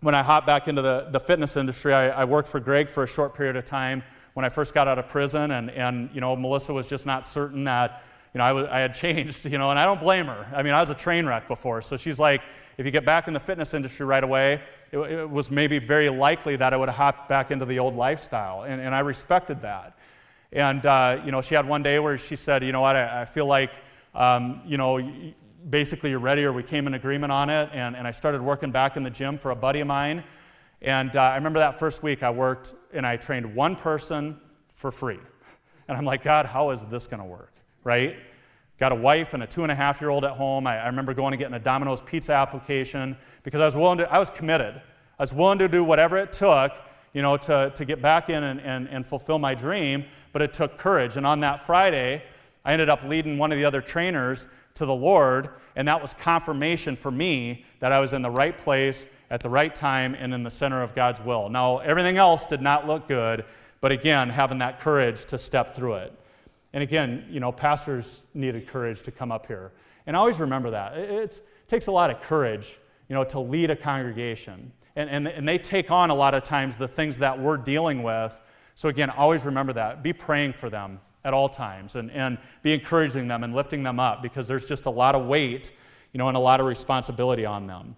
when 0.00 0.16
I 0.16 0.24
hopped 0.24 0.48
back 0.48 0.66
into 0.66 0.82
the, 0.82 1.06
the 1.12 1.20
fitness 1.20 1.56
industry, 1.56 1.94
I, 1.94 2.08
I 2.08 2.24
worked 2.24 2.48
for 2.48 2.58
Greg 2.58 2.88
for 2.88 3.04
a 3.04 3.06
short 3.06 3.36
period 3.36 3.54
of 3.54 3.64
time 3.64 4.02
when 4.32 4.44
I 4.44 4.48
first 4.48 4.74
got 4.74 4.88
out 4.88 4.98
of 4.98 5.06
prison, 5.06 5.52
and, 5.52 5.70
and 5.70 6.10
you 6.12 6.20
know, 6.20 6.34
Melissa 6.34 6.74
was 6.74 6.88
just 6.88 7.06
not 7.06 7.24
certain 7.24 7.62
that 7.64 8.02
you 8.34 8.38
know, 8.38 8.44
I, 8.44 8.52
was, 8.52 8.66
I 8.66 8.80
had 8.80 8.94
changed, 8.94 9.46
you 9.46 9.58
know, 9.58 9.70
and 9.70 9.78
I 9.78 9.84
don't 9.84 10.00
blame 10.00 10.26
her. 10.26 10.52
I 10.52 10.64
mean, 10.64 10.72
I 10.72 10.80
was 10.80 10.90
a 10.90 10.94
train 10.94 11.24
wreck 11.24 11.46
before, 11.46 11.82
so 11.82 11.96
she's 11.96 12.18
like, 12.18 12.42
if 12.76 12.84
you 12.84 12.90
get 12.90 13.04
back 13.04 13.28
in 13.28 13.32
the 13.32 13.38
fitness 13.38 13.74
industry 13.74 14.04
right 14.04 14.24
away, 14.24 14.60
it, 14.94 15.10
it 15.10 15.30
was 15.30 15.50
maybe 15.50 15.78
very 15.78 16.08
likely 16.08 16.56
that 16.56 16.72
I 16.72 16.76
would 16.76 16.88
hop 16.88 17.28
back 17.28 17.50
into 17.50 17.64
the 17.64 17.78
old 17.80 17.96
lifestyle. 17.96 18.62
And, 18.62 18.80
and 18.80 18.94
I 18.94 19.00
respected 19.00 19.62
that. 19.62 19.98
And, 20.52 20.86
uh, 20.86 21.20
you 21.24 21.32
know, 21.32 21.42
she 21.42 21.56
had 21.56 21.66
one 21.66 21.82
day 21.82 21.98
where 21.98 22.16
she 22.16 22.36
said, 22.36 22.62
you 22.62 22.70
know 22.70 22.80
what, 22.80 22.94
I, 22.94 23.22
I 23.22 23.24
feel 23.24 23.46
like, 23.46 23.72
um, 24.14 24.62
you 24.64 24.76
know, 24.76 25.00
basically 25.68 26.10
you're 26.10 26.20
ready, 26.20 26.44
or 26.44 26.52
we 26.52 26.62
came 26.62 26.86
in 26.86 26.94
agreement 26.94 27.32
on 27.32 27.50
it. 27.50 27.70
And, 27.72 27.96
and 27.96 28.06
I 28.06 28.12
started 28.12 28.40
working 28.40 28.70
back 28.70 28.96
in 28.96 29.02
the 29.02 29.10
gym 29.10 29.36
for 29.36 29.50
a 29.50 29.56
buddy 29.56 29.80
of 29.80 29.88
mine. 29.88 30.22
And 30.80 31.16
uh, 31.16 31.22
I 31.22 31.34
remember 31.36 31.58
that 31.58 31.78
first 31.78 32.02
week 32.02 32.22
I 32.22 32.30
worked 32.30 32.74
and 32.92 33.04
I 33.06 33.16
trained 33.16 33.54
one 33.54 33.74
person 33.74 34.38
for 34.68 34.92
free. 34.92 35.18
And 35.88 35.98
I'm 35.98 36.04
like, 36.04 36.22
God, 36.22 36.46
how 36.46 36.70
is 36.70 36.84
this 36.86 37.06
going 37.06 37.20
to 37.20 37.26
work? 37.26 37.52
Right? 37.82 38.16
Got 38.76 38.92
a 38.92 38.96
wife 38.96 39.34
and 39.34 39.42
a 39.42 39.46
two 39.46 39.62
and 39.62 39.70
a 39.70 39.74
half 39.74 40.00
year 40.00 40.10
old 40.10 40.24
at 40.24 40.32
home. 40.32 40.66
I, 40.66 40.78
I, 40.78 40.86
remember 40.86 41.14
going 41.14 41.32
and 41.32 41.38
getting 41.38 41.54
a 41.54 41.60
Domino's 41.60 42.02
pizza 42.02 42.32
application 42.32 43.16
because 43.44 43.60
I 43.60 43.66
was 43.66 43.76
willing 43.76 43.98
to, 43.98 44.12
I 44.12 44.18
was 44.18 44.30
committed. 44.30 44.74
I 45.18 45.22
was 45.22 45.32
willing 45.32 45.58
to 45.60 45.68
do 45.68 45.84
whatever 45.84 46.16
it 46.16 46.32
took, 46.32 46.72
you 47.12 47.22
know, 47.22 47.36
to, 47.36 47.72
to 47.72 47.84
get 47.84 48.02
back 48.02 48.30
in 48.30 48.42
and, 48.42 48.60
and, 48.60 48.88
and 48.88 49.06
fulfill 49.06 49.38
my 49.38 49.54
dream, 49.54 50.04
but 50.32 50.42
it 50.42 50.52
took 50.52 50.76
courage. 50.76 51.16
And 51.16 51.24
on 51.24 51.38
that 51.40 51.62
Friday, 51.62 52.24
I 52.64 52.72
ended 52.72 52.88
up 52.88 53.04
leading 53.04 53.38
one 53.38 53.52
of 53.52 53.58
the 53.58 53.64
other 53.64 53.80
trainers 53.80 54.48
to 54.74 54.86
the 54.86 54.94
Lord, 54.94 55.50
and 55.76 55.86
that 55.86 56.02
was 56.02 56.14
confirmation 56.14 56.96
for 56.96 57.12
me 57.12 57.64
that 57.78 57.92
I 57.92 58.00
was 58.00 58.12
in 58.12 58.22
the 58.22 58.30
right 58.30 58.58
place 58.58 59.06
at 59.30 59.40
the 59.40 59.48
right 59.48 59.72
time 59.72 60.16
and 60.16 60.34
in 60.34 60.42
the 60.42 60.50
center 60.50 60.82
of 60.82 60.96
God's 60.96 61.20
will. 61.20 61.48
Now, 61.48 61.78
everything 61.78 62.16
else 62.16 62.44
did 62.44 62.60
not 62.60 62.88
look 62.88 63.06
good, 63.06 63.44
but 63.80 63.92
again, 63.92 64.30
having 64.30 64.58
that 64.58 64.80
courage 64.80 65.26
to 65.26 65.38
step 65.38 65.74
through 65.76 65.94
it. 65.94 66.12
And 66.74 66.82
again, 66.82 67.24
you 67.30 67.38
know, 67.38 67.52
pastors 67.52 68.26
needed 68.34 68.66
courage 68.66 69.02
to 69.04 69.12
come 69.12 69.30
up 69.30 69.46
here. 69.46 69.72
And 70.06 70.16
always 70.16 70.40
remember 70.40 70.70
that. 70.70 70.98
It's, 70.98 71.38
it 71.38 71.68
takes 71.68 71.86
a 71.86 71.92
lot 71.92 72.10
of 72.10 72.20
courage, 72.20 72.78
you 73.08 73.14
know, 73.14 73.22
to 73.24 73.38
lead 73.38 73.70
a 73.70 73.76
congregation. 73.76 74.72
And, 74.96 75.08
and, 75.08 75.28
and 75.28 75.48
they 75.48 75.56
take 75.56 75.92
on 75.92 76.10
a 76.10 76.14
lot 76.14 76.34
of 76.34 76.42
times 76.42 76.76
the 76.76 76.88
things 76.88 77.18
that 77.18 77.38
we're 77.38 77.58
dealing 77.58 78.02
with. 78.02 78.38
So 78.74 78.88
again, 78.88 79.08
always 79.08 79.44
remember 79.44 79.72
that. 79.74 80.02
Be 80.02 80.12
praying 80.12 80.54
for 80.54 80.68
them 80.68 81.00
at 81.24 81.32
all 81.32 81.48
times 81.48 81.94
and, 81.94 82.10
and 82.10 82.38
be 82.62 82.74
encouraging 82.74 83.28
them 83.28 83.44
and 83.44 83.54
lifting 83.54 83.84
them 83.84 84.00
up 84.00 84.20
because 84.20 84.48
there's 84.48 84.66
just 84.66 84.86
a 84.86 84.90
lot 84.90 85.14
of 85.14 85.26
weight, 85.26 85.70
you 86.12 86.18
know, 86.18 86.26
and 86.26 86.36
a 86.36 86.40
lot 86.40 86.58
of 86.58 86.66
responsibility 86.66 87.46
on 87.46 87.68
them. 87.68 87.94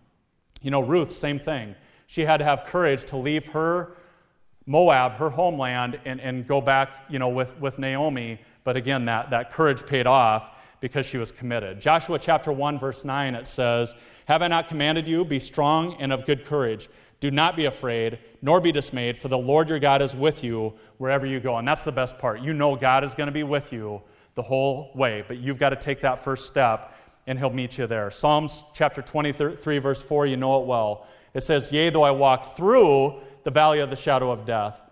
You 0.61 0.71
know, 0.71 0.81
Ruth, 0.81 1.13
same 1.13 1.39
thing. 1.39 1.75
She 2.07 2.27
had 2.27 2.37
to 2.37 2.45
have 2.45 2.65
courage 2.65 3.07
to 3.07 3.17
leave 3.17 3.47
her 3.49 3.97
Moab, 4.67 5.13
her 5.13 5.31
homeland, 5.31 5.99
and, 6.05 6.21
and 6.21 6.47
go 6.47 6.61
back, 6.61 6.91
you 7.09 7.19
know, 7.19 7.29
with, 7.29 7.59
with 7.61 7.79
Naomi 7.79 8.41
but 8.67 8.77
again, 8.77 9.05
that, 9.05 9.31
that 9.31 9.53
courage 9.53 9.87
paid 9.87 10.09
off 10.09 10.51
because 10.81 11.07
she 11.07 11.19
was 11.19 11.31
committed. 11.31 11.81
Joshua 11.81 12.19
chapter 12.19 12.51
1, 12.51 12.81
verse 12.81 13.05
9, 13.05 13.37
it 13.37 13.47
says, 13.47 13.95
Have 14.25 14.43
I 14.43 14.49
not 14.49 14.67
commanded 14.67 15.07
you? 15.07 15.25
Be 15.25 15.39
strong 15.39 15.95
and 16.01 16.13
of 16.13 16.27
good 16.27 16.45
courage. 16.45 16.89
Do 17.21 17.31
not 17.31 17.55
be 17.55 17.67
afraid, 17.67 18.19
nor 18.43 18.61
be 18.61 18.73
dismayed, 18.73 19.17
for 19.17 19.29
the 19.29 19.39
Lord 19.39 19.69
your 19.69 19.79
God 19.79 20.03
is 20.03 20.17
with 20.17 20.43
you 20.43 20.75
wherever 20.99 21.25
you 21.25 21.39
go. 21.39 21.57
And 21.57 21.67
that's 21.67 21.85
the 21.85 21.93
best 21.93 22.19
part. 22.19 22.41
You 22.41 22.53
know 22.53 22.75
God 22.75 23.05
is 23.05 23.15
going 23.15 23.29
to 23.29 23.33
be 23.33 23.45
with 23.45 23.73
you 23.73 24.03
the 24.35 24.43
whole 24.43 24.91
way, 24.97 25.23
but 25.29 25.39
you've 25.39 25.61
got 25.61 25.71
to 25.71 25.77
take 25.77 26.01
that 26.01 26.25
first 26.25 26.47
step, 26.47 26.93
and 27.29 27.39
He'll 27.39 27.51
meet 27.51 27.79
you 27.79 27.87
there. 27.87 28.11
Psalms 28.11 28.65
chapter 28.75 29.01
23, 29.01 29.79
verse 29.79 30.03
4, 30.03 30.27
you 30.27 30.37
know 30.37 30.61
it 30.61 30.67
well. 30.67 31.07
It 31.35 31.43
says, 31.43 31.71
Yea, 31.71 31.91
though 31.91 32.03
I 32.03 32.11
walk 32.11 32.57
through 32.57 33.21
the 33.47 33.53
valley 33.53 33.79
of 33.79 33.91
the 33.91 33.97
shadow 33.97 34.31
of 34.31 34.45
death, 34.45 34.83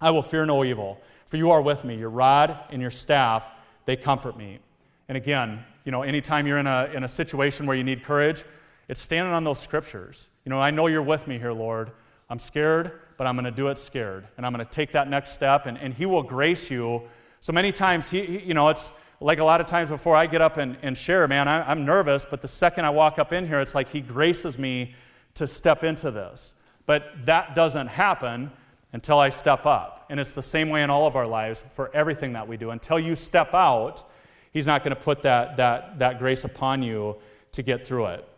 I 0.00 0.10
will 0.10 0.22
fear 0.22 0.44
no 0.44 0.62
evil 0.64 1.00
for 1.26 1.36
you 1.36 1.50
are 1.50 1.60
with 1.60 1.84
me. 1.84 1.96
Your 1.96 2.10
rod 2.10 2.58
and 2.70 2.80
your 2.80 2.90
staff, 2.90 3.52
they 3.84 3.96
comfort 3.96 4.36
me. 4.36 4.60
And 5.08 5.16
again, 5.16 5.64
you 5.84 5.92
know, 5.92 6.02
anytime 6.02 6.46
you're 6.46 6.58
in 6.58 6.66
a, 6.66 6.90
in 6.94 7.04
a 7.04 7.08
situation 7.08 7.66
where 7.66 7.76
you 7.76 7.84
need 7.84 8.02
courage, 8.02 8.44
it's 8.88 9.00
standing 9.00 9.32
on 9.32 9.44
those 9.44 9.58
scriptures. 9.58 10.28
You 10.44 10.50
know, 10.50 10.60
I 10.60 10.70
know 10.70 10.86
you're 10.86 11.02
with 11.02 11.26
me 11.26 11.38
here, 11.38 11.52
Lord. 11.52 11.90
I'm 12.30 12.38
scared, 12.38 13.00
but 13.18 13.26
I'm 13.26 13.34
going 13.34 13.44
to 13.44 13.50
do 13.50 13.68
it 13.68 13.78
scared. 13.78 14.26
And 14.36 14.46
I'm 14.46 14.52
going 14.52 14.64
to 14.64 14.70
take 14.70 14.92
that 14.92 15.08
next 15.08 15.32
step, 15.32 15.66
and, 15.66 15.76
and 15.78 15.92
He 15.92 16.06
will 16.06 16.22
grace 16.22 16.70
you. 16.70 17.02
So 17.40 17.52
many 17.52 17.72
times, 17.72 18.08
he, 18.08 18.24
he, 18.24 18.38
you 18.40 18.54
know, 18.54 18.68
it's 18.68 18.92
like 19.20 19.38
a 19.38 19.44
lot 19.44 19.60
of 19.60 19.66
times 19.66 19.88
before 19.90 20.16
I 20.16 20.26
get 20.26 20.40
up 20.40 20.56
and, 20.56 20.76
and 20.82 20.96
share, 20.96 21.26
man, 21.28 21.48
I, 21.48 21.68
I'm 21.68 21.84
nervous, 21.84 22.24
but 22.28 22.42
the 22.42 22.48
second 22.48 22.84
I 22.84 22.90
walk 22.90 23.18
up 23.18 23.32
in 23.32 23.46
here, 23.46 23.60
it's 23.60 23.74
like 23.74 23.88
He 23.88 24.00
graces 24.00 24.58
me 24.58 24.94
to 25.34 25.46
step 25.46 25.84
into 25.84 26.10
this. 26.10 26.54
But 26.86 27.26
that 27.26 27.54
doesn't 27.54 27.88
happen 27.88 28.50
until 28.92 29.18
I 29.18 29.28
step 29.28 29.66
up. 29.66 30.06
And 30.08 30.18
it's 30.18 30.32
the 30.32 30.42
same 30.42 30.68
way 30.68 30.82
in 30.82 30.90
all 30.90 31.06
of 31.06 31.16
our 31.16 31.26
lives 31.26 31.62
for 31.68 31.90
everything 31.92 32.32
that 32.32 32.48
we 32.48 32.56
do. 32.56 32.70
Until 32.70 32.98
you 32.98 33.16
step 33.16 33.52
out, 33.52 34.04
He's 34.52 34.66
not 34.66 34.82
going 34.82 34.96
to 34.96 35.02
put 35.02 35.20
that, 35.22 35.58
that, 35.58 35.98
that 35.98 36.18
grace 36.18 36.44
upon 36.44 36.82
you 36.82 37.16
to 37.52 37.62
get 37.62 37.84
through 37.84 38.06
it. 38.06 38.28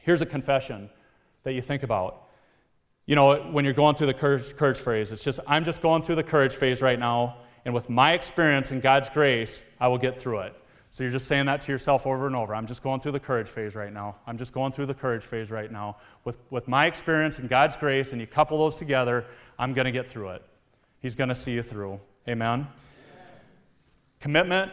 Here's 0.00 0.22
a 0.22 0.26
confession 0.26 0.88
that 1.42 1.52
you 1.52 1.60
think 1.60 1.82
about. 1.82 2.22
You 3.04 3.16
know, 3.16 3.36
when 3.36 3.66
you're 3.66 3.74
going 3.74 3.94
through 3.94 4.06
the 4.06 4.14
courage, 4.14 4.56
courage 4.56 4.78
phase, 4.78 5.12
it's 5.12 5.22
just, 5.22 5.40
I'm 5.46 5.64
just 5.64 5.82
going 5.82 6.00
through 6.00 6.14
the 6.14 6.22
courage 6.22 6.54
phase 6.54 6.80
right 6.80 6.98
now, 6.98 7.36
and 7.66 7.74
with 7.74 7.90
my 7.90 8.14
experience 8.14 8.70
and 8.70 8.80
God's 8.80 9.10
grace, 9.10 9.70
I 9.78 9.88
will 9.88 9.98
get 9.98 10.16
through 10.16 10.38
it. 10.40 10.61
So 10.92 11.02
you're 11.02 11.12
just 11.12 11.26
saying 11.26 11.46
that 11.46 11.62
to 11.62 11.72
yourself 11.72 12.06
over 12.06 12.26
and 12.26 12.36
over. 12.36 12.54
I'm 12.54 12.66
just 12.66 12.82
going 12.82 13.00
through 13.00 13.12
the 13.12 13.20
courage 13.20 13.48
phase 13.48 13.74
right 13.74 13.90
now. 13.90 14.16
I'm 14.26 14.36
just 14.36 14.52
going 14.52 14.72
through 14.72 14.84
the 14.84 14.94
courage 14.94 15.24
phase 15.24 15.50
right 15.50 15.72
now. 15.72 15.96
With, 16.24 16.36
with 16.50 16.68
my 16.68 16.84
experience 16.84 17.38
and 17.38 17.48
God's 17.48 17.78
grace, 17.78 18.12
and 18.12 18.20
you 18.20 18.26
couple 18.26 18.58
those 18.58 18.76
together, 18.76 19.24
I'm 19.58 19.72
going 19.72 19.86
to 19.86 19.90
get 19.90 20.06
through 20.06 20.28
it. 20.32 20.42
He's 21.00 21.14
going 21.16 21.30
to 21.30 21.34
see 21.34 21.52
you 21.52 21.62
through. 21.62 21.98
Amen? 22.28 22.66
Commitment, 24.20 24.70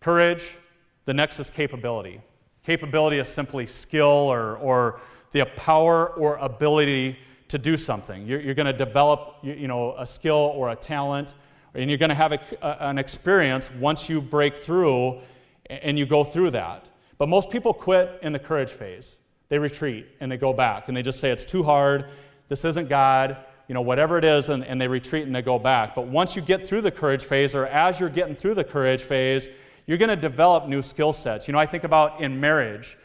courage, 0.00 0.56
the 1.04 1.14
next 1.14 1.38
is 1.38 1.50
capability. 1.50 2.20
Capability 2.64 3.18
is 3.18 3.28
simply 3.28 3.64
skill 3.66 4.08
or, 4.08 4.56
or 4.56 4.98
the 5.30 5.46
power 5.54 6.08
or 6.14 6.34
ability 6.38 7.16
to 7.46 7.58
do 7.58 7.76
something. 7.76 8.26
You're, 8.26 8.40
you're 8.40 8.54
going 8.54 8.66
to 8.66 8.72
develop 8.72 9.36
you, 9.42 9.52
you 9.52 9.68
know, 9.68 9.94
a 9.96 10.04
skill 10.04 10.52
or 10.56 10.70
a 10.70 10.74
talent 10.74 11.36
and 11.76 11.90
you're 11.90 11.98
going 11.98 12.08
to 12.08 12.14
have 12.14 12.32
a, 12.32 12.76
an 12.88 12.98
experience 12.98 13.70
once 13.72 14.08
you 14.08 14.20
break 14.20 14.54
through 14.54 15.20
and 15.68 15.98
you 15.98 16.06
go 16.06 16.24
through 16.24 16.50
that. 16.50 16.88
But 17.18 17.28
most 17.28 17.50
people 17.50 17.72
quit 17.72 18.18
in 18.22 18.32
the 18.32 18.38
courage 18.38 18.70
phase. 18.70 19.18
They 19.48 19.58
retreat 19.58 20.06
and 20.20 20.30
they 20.30 20.36
go 20.36 20.52
back 20.52 20.88
and 20.88 20.96
they 20.96 21.02
just 21.02 21.20
say, 21.20 21.30
it's 21.30 21.44
too 21.44 21.62
hard, 21.62 22.06
this 22.48 22.64
isn't 22.64 22.88
God, 22.88 23.36
you 23.68 23.74
know, 23.74 23.82
whatever 23.82 24.16
it 24.18 24.24
is, 24.24 24.48
and, 24.48 24.64
and 24.64 24.80
they 24.80 24.88
retreat 24.88 25.26
and 25.26 25.34
they 25.34 25.42
go 25.42 25.58
back. 25.58 25.94
But 25.94 26.06
once 26.06 26.36
you 26.36 26.42
get 26.42 26.66
through 26.66 26.82
the 26.82 26.90
courage 26.90 27.24
phase, 27.24 27.54
or 27.54 27.66
as 27.66 27.98
you're 27.98 28.08
getting 28.08 28.34
through 28.34 28.54
the 28.54 28.64
courage 28.64 29.02
phase, 29.02 29.48
you're 29.86 29.98
going 29.98 30.08
to 30.08 30.16
develop 30.16 30.68
new 30.68 30.82
skill 30.82 31.12
sets. 31.12 31.46
You 31.46 31.52
know, 31.52 31.58
I 31.58 31.66
think 31.66 31.84
about 31.84 32.20
in 32.20 32.40
marriage. 32.40 32.96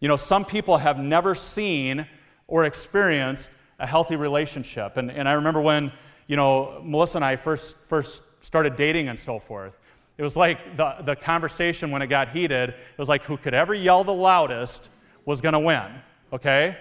You 0.00 0.08
know, 0.08 0.16
some 0.16 0.44
people 0.44 0.78
have 0.78 0.98
never 0.98 1.34
seen 1.34 2.06
or 2.46 2.64
experienced 2.64 3.52
a 3.78 3.86
healthy 3.86 4.16
relationship. 4.16 4.96
And, 4.96 5.10
and 5.10 5.28
I 5.28 5.32
remember 5.32 5.60
when, 5.60 5.92
you 6.26 6.36
know, 6.36 6.80
Melissa 6.84 7.18
and 7.18 7.24
I 7.24 7.36
first, 7.36 7.76
first 7.76 8.22
started 8.44 8.76
dating 8.76 9.08
and 9.08 9.18
so 9.18 9.38
forth. 9.38 9.78
It 10.18 10.22
was 10.22 10.36
like 10.36 10.76
the, 10.76 10.96
the 11.02 11.16
conversation 11.16 11.90
when 11.90 12.02
it 12.02 12.06
got 12.06 12.30
heated, 12.30 12.70
it 12.70 12.98
was 12.98 13.08
like 13.08 13.22
who 13.24 13.36
could 13.36 13.54
ever 13.54 13.74
yell 13.74 14.02
the 14.02 14.14
loudest 14.14 14.90
was 15.24 15.40
going 15.40 15.52
to 15.52 15.58
win, 15.58 15.86
okay? 16.32 16.78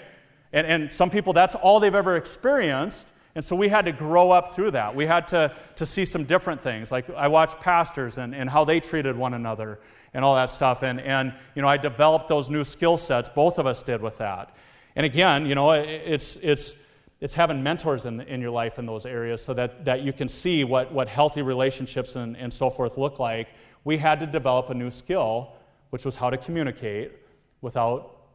And, 0.53 0.65
and 0.65 0.93
some 0.93 1.09
people, 1.09 1.33
that's 1.33 1.55
all 1.55 1.79
they've 1.79 1.93
ever 1.93 2.15
experienced. 2.15 3.09
And 3.35 3.43
so 3.43 3.55
we 3.55 3.67
had 3.67 3.85
to 3.85 3.91
grow 3.91 4.31
up 4.31 4.53
through 4.53 4.71
that. 4.71 4.95
We 4.95 5.05
had 5.05 5.27
to, 5.29 5.53
to 5.75 5.85
see 5.85 6.05
some 6.05 6.23
different 6.23 6.61
things. 6.61 6.91
Like 6.91 7.09
I 7.09 7.27
watched 7.27 7.59
pastors 7.59 8.17
and, 8.17 8.33
and 8.33 8.49
how 8.49 8.63
they 8.63 8.79
treated 8.79 9.17
one 9.17 9.33
another 9.33 9.79
and 10.13 10.23
all 10.23 10.35
that 10.35 10.49
stuff. 10.49 10.83
And, 10.83 11.01
and, 11.01 11.33
you 11.55 11.61
know, 11.61 11.67
I 11.67 11.75
developed 11.75 12.29
those 12.29 12.49
new 12.49 12.63
skill 12.63 12.95
sets. 12.95 13.27
Both 13.27 13.59
of 13.59 13.65
us 13.65 13.83
did 13.83 14.01
with 14.01 14.19
that. 14.19 14.55
And 14.95 15.05
again, 15.05 15.45
you 15.45 15.55
know, 15.55 15.71
it's, 15.71 16.37
it's, 16.37 16.84
it's 17.25 17.33
having 17.33 17.63
mentors 17.63 18.05
in, 18.05 18.21
in 18.21 18.39
your 18.39 18.51
life 18.51 18.77
in 18.77 18.85
those 18.85 19.03
areas 19.03 19.43
so 19.43 19.51
that, 19.51 19.83
that 19.83 20.03
you 20.03 20.13
can 20.13 20.27
see 20.27 20.63
what, 20.63 20.91
what 20.91 21.07
healthy 21.07 21.41
relationships 21.41 22.15
and, 22.15 22.37
and 22.37 22.53
so 22.53 22.69
forth 22.69 22.99
look 22.99 23.17
like. 23.17 23.47
We 23.83 23.97
had 23.97 24.19
to 24.19 24.27
develop 24.27 24.69
a 24.69 24.75
new 24.75 24.91
skill, 24.91 25.53
which 25.89 26.05
was 26.05 26.15
how 26.15 26.29
to 26.29 26.37
communicate 26.37 27.13
without 27.61 28.27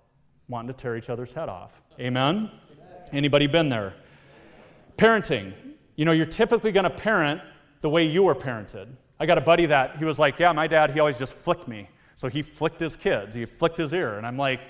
wanting 0.49 0.72
to 0.72 0.76
tear 0.76 0.97
each 0.97 1.09
other's 1.09 1.32
head 1.32 1.49
off. 1.49 1.80
Amen? 2.01 2.51
Anybody 3.12 3.47
been 3.47 3.68
there? 3.68 3.95
Parenting. 4.97 5.53
You 5.95 6.05
know, 6.05 6.11
you're 6.11 6.26
typically 6.26 6.72
going 6.72 6.82
to 6.82 6.91
parent 6.91 7.41
the 7.82 7.88
way 7.88 8.05
you 8.05 8.24
were 8.24 8.34
parented. 8.34 8.88
I 9.20 9.26
got 9.26 9.38
a 9.38 9.41
buddy 9.41 9.66
that 9.66 9.99
he 9.99 10.05
was 10.05 10.18
like, 10.18 10.41
Yeah, 10.41 10.51
my 10.51 10.66
dad, 10.66 10.91
he 10.91 10.99
always 10.99 11.16
just 11.16 11.36
flicked 11.36 11.68
me. 11.68 11.88
So 12.16 12.26
he 12.26 12.43
flicked 12.43 12.80
his 12.80 12.97
kids, 12.97 13.36
he 13.36 13.45
flicked 13.45 13.78
his 13.78 13.93
ear. 13.93 14.18
And 14.18 14.26
I'm 14.26 14.36
like, 14.36 14.61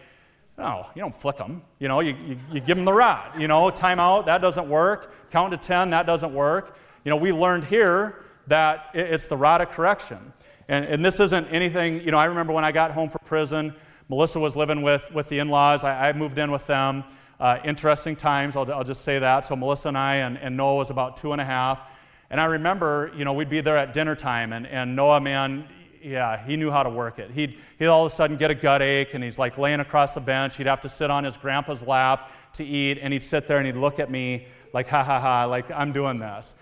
No, 0.60 0.86
you 0.94 1.00
don't 1.00 1.14
flick 1.14 1.38
them. 1.38 1.62
You 1.78 1.88
know, 1.88 2.00
you, 2.00 2.14
you, 2.26 2.36
you 2.52 2.60
give 2.60 2.76
them 2.76 2.84
the 2.84 2.92
rod. 2.92 3.40
You 3.40 3.48
know, 3.48 3.70
timeout, 3.70 4.26
that 4.26 4.42
doesn't 4.42 4.68
work. 4.68 5.10
Count 5.30 5.52
to 5.52 5.56
10, 5.56 5.88
that 5.90 6.04
doesn't 6.04 6.34
work. 6.34 6.76
You 7.02 7.08
know, 7.08 7.16
we 7.16 7.32
learned 7.32 7.64
here 7.64 8.22
that 8.46 8.90
it's 8.92 9.24
the 9.24 9.38
rod 9.38 9.62
of 9.62 9.70
correction. 9.70 10.34
And, 10.68 10.84
and 10.84 11.02
this 11.02 11.18
isn't 11.18 11.46
anything, 11.46 12.02
you 12.02 12.10
know, 12.10 12.18
I 12.18 12.26
remember 12.26 12.52
when 12.52 12.64
I 12.64 12.72
got 12.72 12.90
home 12.90 13.08
from 13.08 13.22
prison, 13.24 13.74
Melissa 14.10 14.38
was 14.38 14.54
living 14.54 14.82
with, 14.82 15.10
with 15.14 15.30
the 15.30 15.38
in 15.38 15.48
laws. 15.48 15.82
I, 15.82 16.10
I 16.10 16.12
moved 16.12 16.36
in 16.36 16.50
with 16.50 16.66
them. 16.66 17.04
Uh, 17.38 17.58
interesting 17.64 18.14
times, 18.14 18.54
I'll, 18.54 18.70
I'll, 18.70 18.84
just 18.84 19.00
say 19.00 19.18
that. 19.18 19.46
So 19.46 19.56
Melissa 19.56 19.88
and 19.88 19.96
I 19.96 20.16
and, 20.16 20.36
and, 20.36 20.58
Noah 20.58 20.76
was 20.76 20.90
about 20.90 21.16
two 21.16 21.32
and 21.32 21.40
a 21.40 21.44
half. 21.44 21.80
And 22.28 22.38
I 22.38 22.44
remember, 22.44 23.10
you 23.16 23.24
know, 23.24 23.32
we'd 23.32 23.48
be 23.48 23.62
there 23.62 23.78
at 23.78 23.94
dinner 23.94 24.14
time, 24.14 24.52
and, 24.52 24.66
and 24.66 24.94
Noah, 24.94 25.22
man, 25.22 25.66
yeah, 26.02 26.44
he 26.44 26.56
knew 26.56 26.70
how 26.70 26.82
to 26.82 26.90
work 26.90 27.18
it. 27.18 27.30
He'd, 27.30 27.58
he'd 27.78 27.86
all 27.86 28.06
of 28.06 28.12
a 28.12 28.14
sudden 28.14 28.36
get 28.36 28.50
a 28.50 28.54
gut 28.54 28.82
ache, 28.82 29.14
and 29.14 29.22
he's 29.22 29.38
like 29.38 29.58
laying 29.58 29.80
across 29.80 30.14
the 30.14 30.20
bench. 30.20 30.56
He'd 30.56 30.66
have 30.66 30.80
to 30.82 30.88
sit 30.88 31.10
on 31.10 31.24
his 31.24 31.36
grandpa's 31.36 31.82
lap 31.82 32.30
to 32.54 32.64
eat, 32.64 32.98
and 33.00 33.12
he'd 33.12 33.22
sit 33.22 33.46
there 33.46 33.58
and 33.58 33.66
he'd 33.66 33.76
look 33.76 33.98
at 33.98 34.10
me 34.10 34.46
like, 34.72 34.88
ha 34.88 35.02
ha 35.02 35.20
ha, 35.20 35.44
like 35.44 35.70
I'm 35.70 35.92
doing 35.92 36.18
this. 36.18 36.54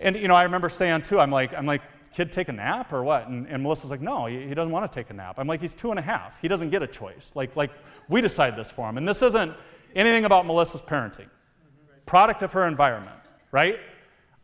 And, 0.00 0.16
you 0.16 0.28
know, 0.28 0.34
I 0.34 0.44
remember 0.44 0.68
saying 0.68 1.02
too, 1.02 1.18
I'm 1.18 1.30
like, 1.30 1.54
I'm 1.54 1.66
like, 1.66 1.82
kid 2.12 2.30
take 2.32 2.48
a 2.48 2.52
nap 2.52 2.92
or 2.92 3.02
what? 3.02 3.28
And, 3.28 3.46
and 3.48 3.62
Melissa's 3.62 3.90
like, 3.90 4.00
no, 4.00 4.26
he, 4.26 4.46
he, 4.46 4.54
doesn't 4.54 4.72
want 4.72 4.90
to 4.90 4.94
take 4.94 5.10
a 5.10 5.14
nap. 5.14 5.38
I'm 5.38 5.46
like, 5.46 5.60
he's 5.60 5.74
two 5.74 5.90
and 5.90 5.98
a 5.98 6.02
half. 6.02 6.40
He 6.40 6.48
doesn't 6.48 6.70
get 6.70 6.82
a 6.82 6.86
choice. 6.86 7.32
Like, 7.34 7.56
like 7.56 7.70
we 8.08 8.20
decide 8.20 8.56
this 8.56 8.70
for 8.70 8.88
him. 8.88 8.98
And 8.98 9.08
this 9.08 9.22
isn't, 9.22 9.54
anything 9.96 10.26
about 10.26 10.46
Melissa's 10.46 10.82
parenting. 10.82 11.28
Product 12.04 12.42
of 12.42 12.52
her 12.52 12.68
environment, 12.68 13.18
right? 13.50 13.80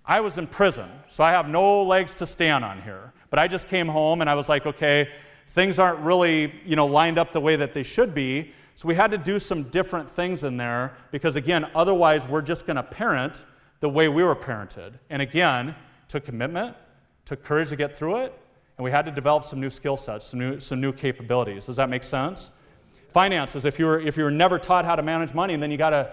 I 0.04 0.20
was 0.20 0.38
in 0.38 0.48
prison, 0.48 0.88
so 1.08 1.22
I 1.22 1.30
have 1.30 1.48
no 1.48 1.82
legs 1.84 2.14
to 2.16 2.26
stand 2.26 2.64
on 2.64 2.82
here. 2.82 3.12
But 3.32 3.38
I 3.38 3.48
just 3.48 3.66
came 3.66 3.88
home 3.88 4.20
and 4.20 4.28
I 4.28 4.34
was 4.34 4.50
like, 4.50 4.66
okay, 4.66 5.08
things 5.48 5.78
aren't 5.78 6.00
really, 6.00 6.52
you 6.66 6.76
know, 6.76 6.84
lined 6.84 7.18
up 7.18 7.32
the 7.32 7.40
way 7.40 7.56
that 7.56 7.72
they 7.72 7.82
should 7.82 8.14
be. 8.14 8.52
So 8.74 8.86
we 8.86 8.94
had 8.94 9.10
to 9.12 9.16
do 9.16 9.40
some 9.40 9.62
different 9.70 10.10
things 10.10 10.44
in 10.44 10.58
there 10.58 10.92
because 11.10 11.34
again, 11.34 11.64
otherwise 11.74 12.26
we're 12.26 12.42
just 12.42 12.66
going 12.66 12.76
to 12.76 12.82
parent 12.82 13.46
the 13.80 13.88
way 13.88 14.08
we 14.08 14.22
were 14.22 14.36
parented. 14.36 14.98
And 15.08 15.22
again, 15.22 15.74
took 16.08 16.26
commitment, 16.26 16.76
took 17.24 17.42
courage 17.42 17.70
to 17.70 17.76
get 17.76 17.96
through 17.96 18.16
it, 18.16 18.38
and 18.76 18.84
we 18.84 18.90
had 18.90 19.06
to 19.06 19.10
develop 19.10 19.44
some 19.44 19.60
new 19.60 19.70
skill 19.70 19.96
sets, 19.96 20.26
some 20.26 20.38
new, 20.38 20.60
some 20.60 20.82
new 20.82 20.92
capabilities. 20.92 21.64
Does 21.64 21.76
that 21.76 21.88
make 21.88 22.02
sense? 22.02 22.50
finances 23.12 23.66
if 23.66 23.78
you 23.78 23.84
were 23.84 24.00
if 24.00 24.16
you 24.16 24.24
were 24.24 24.30
never 24.30 24.58
taught 24.58 24.84
how 24.84 24.96
to 24.96 25.02
manage 25.02 25.34
money 25.34 25.54
and 25.54 25.62
then 25.62 25.70
you 25.70 25.76
got 25.76 25.90
to 25.90 26.10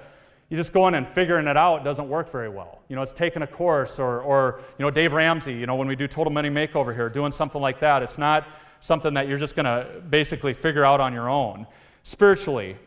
you 0.50 0.58
just 0.58 0.74
going 0.74 0.96
in 0.96 1.04
and 1.04 1.08
figuring 1.08 1.48
it 1.48 1.56
out 1.56 1.84
doesn't 1.84 2.10
work 2.10 2.30
very 2.30 2.50
well. 2.50 2.82
You 2.88 2.96
know 2.96 3.02
it's 3.02 3.14
taking 3.14 3.42
a 3.42 3.48
course 3.48 4.00
or 4.00 4.22
or 4.22 4.62
you 4.78 4.84
know 4.84 4.92
dave 4.92 5.14
ramsey 5.14 5.54
you 5.54 5.66
know 5.66 5.76
when 5.76 5.88
we 5.88 5.96
do 5.96 6.08
total 6.08 6.32
money 6.34 6.50
makeover 6.50 6.94
here 6.94 7.10
doing 7.10 7.32
something 7.32 7.62
like 7.62 7.80
that 7.80 8.04
it's 8.04 8.18
not 8.18 8.48
something 8.80 9.14
that 9.14 9.28
you're 9.28 9.38
just 9.38 9.56
going 9.56 9.66
to 9.66 10.02
basically 10.10 10.54
figure 10.54 10.86
out 10.86 11.02
on 11.02 11.14
your 11.14 11.30
own. 11.30 11.68
Spiritually 12.04 12.78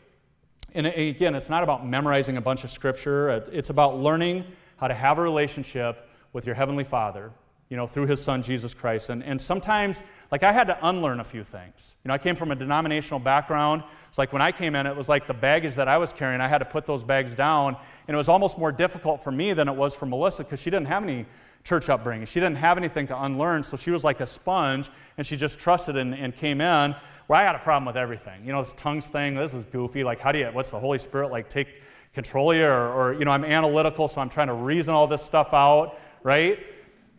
and 0.74 0.86
again 0.86 1.34
it's 1.34 1.50
not 1.50 1.62
about 1.62 1.86
memorizing 1.86 2.36
a 2.36 2.40
bunch 2.40 2.64
of 2.64 2.70
scripture. 2.70 3.30
It's 3.52 3.70
about 3.70 3.98
learning 3.98 4.44
how 4.76 4.88
to 4.88 4.94
have 4.94 5.18
a 5.18 5.22
relationship 5.22 6.08
with 6.32 6.46
your 6.46 6.54
heavenly 6.54 6.84
father 6.84 7.30
you 7.72 7.76
know, 7.78 7.86
through 7.86 8.04
his 8.04 8.22
son 8.22 8.42
Jesus 8.42 8.74
Christ. 8.74 9.08
And, 9.08 9.24
and 9.24 9.40
sometimes, 9.40 10.02
like, 10.30 10.42
I 10.42 10.52
had 10.52 10.66
to 10.66 10.78
unlearn 10.86 11.20
a 11.20 11.24
few 11.24 11.42
things. 11.42 11.96
You 12.04 12.08
know, 12.08 12.14
I 12.14 12.18
came 12.18 12.36
from 12.36 12.50
a 12.50 12.54
denominational 12.54 13.18
background. 13.18 13.82
It's 14.08 14.18
like 14.18 14.30
when 14.30 14.42
I 14.42 14.52
came 14.52 14.76
in, 14.76 14.86
it 14.86 14.94
was 14.94 15.08
like 15.08 15.26
the 15.26 15.32
baggage 15.32 15.76
that 15.76 15.88
I 15.88 15.96
was 15.96 16.12
carrying, 16.12 16.42
I 16.42 16.48
had 16.48 16.58
to 16.58 16.66
put 16.66 16.84
those 16.84 17.02
bags 17.02 17.34
down. 17.34 17.74
And 18.06 18.14
it 18.14 18.18
was 18.18 18.28
almost 18.28 18.58
more 18.58 18.72
difficult 18.72 19.24
for 19.24 19.32
me 19.32 19.54
than 19.54 19.68
it 19.68 19.74
was 19.74 19.96
for 19.96 20.04
Melissa 20.04 20.44
because 20.44 20.60
she 20.60 20.68
didn't 20.68 20.88
have 20.88 21.02
any 21.02 21.24
church 21.64 21.88
upbringing. 21.88 22.26
She 22.26 22.40
didn't 22.40 22.58
have 22.58 22.76
anything 22.76 23.06
to 23.06 23.22
unlearn, 23.22 23.62
so 23.62 23.78
she 23.78 23.90
was 23.90 24.04
like 24.04 24.20
a 24.20 24.26
sponge, 24.26 24.90
and 25.16 25.26
she 25.26 25.38
just 25.38 25.58
trusted 25.58 25.96
and, 25.96 26.14
and 26.14 26.36
came 26.36 26.60
in. 26.60 26.94
Where 27.26 27.40
I 27.40 27.42
had 27.42 27.54
a 27.54 27.60
problem 27.60 27.86
with 27.86 27.96
everything. 27.96 28.44
You 28.44 28.52
know, 28.52 28.58
this 28.58 28.74
tongues 28.74 29.06
thing, 29.06 29.34
this 29.34 29.54
is 29.54 29.64
goofy. 29.64 30.04
Like, 30.04 30.20
how 30.20 30.30
do 30.30 30.40
you, 30.40 30.48
what's 30.48 30.70
the 30.70 30.78
Holy 30.78 30.98
Spirit 30.98 31.30
like 31.30 31.48
take 31.48 31.80
control 32.12 32.50
of 32.50 32.58
you? 32.58 32.66
Or, 32.66 32.92
or 32.92 33.12
you 33.14 33.24
know, 33.24 33.30
I'm 33.30 33.46
analytical, 33.46 34.08
so 34.08 34.20
I'm 34.20 34.28
trying 34.28 34.48
to 34.48 34.54
reason 34.54 34.92
all 34.92 35.06
this 35.06 35.22
stuff 35.22 35.54
out, 35.54 35.98
right? 36.22 36.58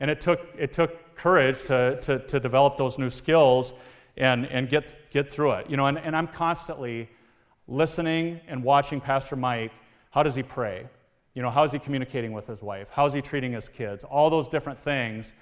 And 0.04 0.12
it 0.12 0.20
took, 0.20 0.42
it 0.58 0.74
took 0.74 1.16
courage 1.16 1.64
to, 1.64 1.98
to, 2.02 2.20
to 2.20 2.38
develop 2.38 2.76
those 2.76 3.00
new 3.00 3.10
skills 3.10 3.74
and, 4.18 4.46
and 4.48 4.68
get, 4.68 5.10
get 5.12 5.32
through 5.32 5.52
it. 5.52 5.70
You 5.70 5.78
know, 5.78 5.86
and, 5.86 5.98
and 5.98 6.14
I'm 6.14 6.28
constantly 6.28 7.10
listening 7.70 8.42
and 8.50 8.66
watching 8.66 9.00
Pastor 9.00 9.38
Mike. 9.38 9.72
How 10.12 10.22
does 10.22 10.36
he 10.36 10.44
pray? 10.44 10.88
You 11.36 11.42
know, 11.42 11.50
how 11.50 11.64
is 11.64 11.72
he 11.72 11.80
communicating 11.80 12.34
with 12.34 12.48
his 12.48 12.62
wife? 12.62 12.90
How 12.90 13.06
is 13.06 13.14
he 13.14 13.22
treating 13.22 13.54
his 13.54 13.70
kids? 13.70 14.04
All 14.04 14.30
those 14.30 14.50
different 14.50 14.78
things. 14.78 15.34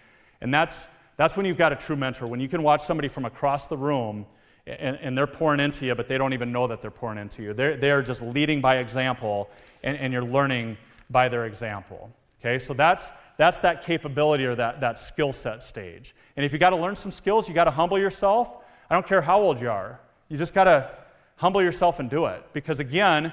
And 0.41 0.53
that's, 0.53 0.87
that's 1.17 1.35
when 1.35 1.47
you've 1.47 1.57
got 1.57 1.73
a 1.73 1.75
true 1.75 1.95
mentor, 1.95 2.27
when 2.27 2.39
you 2.39 2.47
can 2.47 2.61
watch 2.61 2.81
somebody 2.81 3.07
from 3.07 3.25
across 3.25 3.65
the 3.65 3.77
room 3.77 4.27
and, 4.67 4.95
and, 5.01 5.17
they're 5.17 5.25
pouring 5.25 5.59
into 5.59 5.87
you, 5.87 5.95
but 5.95 6.07
they 6.07 6.19
don't 6.19 6.33
even 6.33 6.51
know 6.51 6.67
that 6.67 6.83
they're 6.83 6.91
pouring 6.91 7.17
into 7.17 7.41
you. 7.41 7.53
They're, 7.53 7.77
they're 7.77 8.03
just 8.03 8.21
leading 8.21 8.61
by 8.61 8.77
example, 8.77 9.49
and, 9.81 9.97
and 9.97 10.13
you're 10.13 10.23
learning 10.23 10.77
by 11.09 11.29
their 11.29 11.47
example. 11.47 12.11
Okay, 12.41 12.57
so 12.57 12.73
that's, 12.73 13.11
that's 13.37 13.59
that 13.59 13.83
capability 13.83 14.45
or 14.45 14.55
that, 14.55 14.81
that 14.81 14.97
skill 14.97 15.31
set 15.31 15.61
stage. 15.61 16.15
And 16.35 16.43
if 16.43 16.51
you 16.51 16.57
got 16.57 16.71
to 16.71 16.75
learn 16.75 16.95
some 16.95 17.11
skills, 17.11 17.47
you 17.47 17.53
got 17.53 17.65
to 17.65 17.71
humble 17.71 17.99
yourself. 17.99 18.57
I 18.89 18.95
don't 18.95 19.05
care 19.05 19.21
how 19.21 19.39
old 19.39 19.61
you 19.61 19.69
are. 19.69 19.99
You 20.27 20.37
just 20.37 20.55
got 20.55 20.63
to 20.63 20.89
humble 21.35 21.61
yourself 21.61 21.99
and 21.99 22.09
do 22.09 22.25
it. 22.25 22.43
Because 22.51 22.79
again, 22.79 23.31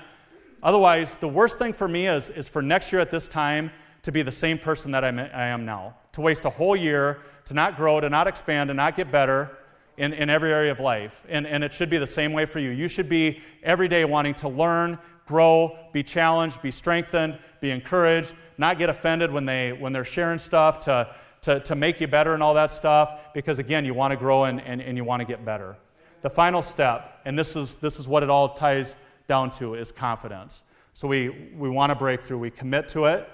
otherwise, 0.62 1.16
the 1.16 1.28
worst 1.28 1.58
thing 1.58 1.72
for 1.72 1.88
me 1.88 2.06
is, 2.06 2.28
is 2.28 2.48
for 2.48 2.60
next 2.60 2.92
year 2.92 3.00
at 3.00 3.10
this 3.10 3.28
time 3.28 3.70
to 4.02 4.12
be 4.12 4.20
the 4.20 4.32
same 4.32 4.58
person 4.58 4.90
that 4.92 5.04
I'm, 5.04 5.18
I 5.18 5.46
am 5.46 5.64
now. 5.64 5.96
To 6.12 6.20
waste 6.20 6.44
a 6.44 6.50
whole 6.50 6.76
year, 6.76 7.20
to 7.46 7.54
not 7.54 7.76
grow, 7.76 8.00
to 8.00 8.10
not 8.10 8.26
expand, 8.26 8.68
to 8.68 8.74
not 8.74 8.94
get 8.94 9.10
better 9.10 9.56
in, 9.96 10.12
in 10.12 10.28
every 10.28 10.52
area 10.52 10.70
of 10.70 10.80
life. 10.80 11.24
And, 11.28 11.46
and 11.46 11.64
it 11.64 11.72
should 11.72 11.88
be 11.88 11.98
the 11.98 12.06
same 12.06 12.32
way 12.32 12.44
for 12.44 12.58
you. 12.58 12.70
You 12.70 12.88
should 12.88 13.08
be 13.08 13.40
every 13.62 13.88
day 13.88 14.04
wanting 14.04 14.34
to 14.34 14.48
learn, 14.48 14.98
grow, 15.28 15.78
be 15.92 16.02
challenged, 16.02 16.60
be 16.62 16.70
strengthened, 16.70 17.38
be 17.60 17.70
encouraged, 17.70 18.34
not 18.56 18.78
get 18.78 18.88
offended 18.88 19.30
when, 19.30 19.44
they, 19.44 19.72
when 19.72 19.92
they're 19.92 20.04
sharing 20.04 20.38
stuff 20.38 20.80
to, 20.80 21.14
to, 21.42 21.60
to 21.60 21.76
make 21.76 22.00
you 22.00 22.08
better 22.08 22.32
and 22.34 22.42
all 22.42 22.54
that 22.54 22.70
stuff, 22.70 23.32
because 23.34 23.58
again, 23.58 23.84
you 23.84 23.94
want 23.94 24.10
to 24.10 24.16
grow 24.16 24.44
and, 24.44 24.60
and, 24.62 24.80
and 24.80 24.96
you 24.96 25.04
want 25.04 25.20
to 25.20 25.26
get 25.26 25.44
better. 25.44 25.76
The 26.22 26.30
final 26.30 26.62
step, 26.62 27.20
and 27.26 27.38
this 27.38 27.54
is, 27.54 27.76
this 27.76 28.00
is 28.00 28.08
what 28.08 28.22
it 28.22 28.30
all 28.30 28.48
ties 28.48 28.96
down 29.28 29.50
to, 29.52 29.74
is 29.74 29.92
confidence. 29.92 30.64
So 30.94 31.06
we, 31.06 31.52
we 31.56 31.68
want 31.68 31.90
to 31.90 31.94
break 31.94 32.22
through, 32.22 32.38
we 32.38 32.50
commit 32.50 32.88
to 32.88 33.04
it, 33.04 33.28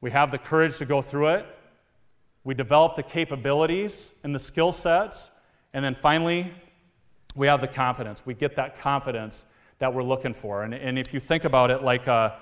we 0.00 0.10
have 0.10 0.30
the 0.30 0.38
courage 0.38 0.78
to 0.78 0.84
go 0.84 1.00
through 1.02 1.28
it, 1.28 1.46
we 2.44 2.54
develop 2.54 2.94
the 2.94 3.02
capabilities 3.02 4.12
and 4.22 4.34
the 4.34 4.38
skill 4.38 4.70
sets, 4.70 5.30
and 5.72 5.84
then 5.84 5.94
finally, 5.94 6.52
we 7.34 7.46
have 7.46 7.60
the 7.62 7.68
confidence. 7.68 8.26
We 8.26 8.34
get 8.34 8.56
that 8.56 8.78
confidence 8.78 9.46
that 9.82 9.92
we're 9.92 10.04
looking 10.04 10.32
for. 10.32 10.62
And, 10.62 10.74
and 10.74 10.96
if 10.96 11.12
you 11.12 11.18
think 11.18 11.42
about 11.42 11.72
it 11.72 11.82
like 11.82 12.06
a, 12.06 12.38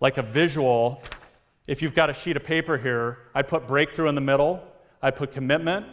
like 0.00 0.18
a 0.18 0.22
visual, 0.22 1.00
if 1.68 1.80
you've 1.80 1.94
got 1.94 2.10
a 2.10 2.12
sheet 2.12 2.36
of 2.36 2.42
paper 2.42 2.76
here, 2.76 3.18
I'd 3.36 3.46
put 3.46 3.68
breakthrough 3.68 4.08
in 4.08 4.16
the 4.16 4.20
middle, 4.20 4.60
I'd 5.00 5.14
put 5.14 5.30
commitment, 5.30 5.86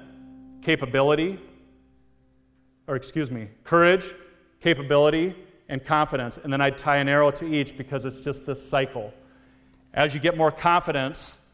capability, 0.64 1.40
or 2.88 2.96
excuse 2.96 3.30
me, 3.30 3.50
courage, 3.64 4.04
capability, 4.62 5.36
and 5.68 5.86
confidence. 5.86 6.40
And 6.40 6.52
then 6.52 6.60
I'd 6.60 6.80
tie 6.80 6.98
an 6.98 7.08
arrow 7.08 7.30
to 7.30 7.46
each 7.46 7.78
because 7.78 8.06
it's 8.06 8.20
just 8.20 8.48
this 8.48 8.60
cycle. 8.68 9.14
As 9.94 10.16
you 10.16 10.20
get 10.20 10.36
more 10.36 10.50
confidence, 10.50 11.50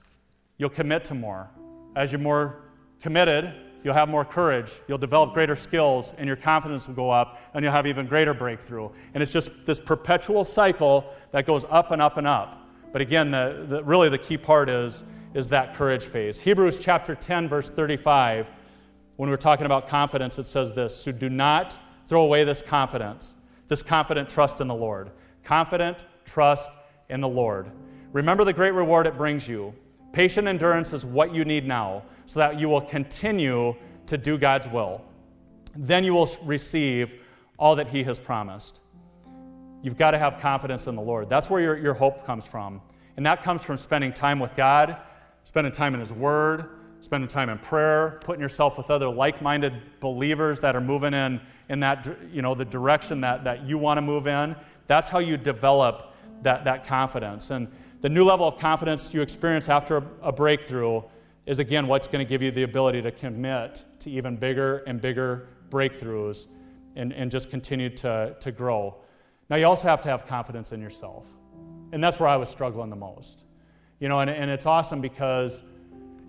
you'll 0.58 0.70
commit 0.70 1.04
to 1.06 1.14
more. 1.14 1.50
As 1.94 2.14
you're 2.14 2.22
more 2.22 2.62
committed, 3.02 3.54
you'll 3.86 3.94
have 3.94 4.10
more 4.10 4.26
courage, 4.26 4.82
you'll 4.88 4.98
develop 4.98 5.36
greater 5.36 5.56
skills, 5.56 6.16
and 6.18 6.26
your 6.26 6.36
confidence 6.36 6.88
will 6.88 6.96
go 6.96 7.12
up, 7.12 7.40
and 7.54 7.64
you'll 7.64 7.72
have 7.72 7.86
even 7.86 8.08
greater 8.08 8.34
breakthrough. 8.34 8.90
And 9.14 9.22
it's 9.22 9.32
just 9.32 9.64
this 9.68 9.80
perpetual 9.80 10.44
cycle 10.44 11.14
that 11.32 11.46
goes 11.46 11.66
up 11.70 11.92
and 11.92 12.02
up 12.02 12.18
and 12.18 12.26
up. 12.26 12.68
But 12.92 13.02
again, 13.02 13.30
the, 13.30 13.64
the, 13.70 13.84
really 13.84 14.10
the 14.10 14.18
key 14.18 14.40
part 14.40 14.70
is, 14.70 15.04
is 15.36 15.50
that 15.50 15.76
courage 15.76 16.04
phase. 16.04 16.40
Hebrews 16.40 16.80
chapter 16.80 17.14
10, 17.14 17.48
verse 17.48 17.70
35, 17.70 18.50
when 19.18 19.30
we're 19.30 19.38
talking 19.38 19.68
about 19.68 19.88
confidence, 19.88 20.40
it 20.40 20.48
says 20.48 20.74
this 20.74 20.96
So 20.96 21.12
do 21.12 21.30
not 21.30 21.80
throw 22.06 22.24
away 22.24 22.44
this 22.44 22.64
confidence, 22.64 23.36
this 23.68 23.84
confident 23.84 24.30
trust 24.30 24.62
in 24.62 24.68
the 24.68 24.76
Lord. 24.76 25.12
Confident 25.44 26.06
trust 26.26 26.72
in 27.10 27.22
the 27.22 27.30
Lord. 27.30 27.70
Remember 28.14 28.44
the 28.44 28.54
great 28.54 28.72
reward 28.72 29.06
it 29.06 29.16
brings 29.16 29.48
you. 29.48 29.76
Patient 30.16 30.48
endurance 30.48 30.94
is 30.94 31.06
what 31.06 31.36
you 31.36 31.44
need 31.44 31.68
now 31.68 32.02
so 32.26 32.40
that 32.40 32.58
you 32.58 32.70
will 32.70 32.80
continue 32.80 33.76
to 34.06 34.18
do 34.18 34.38
God's 34.38 34.66
will. 34.66 35.04
Then 35.76 36.06
you 36.06 36.14
will 36.14 36.30
receive 36.46 37.22
all 37.60 37.76
that 37.76 37.90
He 37.90 38.02
has 38.06 38.18
promised. 38.18 38.80
You've 39.82 39.98
got 39.98 40.12
to 40.12 40.18
have 40.18 40.38
confidence 40.40 40.88
in 40.88 40.96
the 40.96 41.02
Lord. 41.02 41.28
That's 41.28 41.50
where 41.50 41.60
your, 41.60 41.78
your 41.78 41.94
hope 41.94 42.24
comes 42.24 42.48
from. 42.48 42.82
And 43.18 43.26
that 43.26 43.42
comes 43.42 43.62
from 43.62 43.76
spending 43.76 44.14
time 44.14 44.40
with 44.40 44.56
God, 44.56 44.96
spending 45.44 45.74
time 45.74 45.94
in 45.94 46.00
His 46.00 46.14
Word, 46.14 46.70
spending 47.02 47.28
time 47.28 47.50
in 47.50 47.58
prayer, 47.58 48.18
putting 48.24 48.42
yourself 48.42 48.78
with 48.78 48.90
other 48.90 49.10
like 49.10 49.42
minded 49.42 49.74
believers 50.00 50.62
that 50.62 50.78
are 50.78 50.82
moving 50.82 51.14
in, 51.14 51.42
in 51.68 51.82
that, 51.82 52.08
you 52.32 52.42
know, 52.42 52.56
the 52.56 52.64
direction 52.64 53.20
that, 53.20 53.44
that 53.44 53.66
you 53.66 53.78
want 53.78 53.98
to 53.98 54.02
move 54.02 54.28
in. 54.28 54.56
That's 54.88 55.10
how 55.10 55.20
you 55.20 55.36
develop 55.36 56.16
that, 56.44 56.64
that 56.64 56.86
confidence. 56.86 57.50
And 57.50 57.68
the 58.02 58.10
new 58.10 58.24
level 58.24 58.48
of 58.48 58.58
confidence 58.58 59.14
you 59.14 59.22
experience 59.22 59.70
after 59.70 60.04
a, 60.22 60.32
breakthrough 60.32 61.02
is, 61.46 61.60
again, 61.60 61.88
what's 61.88 62.08
going 62.08 62.26
to 62.26 62.30
give 62.30 62.42
you 62.42 62.52
the 62.52 62.64
ability 62.64 63.02
to 63.02 63.12
commit 63.12 63.84
to 64.00 64.10
even 64.10 64.36
bigger 64.36 64.78
and 64.88 65.00
bigger 65.02 65.48
breakthroughs 65.70 66.48
and, 66.96 67.14
and 67.14 67.32
just 67.32 67.50
continue 67.50 67.90
to, 67.90 68.36
to 68.40 68.52
grow. 68.52 68.96
Now, 69.50 69.58
you 69.58 69.66
also 69.66 69.88
have 69.88 70.02
to 70.02 70.10
have 70.10 70.26
confidence 70.26 70.72
in 70.72 70.82
yourself. 70.82 71.34
And 71.92 72.04
that's 72.04 72.20
where 72.20 72.30
I 72.30 72.36
was 72.36 72.50
struggling 72.50 72.90
the 72.90 72.96
most. 72.96 73.46
You 74.00 74.10
know, 74.10 74.20
and, 74.20 74.30
and 74.30 74.52
it's 74.52 74.66
awesome 74.66 75.02
because, 75.02 75.64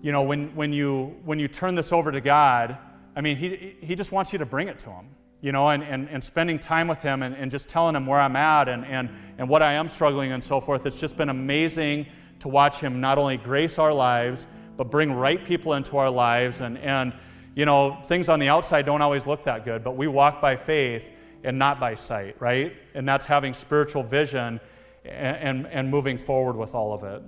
you 0.01 0.11
know, 0.11 0.23
when, 0.23 0.55
when, 0.55 0.71
you, 0.71 1.15
when 1.25 1.39
you 1.39 1.47
turn 1.47 1.75
this 1.75 1.91
over 1.91 2.11
to 2.11 2.21
God, 2.21 2.77
I 3.15 3.21
mean, 3.21 3.37
he, 3.37 3.75
he 3.81 3.95
just 3.95 4.11
wants 4.11 4.31
you 4.31 4.39
to 4.39 4.45
bring 4.45 4.67
it 4.67 4.79
to 4.79 4.89
Him 4.91 5.07
you 5.41 5.51
know, 5.51 5.69
and, 5.69 5.83
and, 5.83 6.09
and 6.09 6.23
spending 6.23 6.57
time 6.57 6.87
with 6.87 7.01
him 7.01 7.21
and, 7.21 7.35
and 7.35 7.51
just 7.51 7.69
telling 7.69 7.95
him 7.95 8.05
where 8.05 8.19
I'm 8.19 8.35
at 8.35 8.67
and, 8.67 8.85
and, 8.85 9.09
and 9.37 9.47
what 9.47 9.61
I 9.61 9.73
am 9.73 9.87
struggling 9.87 10.31
and 10.31 10.43
so 10.43 10.59
forth. 10.59 10.85
It's 10.85 10.99
just 10.99 11.15
been 11.15 11.29
amazing 11.29 12.07
to 12.39 12.47
watch 12.47 12.79
him 12.79 12.99
not 12.99 13.17
only 13.17 13.37
grace 13.37 13.77
our 13.77 13.93
lives, 13.93 14.47
but 14.77 14.89
bring 14.89 15.13
right 15.13 15.43
people 15.43 15.73
into 15.73 15.97
our 15.97 16.09
lives. 16.09 16.61
And, 16.61 16.77
and, 16.79 17.13
you 17.55 17.65
know, 17.65 17.99
things 18.05 18.29
on 18.29 18.39
the 18.39 18.49
outside 18.49 18.85
don't 18.85 19.01
always 19.01 19.27
look 19.27 19.43
that 19.43 19.65
good, 19.65 19.83
but 19.83 19.95
we 19.95 20.07
walk 20.07 20.41
by 20.41 20.55
faith 20.55 21.05
and 21.43 21.57
not 21.57 21.79
by 21.79 21.95
sight, 21.95 22.35
right? 22.39 22.75
And 22.93 23.07
that's 23.07 23.25
having 23.25 23.53
spiritual 23.53 24.03
vision 24.03 24.59
and, 25.05 25.37
and, 25.37 25.67
and 25.67 25.89
moving 25.89 26.17
forward 26.17 26.55
with 26.55 26.73
all 26.73 26.93
of 26.93 27.03
it. 27.03 27.21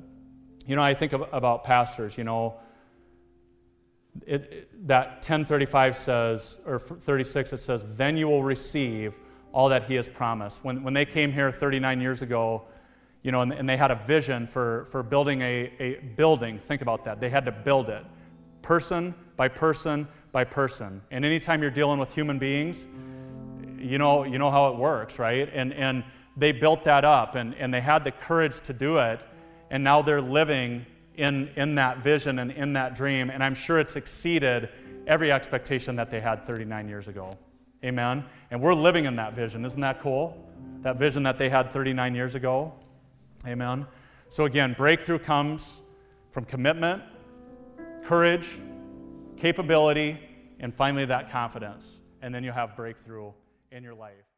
You 0.66 0.76
know, 0.76 0.84
I 0.84 0.94
think 0.94 1.14
about 1.14 1.64
pastors, 1.64 2.18
you 2.18 2.24
know, 2.24 2.60
it, 4.26 4.88
that 4.88 5.16
1035 5.16 5.96
says, 5.96 6.64
or 6.66 6.80
36, 6.80 7.54
it 7.54 7.58
says, 7.58 7.96
then 7.96 8.18
you 8.18 8.28
will 8.28 8.44
receive 8.44 9.20
all 9.52 9.70
that 9.70 9.84
he 9.84 9.96
has 9.96 10.08
promised. 10.08 10.64
When, 10.64 10.84
when 10.84 10.94
they 10.94 11.06
came 11.06 11.32
here 11.32 11.52
39 11.52 12.02
years 12.02 12.22
ago, 12.22 12.64
you 13.24 13.32
know, 13.32 13.42
and, 13.42 13.52
and 13.52 13.68
they 13.68 13.78
had 13.78 13.92
a 13.92 13.96
vision 13.96 14.48
for, 14.48 14.86
for 14.86 15.04
building 15.04 15.42
a, 15.42 15.72
a 15.80 15.96
building, 16.16 16.58
think 16.58 16.82
about 16.82 17.04
that. 17.06 17.20
They 17.20 17.30
had 17.30 17.46
to 17.46 17.52
build 17.52 17.90
it, 17.90 18.06
person 18.62 19.14
by 19.36 19.48
person 19.48 20.08
by 20.32 20.44
person. 20.44 21.02
And 21.12 21.26
anytime 21.26 21.62
you're 21.62 21.72
dealing 21.72 22.00
with 22.00 22.14
human 22.14 22.38
beings, 22.40 22.88
you 23.78 23.98
know, 23.98 24.24
you 24.24 24.38
know 24.38 24.52
how 24.52 24.70
it 24.70 24.78
works, 24.78 25.20
right? 25.20 25.50
And, 25.52 25.74
and 25.74 26.04
they 26.38 26.52
built 26.52 26.84
that 26.84 27.06
up 27.06 27.36
and, 27.36 27.56
and 27.56 27.74
they 27.74 27.82
had 27.82 28.04
the 28.04 28.12
courage 28.12 28.62
to 28.62 28.74
do 28.74 28.98
it, 29.00 29.20
and 29.70 29.84
now 29.84 30.02
they're 30.02 30.22
living 30.22 30.86
in, 31.20 31.50
in 31.58 31.76
that 31.76 31.98
vision 31.98 32.40
and 32.40 32.52
in 32.52 32.74
that 32.74 32.96
dream, 32.96 33.30
and 33.30 33.44
I'm 33.44 33.54
sure 33.54 33.78
it's 33.78 33.98
exceeded 33.98 34.70
every 35.06 35.32
expectation 35.32 35.98
that 35.98 36.10
they 36.10 36.22
had 36.22 36.42
39 36.42 36.88
years 36.88 37.10
ago. 37.10 37.32
Amen? 37.84 38.26
And 38.52 38.62
we're 38.62 38.74
living 38.74 39.06
in 39.06 39.18
that 39.18 39.34
vision. 39.34 39.66
Isn't 39.66 39.82
that 39.82 40.00
cool? 40.00 40.38
That 40.82 40.98
vision 40.98 41.24
that 41.24 41.38
they 41.38 41.50
had 41.50 41.72
39 41.72 42.16
years 42.16 42.36
ago. 42.36 42.74
Amen? 43.46 43.86
So, 44.30 44.46
again, 44.46 44.74
breakthrough 44.78 45.20
comes 45.20 45.82
from 46.32 46.46
commitment, 46.46 47.04
courage, 48.06 48.60
capability, 49.36 50.20
and 50.60 50.74
finally 50.74 51.06
that 51.06 51.30
confidence. 51.30 52.00
And 52.22 52.34
then 52.34 52.44
you'll 52.44 52.54
have 52.54 52.76
breakthrough 52.76 53.32
in 53.72 53.84
your 53.84 53.94
life. 53.94 54.29